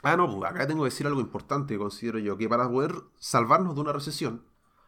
Ah, 0.02 0.16
no, 0.16 0.30
pues, 0.30 0.50
acá 0.50 0.66
tengo 0.66 0.84
que 0.84 0.90
decir 0.90 1.06
algo 1.06 1.20
importante, 1.20 1.76
considero 1.78 2.18
yo, 2.18 2.36
que 2.36 2.48
para 2.48 2.70
poder 2.70 2.94
salvarnos 3.18 3.74
de 3.74 3.80
una 3.80 3.92
recesión 3.92 4.44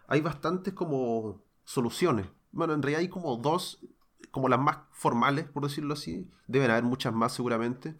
hay 0.06 0.20
bastantes 0.20 0.74
como 0.74 1.44
soluciones. 1.64 2.26
Bueno, 2.50 2.72
en 2.74 2.82
realidad 2.82 3.00
hay 3.00 3.08
como 3.08 3.36
dos, 3.36 3.86
como 4.30 4.48
las 4.48 4.58
más 4.58 4.78
formales, 4.92 5.46
por 5.46 5.64
decirlo 5.64 5.94
así. 5.94 6.30
Deben 6.46 6.70
haber 6.70 6.84
muchas 6.84 7.12
más 7.12 7.32
seguramente, 7.34 7.94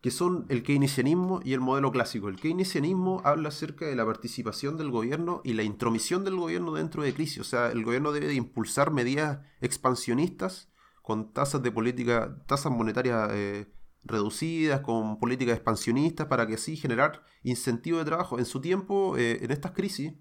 que 0.00 0.10
son 0.10 0.46
el 0.48 0.62
keynesianismo 0.62 1.40
y 1.44 1.52
el 1.52 1.60
modelo 1.60 1.90
clásico. 1.90 2.28
El 2.28 2.40
keynesianismo 2.40 3.20
habla 3.24 3.48
acerca 3.48 3.86
de 3.86 3.96
la 3.96 4.06
participación 4.06 4.76
del 4.76 4.90
gobierno 4.90 5.40
y 5.44 5.54
la 5.54 5.62
intromisión 5.64 6.24
del 6.24 6.36
gobierno 6.36 6.74
dentro 6.74 7.02
de 7.02 7.14
crisis. 7.14 7.40
O 7.40 7.44
sea, 7.44 7.70
el 7.70 7.84
gobierno 7.84 8.12
debe 8.12 8.28
de 8.28 8.34
impulsar 8.34 8.92
medidas 8.92 9.40
expansionistas 9.60 10.71
con 11.02 11.32
tasas 11.32 11.62
de 11.62 11.72
política, 11.72 12.38
tasas 12.46 12.72
monetarias 12.72 13.30
eh, 13.32 13.66
reducidas, 14.04 14.80
con 14.80 15.18
políticas 15.18 15.56
expansionistas, 15.56 16.26
para 16.28 16.46
que 16.46 16.54
así 16.54 16.76
generar 16.76 17.24
incentivo 17.42 17.98
de 17.98 18.04
trabajo. 18.04 18.38
En 18.38 18.44
su 18.44 18.60
tiempo, 18.60 19.16
eh, 19.16 19.38
en 19.42 19.50
estas 19.50 19.72
crisis, 19.72 20.14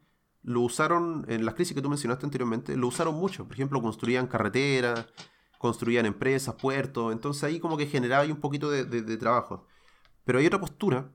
lo 0.43 0.61
usaron, 0.61 1.25
en 1.29 1.45
las 1.45 1.53
crisis 1.55 1.75
que 1.75 1.81
tú 1.81 1.89
mencionaste 1.89 2.25
anteriormente, 2.25 2.75
lo 2.75 2.87
usaron 2.87 3.15
mucho. 3.15 3.45
Por 3.45 3.53
ejemplo, 3.53 3.81
construían 3.81 4.27
carreteras, 4.27 5.05
construían 5.59 6.07
empresas, 6.07 6.55
puertos, 6.55 7.13
entonces 7.13 7.43
ahí 7.43 7.59
como 7.59 7.77
que 7.77 7.85
generaba 7.85 8.25
un 8.25 8.41
poquito 8.41 8.71
de, 8.71 8.85
de, 8.85 9.17
trabajo. 9.17 9.67
Pero 10.25 10.39
hay 10.39 10.47
otra 10.47 10.59
postura 10.59 11.11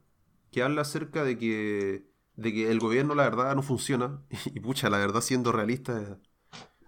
que 0.53 0.63
habla 0.63 0.83
acerca 0.83 1.25
de 1.25 1.37
que, 1.37 2.09
de 2.37 2.53
que 2.53 2.71
el 2.71 2.79
gobierno 2.79 3.17
la 3.17 3.25
verdad 3.25 3.57
no 3.57 3.63
funciona, 3.63 4.23
y 4.55 4.61
pucha, 4.61 4.89
la 4.91 4.99
verdad 4.99 5.21
siendo 5.21 5.51
realista 5.51 6.21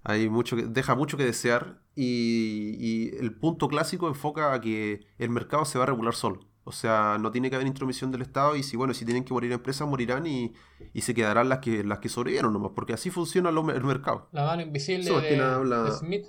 hay 0.05 0.29
mucho 0.29 0.57
que, 0.57 0.63
deja 0.63 0.95
mucho 0.95 1.17
que 1.17 1.25
desear 1.25 1.81
y, 1.95 3.17
el 3.19 3.35
punto 3.35 3.69
clásico 3.69 4.09
enfoca 4.09 4.53
a 4.53 4.61
que 4.61 5.07
el 5.19 5.31
mercado 5.31 5.65
se 5.65 5.79
va 5.79 5.85
a 5.85 5.87
regular 5.87 6.15
solo. 6.15 6.41
O 6.65 6.73
sea, 6.73 7.17
no 7.19 7.31
tiene 7.31 7.49
que 7.49 7.57
haber 7.57 7.67
intromisión 7.67 8.11
del 8.11 8.23
Estado 8.23 8.55
y 8.55 8.63
si 8.63 8.77
bueno, 8.77 8.93
si 8.93 9.07
tienen 9.07 9.25
que 9.25 9.33
morir 9.33 9.51
empresas, 9.53 9.89
morirán 9.89 10.27
y, 10.27 10.55
se 11.01 11.15
quedarán 11.15 11.49
las 11.49 11.61
que 11.61 11.83
las 11.83 11.99
que 11.99 12.09
sobrevivieron 12.09 12.53
nomás, 12.53 12.73
porque 12.75 12.93
así 12.93 13.11
funciona 13.11 13.49
el 13.49 13.85
mercado. 13.85 14.29
La 14.33 14.45
mano 14.45 14.63
invisible 14.63 15.11
de, 15.11 15.93
Smith. 15.93 16.27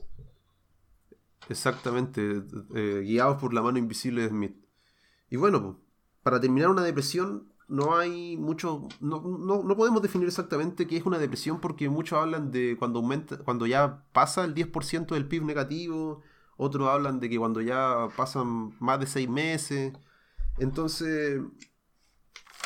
Exactamente, 1.50 2.44
eh, 2.76 3.02
guiados 3.04 3.42
por 3.42 3.54
la 3.54 3.62
mano 3.62 3.80
invisible 3.80 4.22
de 4.22 4.30
Smith. 4.30 4.56
Y 5.30 5.36
bueno, 5.36 5.82
para 6.24 6.40
terminar 6.40 6.70
una 6.70 6.84
depresión, 6.84 7.49
no 7.70 7.98
hay 7.98 8.36
mucho, 8.36 8.88
no, 9.00 9.22
no, 9.22 9.64
no, 9.64 9.78
podemos 9.78 10.02
definir 10.02 10.28
exactamente 10.28 10.88
qué 10.88 10.98
es 10.98 11.06
una 11.06 11.20
depresión 11.20 11.62
porque 11.62 11.88
muchos 11.88 12.20
hablan 12.20 12.52
de 12.52 12.76
cuando 12.78 13.00
aumenta, 13.00 13.38
cuando 13.38 13.68
ya 13.68 14.04
pasa 14.12 14.44
el 14.44 14.56
10% 14.56 15.14
del 15.14 15.28
PIB 15.28 15.44
negativo, 15.44 16.22
otros 16.58 16.90
hablan 16.90 17.20
de 17.20 17.30
que 17.30 17.38
cuando 17.38 17.62
ya 17.62 18.08
pasan 18.18 18.76
más 18.80 19.00
de 19.00 19.06
seis 19.06 19.30
meses, 19.30 19.94
entonces 20.58 21.42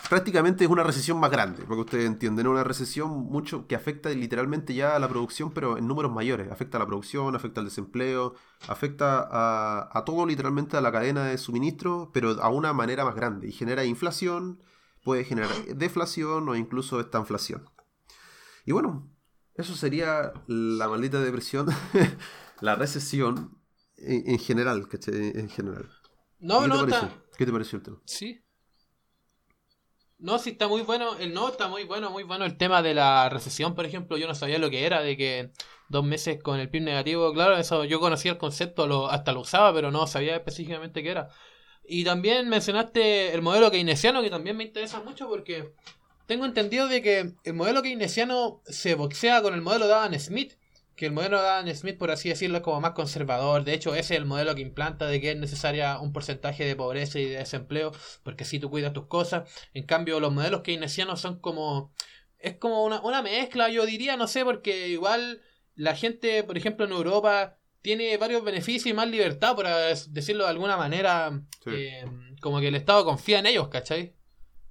prácticamente 0.09 0.63
es 0.63 0.69
una 0.69 0.83
recesión 0.83 1.19
más 1.19 1.31
grande, 1.31 1.63
porque 1.67 1.81
ustedes 1.81 2.05
entienden, 2.05 2.47
una 2.47 2.63
recesión 2.63 3.09
mucho 3.11 3.67
que 3.67 3.75
afecta 3.75 4.09
literalmente 4.09 4.73
ya 4.73 4.95
a 4.95 4.99
la 4.99 5.09
producción, 5.09 5.51
pero 5.51 5.77
en 5.77 5.85
números 5.85 6.13
mayores, 6.13 6.49
afecta 6.49 6.77
a 6.77 6.79
la 6.79 6.87
producción, 6.87 7.35
afecta 7.35 7.59
al 7.59 7.65
desempleo, 7.65 8.35
afecta 8.69 9.27
a, 9.29 9.89
a 9.91 10.05
todo 10.05 10.25
literalmente 10.25 10.77
a 10.77 10.81
la 10.81 10.91
cadena 10.93 11.25
de 11.25 11.37
suministro, 11.37 12.09
pero 12.13 12.41
a 12.41 12.49
una 12.49 12.71
manera 12.71 13.03
más 13.03 13.15
grande. 13.15 13.47
Y 13.49 13.51
genera 13.51 13.83
inflación 13.85 14.59
puede 15.03 15.25
generar 15.25 15.51
deflación 15.75 16.47
o 16.49 16.55
incluso 16.55 16.99
esta 16.99 17.19
inflación. 17.19 17.69
Y 18.65 18.71
bueno, 18.71 19.11
eso 19.55 19.75
sería 19.75 20.33
la 20.47 20.87
maldita 20.87 21.21
depresión, 21.21 21.67
la 22.61 22.75
recesión 22.75 23.61
en, 23.97 24.39
general, 24.39 24.87
¿cachai? 24.87 25.31
En 25.35 25.49
general. 25.49 25.89
No, 26.39 26.61
¿Qué 26.61 26.67
no, 26.67 26.85
te 26.85 26.95
¿Qué 27.37 27.45
te 27.45 27.51
pareció 27.51 27.77
el 27.77 27.83
tema? 27.83 28.01
Sí. 28.05 28.39
No, 30.17 30.39
sí 30.39 30.51
está 30.51 30.67
muy 30.69 30.83
bueno, 30.83 31.17
el 31.17 31.33
no 31.33 31.49
está 31.49 31.67
muy 31.67 31.83
bueno, 31.83 32.09
muy 32.09 32.23
bueno 32.23 32.45
el 32.45 32.57
tema 32.57 32.81
de 32.81 32.93
la 32.93 33.27
recesión, 33.27 33.75
por 33.75 33.85
ejemplo, 33.85 34.15
yo 34.17 34.25
no 34.25 34.35
sabía 34.35 34.57
lo 34.57 34.69
que 34.69 34.85
era, 34.85 35.01
de 35.01 35.17
que 35.17 35.51
dos 35.89 36.05
meses 36.05 36.41
con 36.41 36.59
el 36.59 36.69
PIB 36.69 36.83
negativo, 36.83 37.33
claro, 37.33 37.57
eso 37.57 37.83
yo 37.83 37.99
conocía 37.99 38.31
el 38.31 38.37
concepto, 38.37 38.87
lo, 38.87 39.09
hasta 39.09 39.33
lo 39.33 39.41
usaba, 39.41 39.73
pero 39.73 39.91
no 39.91 40.07
sabía 40.07 40.35
específicamente 40.35 41.03
qué 41.03 41.09
era. 41.11 41.29
Y 41.85 42.03
también 42.03 42.47
mencionaste 42.47 43.33
el 43.33 43.41
modelo 43.41 43.69
keynesiano, 43.69 44.21
que 44.21 44.29
también 44.29 44.55
me 44.55 44.63
interesa 44.63 45.01
mucho 45.01 45.27
porque 45.27 45.73
tengo 46.25 46.45
entendido 46.45 46.87
de 46.87 47.01
que 47.01 47.33
el 47.43 47.53
modelo 47.53 47.81
keynesiano 47.81 48.61
se 48.65 48.95
boxea 48.95 49.41
con 49.41 49.53
el 49.53 49.61
modelo 49.61 49.87
de 49.87 49.93
Adam 49.93 50.17
Smith, 50.19 50.53
que 50.95 51.07
el 51.07 51.11
modelo 51.11 51.41
de 51.41 51.47
Adam 51.47 51.75
Smith, 51.75 51.97
por 51.97 52.11
así 52.11 52.29
decirlo, 52.29 52.57
es 52.57 52.63
como 52.63 52.79
más 52.79 52.91
conservador. 52.91 53.63
De 53.63 53.73
hecho, 53.73 53.95
ese 53.95 54.13
es 54.13 54.19
el 54.19 54.25
modelo 54.25 54.55
que 54.55 54.61
implanta 54.61 55.07
de 55.07 55.19
que 55.19 55.31
es 55.31 55.37
necesaria 55.37 55.99
un 55.99 56.13
porcentaje 56.13 56.65
de 56.65 56.75
pobreza 56.75 57.19
y 57.19 57.25
de 57.25 57.37
desempleo, 57.37 57.91
porque 58.23 58.45
si 58.45 58.59
tú 58.59 58.69
cuidas 58.69 58.93
tus 58.93 59.07
cosas. 59.07 59.49
En 59.73 59.85
cambio, 59.85 60.19
los 60.19 60.31
modelos 60.31 60.61
keynesianos 60.61 61.19
son 61.19 61.39
como... 61.39 61.93
Es 62.37 62.57
como 62.57 62.83
una, 62.83 63.01
una 63.01 63.21
mezcla, 63.21 63.69
yo 63.69 63.85
diría, 63.85 64.17
no 64.17 64.27
sé, 64.27 64.43
porque 64.43 64.89
igual 64.89 65.41
la 65.75 65.95
gente, 65.95 66.43
por 66.43 66.57
ejemplo, 66.57 66.85
en 66.85 66.91
Europa 66.91 67.57
tiene 67.83 68.17
varios 68.17 68.43
beneficios 68.43 68.87
y 68.87 68.93
más 68.93 69.07
libertad, 69.09 69.55
por 69.55 69.67
decirlo 69.67 70.45
de 70.45 70.49
alguna 70.49 70.77
manera. 70.77 71.39
Eh, 71.67 72.05
como 72.41 72.59
que 72.59 72.69
el 72.69 72.75
Estado 72.75 73.05
confía 73.05 73.39
en 73.39 73.45
ellos, 73.45 73.67
¿cachai? 73.67 74.15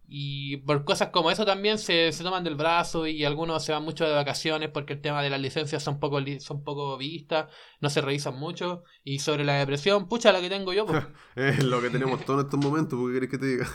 Y 0.09 0.57
por 0.59 0.85
cosas 0.85 1.11
como 1.11 1.31
eso 1.31 1.45
también 1.45 1.79
se, 1.79 2.11
se, 2.13 2.25
toman 2.25 2.43
del 2.43 2.55
brazo 2.55 3.07
y 3.07 3.25
algunos 3.25 3.65
se 3.65 3.73
van 3.73 3.83
mucho 3.83 4.07
de 4.07 4.15
vacaciones 4.15 4.71
porque 4.71 4.95
el 4.95 5.01
tema 5.01 5.23
de 5.23 5.31
las 5.31 5.41
licencias 5.41 5.83
son 5.83 6.01
poco, 6.01 6.21
son 6.41 6.65
poco 6.65 6.99
vistas, 6.99 7.51
no 7.81 7.91
se 7.91 8.01
revisan 8.01 8.35
mucho. 8.39 8.83
Y 9.05 9.21
sobre 9.21 9.45
la 9.45 9.55
depresión, 9.55 10.09
pucha, 10.09 10.33
la 10.33 10.41
que 10.41 10.49
tengo 10.51 10.73
yo. 10.73 10.87
Pues. 10.87 11.05
es 11.37 11.63
lo 11.63 11.83
que 11.83 11.91
tenemos 11.91 12.25
todos 12.25 12.41
en 12.41 12.47
estos 12.47 12.61
momentos, 12.61 12.99
¿qué 12.99 13.13
querés 13.15 13.31
que 13.31 13.39
te 13.39 13.47
diga? 13.47 13.69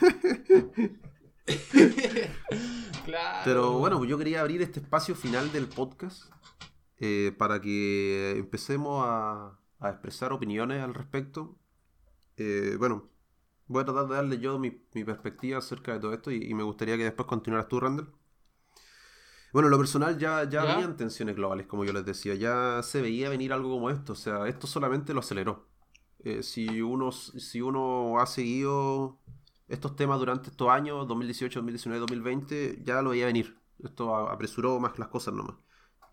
claro. 3.06 3.42
Pero 3.44 3.74
bueno, 3.74 4.04
yo 4.04 4.18
quería 4.18 4.42
abrir 4.42 4.64
este 4.64 4.80
espacio 4.80 5.16
final 5.16 5.52
del 5.52 5.68
podcast 5.68 6.26
eh, 7.00 7.34
para 7.38 7.62
que 7.62 8.36
empecemos 8.38 9.04
a, 9.06 9.60
a, 9.80 9.90
expresar 9.90 10.34
opiniones 10.34 10.84
al 10.84 10.94
respecto. 10.94 11.58
Eh, 12.38 12.76
bueno, 12.80 13.10
voy 13.68 13.82
a 13.82 13.86
tratar 13.86 14.08
de 14.08 14.16
darle 14.16 14.40
yo 14.40 14.60
mi, 14.60 14.72
perspectiva 14.72 15.60
acerca 15.60 15.94
de 15.94 16.00
todo 16.00 16.14
esto 16.14 16.32
y, 16.32 16.54
me 16.54 16.64
gustaría 16.64 16.98
que 16.98 17.04
después 17.04 17.28
continuaras 17.28 17.68
tú, 17.68 17.80
Randall. 17.80 18.12
Bueno, 19.54 19.70
lo 19.70 19.78
personal 19.78 20.18
ya, 20.18 20.44
ya, 20.50 20.62
habían 20.62 20.98
tensiones 20.98 21.36
globales, 21.36 21.68
como 21.68 21.86
yo 21.86 21.94
les 21.94 22.06
decía, 22.06 22.36
ya 22.36 22.82
se 22.84 23.02
veía 23.02 23.30
venir 23.30 23.54
algo 23.54 23.70
como 23.70 23.90
esto, 23.90 24.14
o 24.14 24.16
sea, 24.16 24.48
esto 24.48 24.68
solamente 24.68 25.14
lo 25.14 25.22
aceleró. 25.22 25.68
Eh, 26.20 26.44
si, 26.44 26.82
uno, 26.82 27.12
si 27.12 27.62
uno 27.62 28.20
ha 28.20 28.26
seguido 28.26 29.20
estos 29.68 29.96
temas 29.96 30.20
durante 30.20 30.50
estos 30.50 30.70
años, 30.70 31.08
2018, 31.08 31.60
2019, 31.60 32.00
2020, 32.02 32.82
ya 32.84 33.02
lo 33.02 33.12
veía 33.12 33.26
venir. 33.28 33.58
Esto 33.84 34.16
apresuró 34.16 34.80
más 34.80 34.98
las 35.00 35.08
cosas 35.10 35.34
nomás. 35.34 35.56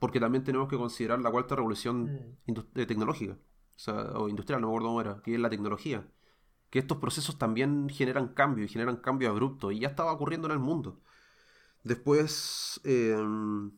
Porque 0.04 0.20
también 0.20 0.44
tenemos 0.44 0.68
que 0.68 0.76
considerar 0.76 1.18
la 1.20 1.30
cuarta 1.30 1.56
revolución 1.56 2.36
mm. 2.46 2.52
eh, 2.74 2.84
tecnológica, 2.84 3.32
o, 3.32 3.78
sea, 3.78 3.94
o 3.94 4.28
industrial, 4.28 4.60
no 4.60 4.66
me 4.66 4.72
acuerdo 4.72 4.88
cómo 4.88 5.00
era, 5.00 5.22
que 5.22 5.34
es 5.34 5.40
la 5.40 5.48
tecnología 5.48 6.06
que 6.74 6.80
estos 6.80 6.98
procesos 6.98 7.38
también 7.38 7.88
generan 7.88 8.34
cambio 8.34 8.64
y 8.64 8.68
generan 8.68 8.96
cambio 8.96 9.30
abrupto 9.30 9.70
y 9.70 9.78
ya 9.78 9.86
estaba 9.86 10.12
ocurriendo 10.12 10.48
en 10.48 10.54
el 10.54 10.58
mundo. 10.58 11.00
Después, 11.84 12.80
em, 12.82 13.70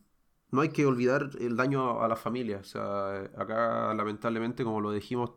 no 0.51 0.61
hay 0.61 0.69
que 0.69 0.83
olvidar 0.83 1.29
el 1.39 1.55
daño 1.55 2.01
a 2.01 2.07
la 2.07 2.15
familia. 2.15 2.57
O 2.57 2.63
sea, 2.63 3.19
acá 3.37 3.93
lamentablemente, 3.93 4.63
como 4.63 4.81
lo 4.81 4.91
dijimos 4.91 5.33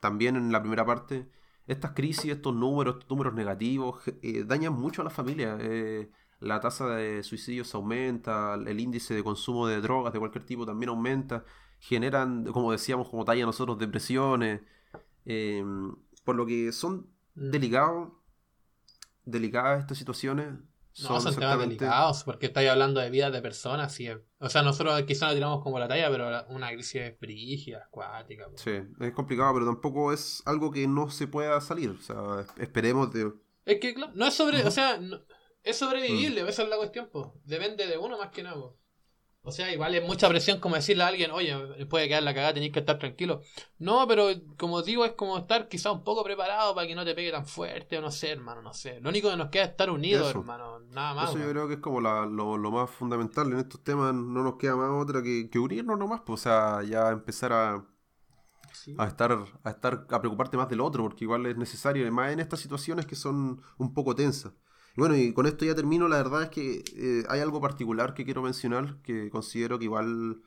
también 0.00 0.34
en 0.34 0.50
la 0.50 0.60
primera 0.60 0.84
parte, 0.84 1.30
estas 1.68 1.92
crisis, 1.92 2.32
estos 2.32 2.52
números, 2.52 2.96
estos 2.96 3.10
números 3.10 3.34
negativos, 3.34 4.02
eh, 4.22 4.42
dañan 4.44 4.72
mucho 4.72 5.02
a 5.02 5.04
la 5.04 5.10
familia. 5.10 5.56
Eh, 5.60 6.10
la 6.40 6.60
tasa 6.60 6.88
de 6.88 7.22
suicidios 7.22 7.74
aumenta, 7.74 8.54
el 8.54 8.80
índice 8.80 9.14
de 9.14 9.24
consumo 9.24 9.66
de 9.66 9.80
drogas 9.80 10.12
de 10.12 10.18
cualquier 10.18 10.44
tipo 10.44 10.66
también 10.66 10.90
aumenta, 10.90 11.44
generan, 11.78 12.44
como 12.44 12.72
decíamos, 12.72 13.08
como 13.08 13.24
talla 13.24 13.44
nosotros, 13.44 13.78
depresiones. 13.78 14.60
Em, 15.24 15.94
por 16.24 16.36
lo 16.36 16.46
que 16.46 16.72
son 16.72 17.08
mm. 17.34 17.50
delicados, 17.50 18.12
delicadas 19.24 19.80
estas 19.80 19.98
situaciones. 19.98 20.54
No, 21.02 21.20
son, 21.20 21.34
temas 21.34 21.58
delicados, 21.58 22.22
porque 22.22 22.46
estáis 22.46 22.70
hablando 22.70 23.00
de 23.00 23.10
vidas 23.10 23.32
de 23.32 23.42
personas. 23.42 23.98
Y, 23.98 24.08
o 24.10 24.48
sea, 24.48 24.62
nosotros 24.62 25.02
quizás 25.02 25.30
lo 25.30 25.34
tiramos 25.34 25.62
como 25.62 25.80
la 25.80 25.88
talla, 25.88 26.08
pero 26.08 26.46
una 26.50 26.70
crisis 26.70 27.18
brígida, 27.20 27.84
acuática. 27.86 28.46
Sí, 28.54 28.80
es 29.00 29.12
complicado, 29.12 29.54
pero 29.54 29.66
tampoco 29.66 30.12
es 30.12 30.40
algo 30.46 30.70
que 30.70 30.86
no 30.86 31.10
se 31.10 31.26
pueda 31.26 31.60
salir. 31.60 31.90
O 31.90 31.98
sea, 31.98 32.46
esperemos 32.58 33.12
de... 33.12 33.32
Es 33.64 33.80
que, 33.80 33.92
claro, 33.92 34.12
no 34.14 34.26
es 34.26 34.34
sobre... 34.34 34.64
O 34.64 34.70
sea, 34.70 35.00
es 35.64 35.76
sobrevivible, 35.76 36.44
mm. 36.44 36.48
esa 36.48 36.62
es 36.62 36.68
la 36.68 36.76
cuestión. 36.76 37.10
Depende 37.44 37.86
de 37.86 37.98
uno 37.98 38.16
más 38.16 38.30
que 38.30 38.44
nada, 38.44 38.56
o 39.46 39.52
sea, 39.52 39.70
igual 39.70 39.94
es 39.94 40.02
mucha 40.02 40.26
presión 40.30 40.58
como 40.58 40.74
decirle 40.74 41.04
a 41.04 41.08
alguien, 41.08 41.30
oye, 41.30 41.54
puede 41.84 42.08
quedar 42.08 42.22
la 42.22 42.32
cagada, 42.32 42.54
tenéis 42.54 42.72
que 42.72 42.78
estar 42.78 42.98
tranquilo. 42.98 43.42
No, 43.78 44.08
pero 44.08 44.28
como 44.56 44.80
digo, 44.80 45.04
es 45.04 45.12
como 45.12 45.36
estar 45.36 45.68
quizá 45.68 45.92
un 45.92 46.02
poco 46.02 46.24
preparado 46.24 46.74
para 46.74 46.86
que 46.86 46.94
no 46.94 47.04
te 47.04 47.14
pegue 47.14 47.30
tan 47.30 47.46
fuerte, 47.46 47.98
o 47.98 48.00
no 48.00 48.10
sé, 48.10 48.30
hermano, 48.30 48.62
no 48.62 48.72
sé. 48.72 49.00
Lo 49.02 49.10
único 49.10 49.28
que 49.28 49.36
nos 49.36 49.50
queda 49.50 49.64
es 49.64 49.70
estar 49.70 49.90
unidos, 49.90 50.30
hermano, 50.30 50.80
nada 50.80 51.12
más. 51.12 51.28
Eso 51.28 51.38
yo 51.40 51.50
creo 51.50 51.68
que 51.68 51.74
es 51.74 51.80
como 51.80 52.00
lo, 52.00 52.70
más 52.70 52.88
fundamental 52.88 53.52
en 53.52 53.58
estos 53.58 53.84
temas, 53.84 54.14
no 54.14 54.42
nos 54.42 54.56
queda 54.56 54.76
más 54.76 54.90
otra 54.90 55.22
que, 55.22 55.58
unirnos 55.58 55.98
nomás, 55.98 56.22
pues, 56.24 56.40
o 56.40 56.42
sea, 56.42 56.82
ya 56.82 57.10
empezar 57.10 57.52
a, 57.52 57.84
a 58.96 59.06
estar, 59.06 59.44
a 59.62 59.70
estar, 59.70 60.06
a 60.08 60.20
preocuparte 60.20 60.56
más 60.56 60.70
del 60.70 60.80
otro, 60.80 61.02
porque 61.02 61.24
igual 61.24 61.44
es 61.44 61.58
necesario, 61.58 62.02
además 62.02 62.32
en 62.32 62.40
estas 62.40 62.60
situaciones 62.60 63.04
que 63.04 63.14
son 63.14 63.60
un 63.76 63.92
poco 63.92 64.14
tensas. 64.14 64.54
Bueno, 64.96 65.16
y 65.16 65.32
con 65.32 65.46
esto 65.46 65.64
ya 65.64 65.74
termino. 65.74 66.08
La 66.08 66.16
verdad 66.18 66.42
es 66.44 66.50
que 66.50 66.84
eh, 66.96 67.24
hay 67.28 67.40
algo 67.40 67.60
particular 67.60 68.14
que 68.14 68.24
quiero 68.24 68.42
mencionar 68.42 69.00
que 69.02 69.28
considero 69.30 69.78
que 69.78 69.84
igual 69.86 70.42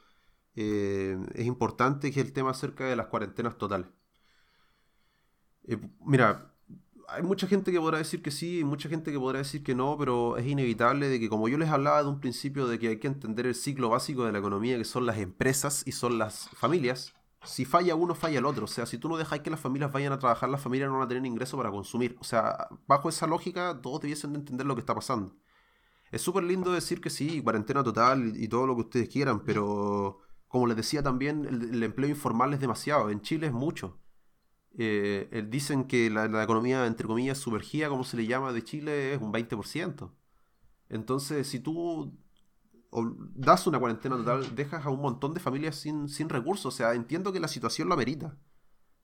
eh, 0.55 1.17
es 1.35 1.45
importante, 1.45 2.11
que 2.11 2.21
es 2.21 2.25
el 2.27 2.33
tema 2.33 2.51
acerca 2.51 2.85
de 2.85 2.95
las 2.95 3.07
cuarentenas 3.07 3.57
totales. 3.57 3.87
Eh, 5.67 5.77
mira, 6.05 6.53
hay 7.07 7.23
mucha 7.23 7.47
gente 7.47 7.71
que 7.71 7.79
podrá 7.79 7.97
decir 7.99 8.21
que 8.21 8.31
sí, 8.31 8.59
y 8.59 8.63
mucha 8.63 8.89
gente 8.89 9.11
que 9.11 9.19
podrá 9.19 9.39
decir 9.39 9.63
que 9.63 9.75
no, 9.75 9.97
pero 9.97 10.37
es 10.37 10.45
inevitable 10.45 11.09
de 11.09 11.19
que 11.19 11.29
como 11.29 11.47
yo 11.49 11.57
les 11.57 11.69
hablaba 11.69 12.01
de 12.03 12.09
un 12.09 12.19
principio 12.19 12.67
de 12.67 12.79
que 12.79 12.89
hay 12.89 12.99
que 12.99 13.07
entender 13.07 13.47
el 13.47 13.55
ciclo 13.55 13.89
básico 13.89 14.25
de 14.25 14.31
la 14.31 14.39
economía, 14.39 14.77
que 14.77 14.85
son 14.85 15.05
las 15.05 15.17
empresas 15.17 15.83
y 15.85 15.91
son 15.93 16.17
las 16.17 16.49
familias, 16.51 17.13
si 17.47 17.65
falla 17.65 17.95
uno, 17.95 18.15
falla 18.15 18.39
el 18.39 18.45
otro. 18.45 18.65
O 18.65 18.67
sea, 18.67 18.85
si 18.85 18.97
tú 18.97 19.09
no 19.09 19.17
dejas 19.17 19.39
que 19.39 19.49
las 19.49 19.59
familias 19.59 19.91
vayan 19.91 20.13
a 20.13 20.19
trabajar, 20.19 20.49
las 20.49 20.61
familias 20.61 20.89
no 20.89 20.95
van 20.95 21.05
a 21.05 21.07
tener 21.07 21.25
ingreso 21.25 21.57
para 21.57 21.71
consumir. 21.71 22.15
O 22.19 22.23
sea, 22.23 22.67
bajo 22.87 23.09
esa 23.09 23.27
lógica, 23.27 23.79
todos 23.81 24.01
debiesen 24.01 24.33
de 24.33 24.39
entender 24.39 24.67
lo 24.67 24.75
que 24.75 24.81
está 24.81 24.93
pasando. 24.93 25.35
Es 26.11 26.21
súper 26.21 26.43
lindo 26.43 26.71
decir 26.71 27.01
que 27.01 27.09
sí, 27.09 27.41
cuarentena 27.41 27.83
total 27.83 28.33
y, 28.35 28.47
todo 28.47 28.67
lo 28.67 28.75
que 28.75 28.81
ustedes 28.81 29.09
quieran, 29.09 29.41
pero 29.43 30.19
como 30.47 30.67
les 30.67 30.77
decía 30.77 31.03
también, 31.03 31.45
el, 31.45 31.83
empleo 31.83 32.09
informal 32.09 32.53
es 32.53 32.59
demasiado. 32.59 33.09
En 33.09 33.21
Chile 33.21 33.47
es 33.47 33.53
mucho. 33.53 33.99
Eh, 34.77 35.45
dicen 35.49 35.85
que 35.85 36.09
la, 36.09 36.27
la, 36.27 36.43
economía, 36.43 36.85
entre 36.85 37.07
comillas, 37.07 37.37
sumergida, 37.37 37.89
como 37.89 38.03
se 38.03 38.17
le 38.17 38.27
llama, 38.27 38.53
de 38.53 38.63
Chile 38.63 39.13
es 39.13 39.21
un 39.21 39.33
20%. 39.33 40.11
Entonces, 40.89 41.47
si 41.47 41.59
tú 41.59 42.17
das 43.35 43.67
una 43.67 43.79
cuarentena 43.79 44.17
total, 44.17 44.55
dejas 44.55 44.85
a 44.85 44.89
un 44.89 45.01
montón 45.01 45.33
de 45.33 45.39
familias 45.39 45.75
sin, 45.75 46.07
sin 46.09 46.29
recursos. 46.29 46.73
O 46.73 46.77
sea, 46.77 46.93
entiendo 46.93 47.31
que 47.31 47.39
la 47.39 47.47
situación 47.47 47.87
lo 47.87 47.93
amerita. 47.93 48.37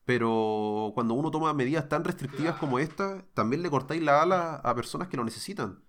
Pero 0.05 0.91
cuando 0.93 1.13
uno 1.13 1.31
toma 1.31 1.53
medidas 1.53 1.87
tan 1.87 2.03
restrictivas 2.03 2.57
como 2.57 2.79
esta, 2.79 3.25
también 3.33 3.63
le 3.63 3.69
cortáis 3.69 4.01
la 4.03 4.21
ala 4.21 4.55
a 4.55 4.75
personas 4.75 5.07
que 5.07 5.17
lo 5.17 5.23
necesitan. 5.23 5.83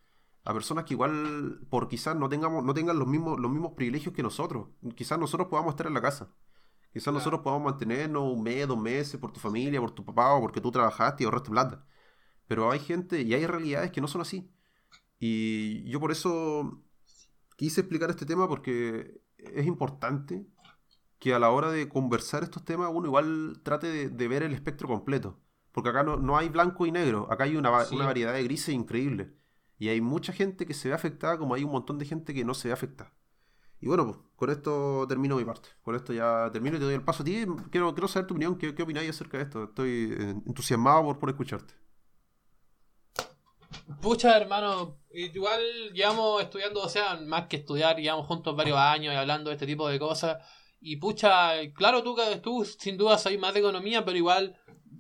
A 0.44 0.52
personas 0.52 0.84
que 0.84 0.94
igual, 0.94 1.66
por 1.70 1.88
quizás 1.88 2.14
no 2.16 2.28
tengamos, 2.28 2.64
no 2.64 2.74
tengan 2.74 2.98
los 2.98 3.08
mismos, 3.08 3.40
los 3.40 3.50
mismos 3.50 3.72
privilegios 3.72 4.14
que 4.14 4.22
nosotros. 4.22 4.68
Quizás 4.94 5.18
nosotros 5.18 5.48
podamos 5.48 5.72
estar 5.72 5.86
en 5.86 5.94
la 5.94 6.02
casa. 6.02 6.30
Quizás 6.92 7.12
nosotros 7.12 7.40
podamos 7.40 7.64
mantenernos 7.72 8.22
un 8.32 8.42
mes, 8.42 8.68
dos 8.68 8.78
meses 8.78 9.18
por 9.18 9.32
tu 9.32 9.40
familia, 9.40 9.80
por 9.80 9.90
tu 9.90 10.04
papá 10.04 10.34
o 10.34 10.40
porque 10.40 10.60
tú 10.60 10.70
trabajaste 10.70 11.24
y 11.24 11.26
ahorraste 11.26 11.50
plata. 11.50 11.84
Pero 12.46 12.70
hay 12.70 12.78
gente 12.78 13.22
y 13.22 13.34
hay 13.34 13.46
realidades 13.46 13.90
que 13.90 14.00
no 14.00 14.06
son 14.06 14.20
así. 14.20 14.48
Y 15.18 15.88
yo 15.90 15.98
por 15.98 16.12
eso 16.12 16.83
quise 17.56 17.80
explicar 17.82 18.10
este 18.10 18.26
tema 18.26 18.48
porque 18.48 19.20
es 19.38 19.66
importante 19.66 20.46
que 21.18 21.34
a 21.34 21.38
la 21.38 21.50
hora 21.50 21.70
de 21.70 21.88
conversar 21.88 22.42
estos 22.42 22.64
temas 22.64 22.90
uno 22.92 23.06
igual 23.06 23.60
trate 23.62 24.10
de, 24.10 24.28
ver 24.28 24.42
el 24.42 24.52
espectro 24.52 24.88
completo. 24.88 25.40
Porque 25.72 25.90
acá 25.90 26.04
no, 26.04 26.36
hay 26.36 26.48
blanco 26.50 26.86
y 26.86 26.92
negro, 26.92 27.26
acá 27.32 27.44
hay 27.44 27.56
una, 27.56 27.70
variedad 27.70 28.32
de 28.32 28.44
grises 28.44 28.74
increíble. 28.74 29.34
Y 29.78 29.88
hay 29.88 30.00
mucha 30.00 30.32
gente 30.32 30.66
que 30.66 30.74
se 30.74 30.88
ve 30.88 30.94
afectada 30.94 31.36
como 31.36 31.54
hay 31.54 31.64
un 31.64 31.72
montón 31.72 31.98
de 31.98 32.04
gente 32.04 32.32
que 32.32 32.44
no 32.44 32.54
se 32.54 32.68
ve 32.68 32.74
afectada. 32.74 33.12
Y 33.80 33.88
bueno, 33.88 34.06
pues 34.06 34.18
con 34.36 34.50
esto 34.50 35.04
termino 35.08 35.36
mi 35.36 35.44
parte. 35.44 35.70
Con 35.82 35.94
esto 35.94 36.12
ya 36.12 36.48
termino 36.52 36.76
y 36.76 36.78
te 36.78 36.84
doy 36.84 36.94
el 36.94 37.02
paso 37.02 37.22
a 37.22 37.26
ti. 37.26 37.44
Quiero, 37.70 37.92
quiero 37.92 38.06
saber 38.06 38.26
tu 38.26 38.34
opinión, 38.34 38.56
qué, 38.56 38.74
qué 38.74 38.82
opináis 38.82 39.10
acerca 39.10 39.38
de 39.38 39.44
esto. 39.44 39.64
Estoy 39.64 40.14
eh, 40.16 40.30
entusiasmado 40.46 41.02
por, 41.04 41.18
por 41.18 41.30
escucharte. 41.30 41.74
Pucha, 44.00 44.36
hermano, 44.36 44.98
igual 45.12 45.60
llevamos 45.92 46.42
estudiando, 46.42 46.82
o 46.82 46.88
sea, 46.88 47.16
más 47.16 47.46
que 47.46 47.56
estudiar, 47.56 47.96
llevamos 47.96 48.26
juntos 48.26 48.56
varios 48.56 48.78
años 48.78 49.12
y 49.14 49.16
hablando 49.16 49.50
de 49.50 49.54
este 49.54 49.66
tipo 49.66 49.88
de 49.88 49.98
cosas. 49.98 50.38
Y 50.80 50.96
pucha, 50.96 51.52
claro, 51.74 52.02
tú, 52.02 52.16
tú 52.42 52.64
sin 52.64 52.96
duda 52.96 53.16
sabes 53.18 53.38
más 53.38 53.54
de 53.54 53.60
economía, 53.60 54.04
pero 54.04 54.18
igual, 54.18 54.56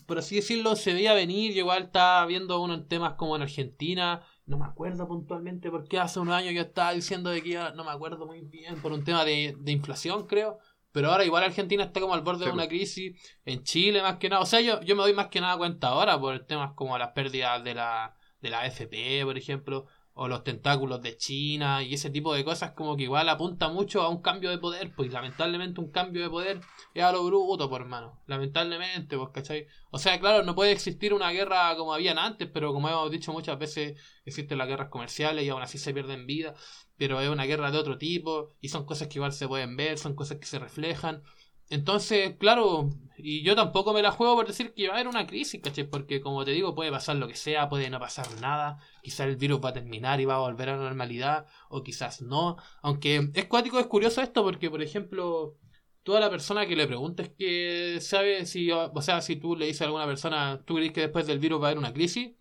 por 0.06 0.18
así 0.18 0.36
decirlo, 0.36 0.76
se 0.76 0.94
veía 0.94 1.12
venir. 1.12 1.56
igual 1.56 1.84
estaba 1.84 2.24
viendo 2.26 2.60
unos 2.60 2.88
temas 2.88 3.14
como 3.14 3.36
en 3.36 3.42
Argentina. 3.42 4.22
No 4.46 4.58
me 4.58 4.66
acuerdo 4.66 5.06
puntualmente 5.06 5.70
porque 5.70 5.98
hace 5.98 6.20
unos 6.20 6.34
años 6.34 6.54
yo 6.54 6.62
estaba 6.62 6.92
diciendo 6.92 7.30
de 7.30 7.42
que 7.42 7.58
no 7.74 7.84
me 7.84 7.90
acuerdo 7.90 8.26
muy 8.26 8.42
bien, 8.42 8.80
por 8.80 8.92
un 8.92 9.04
tema 9.04 9.24
de, 9.24 9.56
de 9.58 9.72
inflación, 9.72 10.26
creo. 10.26 10.58
Pero 10.94 11.10
ahora 11.10 11.24
igual 11.24 11.42
Argentina 11.42 11.82
está 11.82 12.00
como 12.00 12.14
al 12.14 12.22
borde 12.22 12.46
de 12.46 12.52
una 12.52 12.68
crisis. 12.68 13.20
En 13.44 13.64
Chile 13.64 14.00
más 14.00 14.18
que 14.18 14.28
nada. 14.28 14.42
O 14.42 14.46
sea, 14.46 14.60
yo, 14.60 14.80
yo 14.82 14.94
me 14.94 15.02
doy 15.02 15.12
más 15.12 15.26
que 15.26 15.40
nada 15.40 15.56
cuenta 15.56 15.88
ahora 15.88 16.18
por 16.20 16.38
temas 16.46 16.72
como 16.74 16.96
las 16.96 17.10
pérdidas 17.10 17.64
de 17.64 17.74
la 17.74 18.14
de 18.44 18.50
la 18.50 18.60
AFP, 18.60 19.24
por 19.24 19.38
ejemplo, 19.38 19.86
o 20.12 20.28
los 20.28 20.44
tentáculos 20.44 21.02
de 21.02 21.16
China 21.16 21.82
y 21.82 21.94
ese 21.94 22.10
tipo 22.10 22.34
de 22.34 22.44
cosas 22.44 22.72
como 22.72 22.96
que 22.96 23.04
igual 23.04 23.28
apunta 23.28 23.68
mucho 23.68 24.02
a 24.02 24.08
un 24.08 24.20
cambio 24.22 24.50
de 24.50 24.58
poder, 24.58 24.94
pues 24.94 25.10
lamentablemente 25.12 25.80
un 25.80 25.90
cambio 25.90 26.22
de 26.22 26.30
poder 26.30 26.60
es 26.94 27.02
a 27.02 27.10
lo 27.10 27.24
bruto, 27.24 27.68
por 27.68 27.80
hermano, 27.80 28.20
lamentablemente, 28.26 29.16
pues, 29.16 29.30
¿cachai? 29.30 29.66
O 29.90 29.98
sea, 29.98 30.20
claro, 30.20 30.44
no 30.44 30.54
puede 30.54 30.72
existir 30.72 31.14
una 31.14 31.30
guerra 31.30 31.74
como 31.76 31.94
habían 31.94 32.18
antes, 32.18 32.48
pero 32.52 32.72
como 32.74 32.88
hemos 32.88 33.10
dicho 33.10 33.32
muchas 33.32 33.58
veces, 33.58 33.98
existen 34.24 34.58
las 34.58 34.68
guerras 34.68 34.88
comerciales 34.88 35.44
y 35.44 35.48
aún 35.48 35.62
así 35.62 35.78
se 35.78 35.94
pierden 35.94 36.26
vidas, 36.26 36.54
pero 36.96 37.20
es 37.20 37.28
una 37.28 37.44
guerra 37.44 37.70
de 37.72 37.78
otro 37.78 37.98
tipo 37.98 38.54
y 38.60 38.68
son 38.68 38.84
cosas 38.84 39.08
que 39.08 39.18
igual 39.18 39.32
se 39.32 39.48
pueden 39.48 39.76
ver, 39.76 39.98
son 39.98 40.14
cosas 40.14 40.38
que 40.38 40.46
se 40.46 40.58
reflejan. 40.58 41.22
Entonces, 41.70 42.36
claro, 42.38 42.90
y 43.16 43.42
yo 43.42 43.54
tampoco 43.56 43.92
me 43.92 44.02
la 44.02 44.10
juego 44.10 44.34
por 44.34 44.46
decir 44.46 44.74
que 44.74 44.88
va 44.88 44.94
a 44.94 44.96
haber 44.96 45.08
una 45.08 45.26
crisis, 45.26 45.60
¿cachai? 45.62 45.84
Porque 45.84 46.20
como 46.20 46.44
te 46.44 46.50
digo, 46.50 46.74
puede 46.74 46.90
pasar 46.90 47.16
lo 47.16 47.28
que 47.28 47.36
sea, 47.36 47.68
puede 47.68 47.88
no 47.90 47.98
pasar 48.00 48.26
nada, 48.40 48.78
quizás 49.02 49.28
el 49.28 49.36
virus 49.36 49.60
va 49.64 49.70
a 49.70 49.72
terminar 49.72 50.20
y 50.20 50.24
va 50.24 50.36
a 50.36 50.40
volver 50.40 50.68
a 50.68 50.76
la 50.76 50.84
normalidad, 50.84 51.46
o 51.68 51.82
quizás 51.82 52.22
no. 52.22 52.56
Aunque 52.82 53.30
es 53.34 53.44
cuático, 53.46 53.78
es 53.78 53.86
curioso 53.86 54.20
esto, 54.20 54.42
porque 54.42 54.70
por 54.70 54.82
ejemplo, 54.82 55.56
toda 56.02 56.20
la 56.20 56.30
persona 56.30 56.66
que 56.66 56.76
le 56.76 56.86
preguntes 56.86 57.30
que 57.30 57.98
sabe 58.00 58.46
si, 58.46 58.70
o 58.70 59.02
sea, 59.02 59.20
si 59.20 59.36
tú 59.36 59.56
le 59.56 59.66
dices 59.66 59.82
a 59.82 59.84
alguna 59.86 60.06
persona, 60.06 60.62
¿tú 60.64 60.74
crees 60.74 60.92
que 60.92 61.02
después 61.02 61.26
del 61.26 61.38
virus 61.38 61.60
va 61.60 61.66
a 61.66 61.68
haber 61.70 61.78
una 61.78 61.92
crisis? 61.92 62.32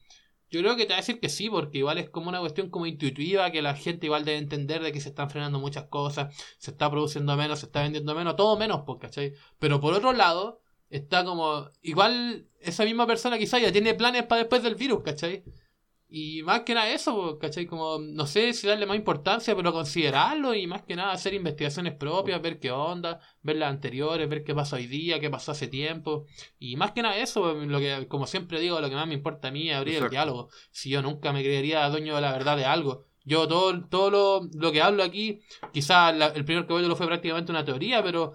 Yo 0.53 0.59
creo 0.59 0.75
que 0.75 0.85
te 0.85 0.89
va 0.89 0.97
a 0.97 1.01
decir 1.01 1.19
que 1.19 1.29
sí, 1.29 1.49
porque 1.49 1.79
igual 1.79 1.97
es 1.97 2.11
como 2.11 2.29
una 2.29 2.39
cuestión 2.39 2.69
como 2.69 2.85
intuitiva, 2.85 3.49
que 3.49 3.63
la 3.63 3.73
gente 3.75 4.05
igual 4.05 4.23
debe 4.23 4.37
entender 4.37 4.83
de 4.83 4.91
que 4.91 5.01
se 5.01 5.09
están 5.09 5.31
frenando 5.31 5.57
muchas 5.57 5.85
cosas, 5.85 6.35
se 6.59 6.69
está 6.69 6.91
produciendo 6.91 7.35
menos, 7.35 7.61
se 7.61 7.65
está 7.65 7.81
vendiendo 7.81 8.13
menos, 8.13 8.35
todo 8.35 8.55
menos, 8.55 8.83
pues, 8.85 8.99
¿cachai? 9.01 9.33
Pero 9.57 9.81
por 9.81 9.95
otro 9.95 10.13
lado, 10.13 10.61
está 10.91 11.25
como, 11.25 11.69
igual 11.81 12.47
esa 12.59 12.85
misma 12.85 13.07
persona 13.07 13.39
quizá 13.39 13.57
ya 13.57 13.71
tiene 13.71 13.95
planes 13.95 14.27
para 14.27 14.41
después 14.41 14.61
del 14.61 14.75
virus, 14.75 15.01
¿cachai? 15.01 15.43
Y 16.15 16.43
más 16.43 16.61
que 16.61 16.75
nada 16.75 16.91
eso, 16.91 17.39
¿cachai? 17.39 17.65
Como, 17.65 17.97
no 17.97 18.27
sé 18.27 18.53
si 18.53 18.67
darle 18.67 18.85
más 18.85 18.97
importancia, 18.97 19.55
pero 19.55 19.73
considerarlo 19.73 20.53
y 20.53 20.67
más 20.67 20.83
que 20.83 20.95
nada 20.95 21.11
hacer 21.11 21.33
investigaciones 21.33 21.95
propias, 21.95 22.39
ver 22.39 22.59
qué 22.59 22.69
onda, 22.69 23.19
ver 23.41 23.55
las 23.55 23.71
anteriores, 23.71 24.29
ver 24.29 24.43
qué 24.43 24.53
pasó 24.53 24.75
hoy 24.75 24.85
día, 24.85 25.19
qué 25.19 25.31
pasó 25.31 25.53
hace 25.53 25.67
tiempo. 25.67 26.27
Y 26.59 26.75
más 26.75 26.91
que 26.91 27.01
nada 27.01 27.17
eso, 27.17 27.55
lo 27.55 27.79
que, 27.79 28.07
como 28.07 28.27
siempre 28.27 28.59
digo, 28.59 28.79
lo 28.79 28.89
que 28.89 28.95
más 28.95 29.07
me 29.07 29.15
importa 29.15 29.47
a 29.47 29.51
mí 29.51 29.71
es 29.71 29.75
abrir 29.75 30.03
el 30.03 30.09
diálogo. 30.11 30.49
Si 30.69 30.91
yo 30.91 31.01
nunca 31.01 31.33
me 31.33 31.41
creería 31.41 31.89
dueño 31.89 32.13
de 32.13 32.21
la 32.21 32.31
verdad 32.31 32.57
de 32.57 32.65
algo. 32.65 33.05
Yo 33.25 33.47
todo, 33.47 33.83
todo 33.87 34.11
lo, 34.11 34.49
lo 34.53 34.71
que 34.71 34.83
hablo 34.83 35.01
aquí, 35.01 35.41
quizás 35.71 36.13
el 36.35 36.45
primer 36.45 36.69
lo 36.69 36.95
fue 36.95 37.07
prácticamente 37.07 37.51
una 37.51 37.65
teoría, 37.65 38.03
pero 38.03 38.33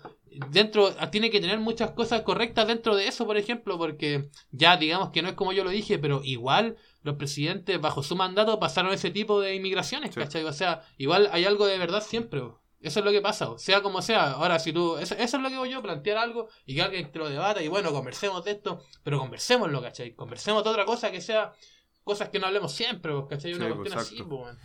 dentro 0.51 0.95
tiene 1.11 1.31
que 1.31 1.41
tener 1.41 1.59
muchas 1.59 1.93
cosas 1.93 2.23
correctas 2.23 2.67
dentro 2.67 2.97
de 2.97 3.09
eso, 3.09 3.27
por 3.27 3.37
ejemplo, 3.37 3.79
porque 3.79 4.31
ya 4.51 4.77
digamos 4.77 5.11
que 5.11 5.23
no 5.23 5.29
es 5.29 5.35
como 5.35 5.53
yo 5.53 5.65
lo 5.65 5.71
dije, 5.71 5.99
pero 5.99 6.23
igual 6.25 6.77
los 7.03 7.17
presidentes 7.17 7.81
bajo 7.81 8.03
su 8.03 8.17
mandato 8.17 8.59
pasaron 8.59 8.93
ese 8.93 9.11
tipo 9.11 9.41
de 9.41 9.55
inmigraciones, 9.55 10.15
¿cachai? 10.15 10.45
O 10.45 10.53
sea, 10.53 10.83
igual 10.97 11.29
hay 11.33 11.45
algo 11.45 11.67
de 11.67 11.79
verdad 11.79 12.03
siempre. 12.03 12.43
Eso 12.81 13.01
es 13.01 13.05
lo 13.05 13.11
que 13.11 13.21
pasa, 13.21 13.49
sea 13.57 13.83
como 13.83 14.03
sea. 14.03 14.33
Ahora, 14.33 14.59
si 14.59 14.73
tú. 14.73 14.97
Eso, 14.99 15.15
es 15.15 15.33
lo 15.33 15.49
que 15.49 15.59
voy 15.59 15.71
yo, 15.71 15.83
plantear 15.83 16.19
algo 16.19 16.49
y 16.65 16.77
que 16.77 16.83
alguien 16.83 17.11
te 17.11 17.19
lo 17.19 17.29
debata 17.29 17.63
y 17.63 17.69
bueno, 17.69 17.91
conversemos 17.93 18.45
de 18.45 18.53
esto, 18.53 18.83
pero 19.03 19.19
conversémoslo, 19.19 19.83
¿cachai? 19.83 20.15
Conversemos 20.15 20.63
de 20.63 20.71
otra 20.71 20.85
cosa 20.85 21.11
que 21.11 21.21
sea 21.21 21.53
cosas 22.05 22.29
que 22.29 22.39
no 22.39 22.47
hablemos 22.47 22.73
siempre, 22.73 23.13
¿cachai? 23.29 23.55
Una 23.55 23.75
cuestión 23.75 23.99
así, 23.99 24.23
pues, 24.23 24.57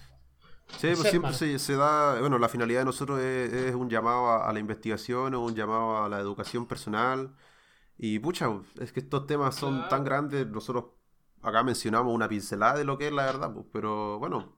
Sí, 0.78 0.88
pues 0.96 1.10
siempre 1.10 1.60
se, 1.60 1.76
da, 1.76 2.20
bueno, 2.20 2.40
la 2.40 2.50
finalidad 2.50 2.80
de 2.80 2.86
nosotros 2.86 3.20
es, 3.20 3.76
un 3.76 3.90
llamado 3.90 4.44
a, 4.44 4.52
la 4.52 4.60
investigación 4.60 5.34
o 5.34 5.42
un 5.42 5.56
llamado 5.56 6.04
a 6.04 6.10
la 6.10 6.20
educación 6.20 6.68
personal. 6.68 7.36
Y 7.98 8.20
pucha, 8.20 8.50
es 8.80 8.92
que 8.92 9.02
estos 9.02 9.28
temas 9.28 9.56
son 9.56 9.88
tan 9.88 10.04
grandes, 10.04 10.48
nosotros 10.48 10.86
acá 11.44 11.64
mencionamos 11.64 12.14
una 12.14 12.28
pincelada 12.28 12.78
de 12.78 12.86
lo 12.86 12.98
que 12.98 13.08
es 13.08 13.14
la 13.14 13.26
verdad, 13.26 13.54
pues, 13.54 13.66
pero 13.72 14.18
bueno, 14.20 14.58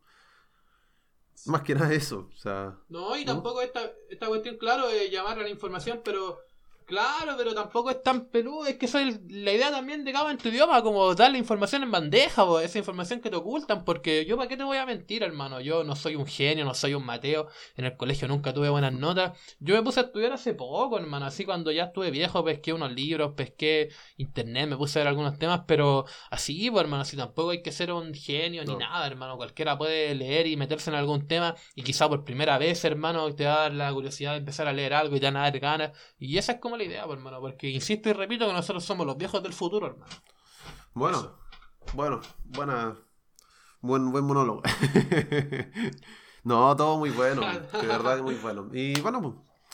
más 1.45 1.61
que 1.61 1.75
nada 1.75 1.93
eso. 1.93 2.29
O 2.33 2.37
sea, 2.37 2.77
no, 2.89 3.17
y 3.17 3.25
tampoco 3.25 3.61
esta, 3.61 3.91
esta 4.09 4.27
cuestión, 4.27 4.57
claro, 4.57 4.87
de 4.87 5.09
llamar 5.09 5.39
a 5.39 5.43
la 5.43 5.49
información, 5.49 6.01
pero 6.03 6.39
Claro, 6.85 7.33
pero 7.35 7.55
tampoco 7.55 7.89
es 7.89 8.03
tan 8.03 8.27
peludo. 8.27 8.67
Es 8.67 8.77
que 8.77 8.85
esa 8.85 9.01
es 9.01 9.19
la 9.27 9.51
idea 9.51 9.71
también 9.71 10.03
de 10.03 10.13
cada 10.13 10.29
en 10.29 10.37
tu 10.37 10.49
idioma, 10.49 10.83
como 10.83 11.15
darle 11.15 11.39
información 11.39 11.81
en 11.81 11.89
bandeja, 11.89 12.43
o 12.43 12.59
esa 12.59 12.77
información 12.77 13.21
que 13.21 13.31
te 13.31 13.35
ocultan. 13.35 13.83
Porque 13.83 14.23
yo, 14.25 14.37
¿para 14.37 14.47
qué 14.47 14.55
te 14.55 14.63
voy 14.63 14.77
a 14.77 14.85
mentir, 14.85 15.23
hermano? 15.23 15.59
Yo 15.61 15.83
no 15.83 15.95
soy 15.95 16.15
un 16.15 16.27
genio, 16.27 16.63
no 16.63 16.75
soy 16.75 16.93
un 16.93 17.03
Mateo. 17.03 17.47
En 17.75 17.85
el 17.85 17.97
colegio 17.97 18.27
nunca 18.27 18.53
tuve 18.53 18.69
buenas 18.69 18.93
notas. 18.93 19.35
Yo 19.59 19.73
me 19.75 19.81
puse 19.81 19.99
a 19.99 20.03
estudiar 20.03 20.33
hace 20.33 20.53
poco, 20.53 20.99
hermano. 20.99 21.25
Así 21.25 21.43
cuando 21.43 21.71
ya 21.71 21.85
estuve 21.85 22.11
viejo, 22.11 22.43
pesqué 22.43 22.71
unos 22.71 22.91
libros, 22.93 23.33
pesqué 23.35 23.89
internet, 24.17 24.69
me 24.69 24.77
puse 24.77 24.99
a 24.99 25.01
ver 25.01 25.07
algunos 25.07 25.39
temas. 25.39 25.61
Pero 25.65 26.05
así, 26.29 26.67
hermano, 26.67 27.01
así 27.01 27.17
tampoco 27.17 27.49
hay 27.49 27.63
que 27.63 27.71
ser 27.71 27.91
un 27.91 28.13
genio 28.13 28.63
ni 28.63 28.75
nada, 28.75 29.07
hermano. 29.07 29.37
Cualquiera 29.37 29.75
puede 29.75 30.13
leer 30.13 30.45
y 30.45 30.55
meterse 30.55 30.91
en 30.91 30.97
algún 30.97 31.27
tema. 31.27 31.55
Y 31.73 31.81
quizá 31.81 32.07
por 32.07 32.23
primera 32.23 32.59
vez, 32.59 32.85
hermano, 32.85 33.33
te 33.33 33.45
va 33.45 33.55
a 33.55 33.61
dar 33.61 33.73
la 33.73 33.91
curiosidad 33.91 34.33
de 34.33 34.37
empezar 34.37 34.67
a 34.67 34.73
leer 34.73 34.93
algo 34.93 35.15
y 35.15 35.19
te 35.19 35.25
van 35.25 35.37
a 35.37 35.41
dar 35.41 35.59
ganas. 35.59 35.91
Y 36.19 36.37
esa 36.37 36.53
es 36.53 36.59
como 36.59 36.74
la 36.77 36.83
idea, 36.83 37.05
pues, 37.05 37.17
hermano, 37.17 37.39
porque 37.41 37.69
insisto 37.69 38.09
y 38.09 38.13
repito 38.13 38.47
que 38.47 38.53
nosotros 38.53 38.83
somos 38.83 39.05
los 39.05 39.17
viejos 39.17 39.41
del 39.43 39.53
futuro, 39.53 39.87
hermano. 39.87 40.11
Bueno, 40.93 41.37
bueno, 41.93 42.21
buena, 42.43 42.95
buen, 43.81 44.11
buen 44.11 44.25
monólogo. 44.25 44.61
no, 46.43 46.75
todo 46.75 46.97
muy 46.97 47.09
bueno, 47.09 47.41
de 47.81 47.87
verdad 47.87 48.21
muy 48.21 48.35
bueno. 48.35 48.69
Y 48.73 48.99
bueno, 49.01 49.21
pues, 49.21 49.33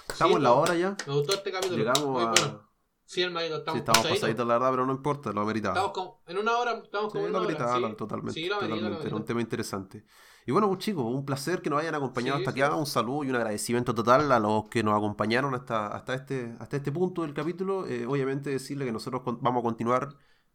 estamos 0.09 0.37
en 0.37 0.43
la 0.43 0.53
hora 0.53 0.75
ya. 0.75 0.97
Me 1.07 1.13
gustó 1.13 1.33
este 1.33 1.51
capítulo. 1.51 1.77
Llegamos 1.77 2.39
a... 2.39 2.67
Sí, 3.05 3.21
hermanito, 3.21 3.57
estamos, 3.57 3.77
sí, 3.77 3.79
estamos 3.79 4.07
pasaditos. 4.07 4.47
la 4.47 4.53
verdad, 4.53 4.71
pero 4.71 4.85
no 4.85 4.93
importa, 4.93 5.33
lo 5.33 5.41
ameritaba. 5.41 5.75
Estamos 5.75 5.91
como, 5.91 6.21
en 6.27 6.37
una 6.37 6.57
hora, 6.57 6.81
estamos 6.81 7.11
sí, 7.11 7.17
en 7.17 7.25
una 7.25 7.39
hora. 7.39 7.49
Sí, 7.49 7.95
totalmente, 7.97 8.41
sí, 8.41 8.47
totalmente. 8.47 9.07
Era 9.07 9.15
un 9.17 9.25
tema 9.25 9.41
interesante. 9.41 10.05
Y 10.51 10.53
bueno, 10.53 10.67
pues, 10.67 10.79
chicos, 10.79 11.05
un 11.05 11.23
placer 11.23 11.61
que 11.61 11.69
nos 11.69 11.79
hayan 11.79 11.95
acompañado 11.95 12.39
hasta 12.39 12.51
aquí. 12.51 12.61
Un 12.61 12.85
saludo 12.85 13.23
y 13.23 13.29
un 13.29 13.37
agradecimiento 13.37 13.95
total 13.95 14.29
a 14.33 14.37
los 14.37 14.67
que 14.67 14.83
nos 14.83 14.97
acompañaron 14.97 15.55
hasta, 15.55 15.87
hasta, 15.87 16.13
este, 16.13 16.53
hasta 16.59 16.75
este 16.75 16.91
punto 16.91 17.21
del 17.21 17.33
capítulo. 17.33 17.87
Eh, 17.87 18.05
obviamente 18.05 18.49
decirle 18.49 18.83
que 18.83 18.91
nosotros 18.91 19.21
vamos 19.39 19.61
a 19.61 19.63
continuar 19.63 20.09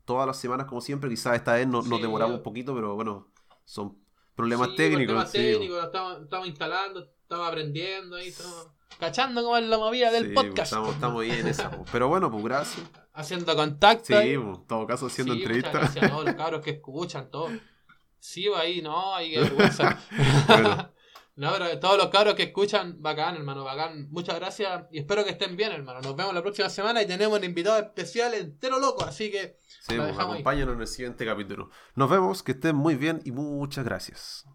todas 0.05 0.27
las 0.27 0.37
semanas 0.37 0.67
como 0.67 0.83
siempre. 0.83 1.09
Quizás 1.09 1.37
esta 1.37 1.55
vez 1.55 1.67
nos, 1.67 1.89
demoramos 1.89 2.37
un 2.37 2.43
poquito, 2.43 2.75
pero 2.75 2.95
bueno, 2.95 3.29
son 3.65 3.97
problemas 4.35 4.75
técnicos. 4.77 5.15
Problemas 5.15 5.33
técnicos, 5.33 5.85
estamos, 5.87 6.23
estamos, 6.25 6.47
instalando, 6.47 7.01
estamos 7.23 7.49
aprendiendo 7.49 8.17
ahí, 8.17 8.29
estamos 8.29 8.69
cachando 8.99 9.43
cómo 9.43 9.57
es 9.57 9.65
la 9.65 9.79
movida 9.79 10.11
del 10.11 10.35
pues, 10.35 10.45
podcast. 10.45 10.73
Estamos, 10.73 10.95
estamos 10.95 11.23
bien 11.23 11.39
en 11.39 11.47
eso. 11.47 11.71
Pues. 11.71 11.89
Pero 11.91 12.09
bueno, 12.09 12.31
pues 12.31 12.45
gracias. 12.45 12.87
Haciendo 13.15 13.57
contacto. 13.57 14.05
Sí, 14.05 14.35
en 14.35 14.67
todo 14.67 14.87
caso 14.87 15.07
haciendo 15.07 15.33
entrevistas. 15.33 15.73
Gracias 15.73 16.05
a 16.05 16.09
todos 16.11 16.27
los 16.27 16.35
cabros 16.37 16.61
que 16.61 16.73
escuchan, 16.73 17.31
todo. 17.31 17.49
Sí, 18.19 18.47
ahí, 18.57 18.83
no, 18.83 19.15
hay 19.15 19.33
que 19.33 19.41
vergüenza. 19.41 19.99
No, 21.37 21.53
pero 21.53 21.79
todos 21.79 21.99
los 21.99 22.09
cabros 22.09 22.35
que 22.35 22.45
escuchan, 22.45 22.97
bacán, 23.03 23.37
hermano, 23.37 23.63
bacán. 23.63 24.09
Muchas 24.11 24.37
gracias 24.37 24.87
y 24.91 24.99
espero 24.99 25.23
que 25.23 25.33
estén 25.33 25.55
bien, 25.55 25.71
hermano. 25.71 26.01
Nos 26.01 26.17
vemos 26.17 26.33
la 26.33 26.41
próxima 26.41 26.71
semana 26.71 27.03
y 27.03 27.07
tenemos 27.07 27.39
un 27.39 27.45
invitado 27.45 27.79
especial 27.79 28.33
entero 28.33 28.79
loco, 28.79 29.05
así 29.05 29.31
que. 29.31 29.59
Sí, 29.83 29.97
pues, 29.97 30.19
acompáñanos 30.19 30.77
en 30.77 30.81
el 30.81 30.87
siguiente 30.87 31.27
capítulo. 31.27 31.69
Nos 31.95 32.09
vemos, 32.09 32.43
que 32.43 32.53
estén 32.53 32.75
muy 32.75 32.95
bien 32.95 33.21
y 33.25 33.33
muchas 33.33 33.85
gracias. 33.85 34.47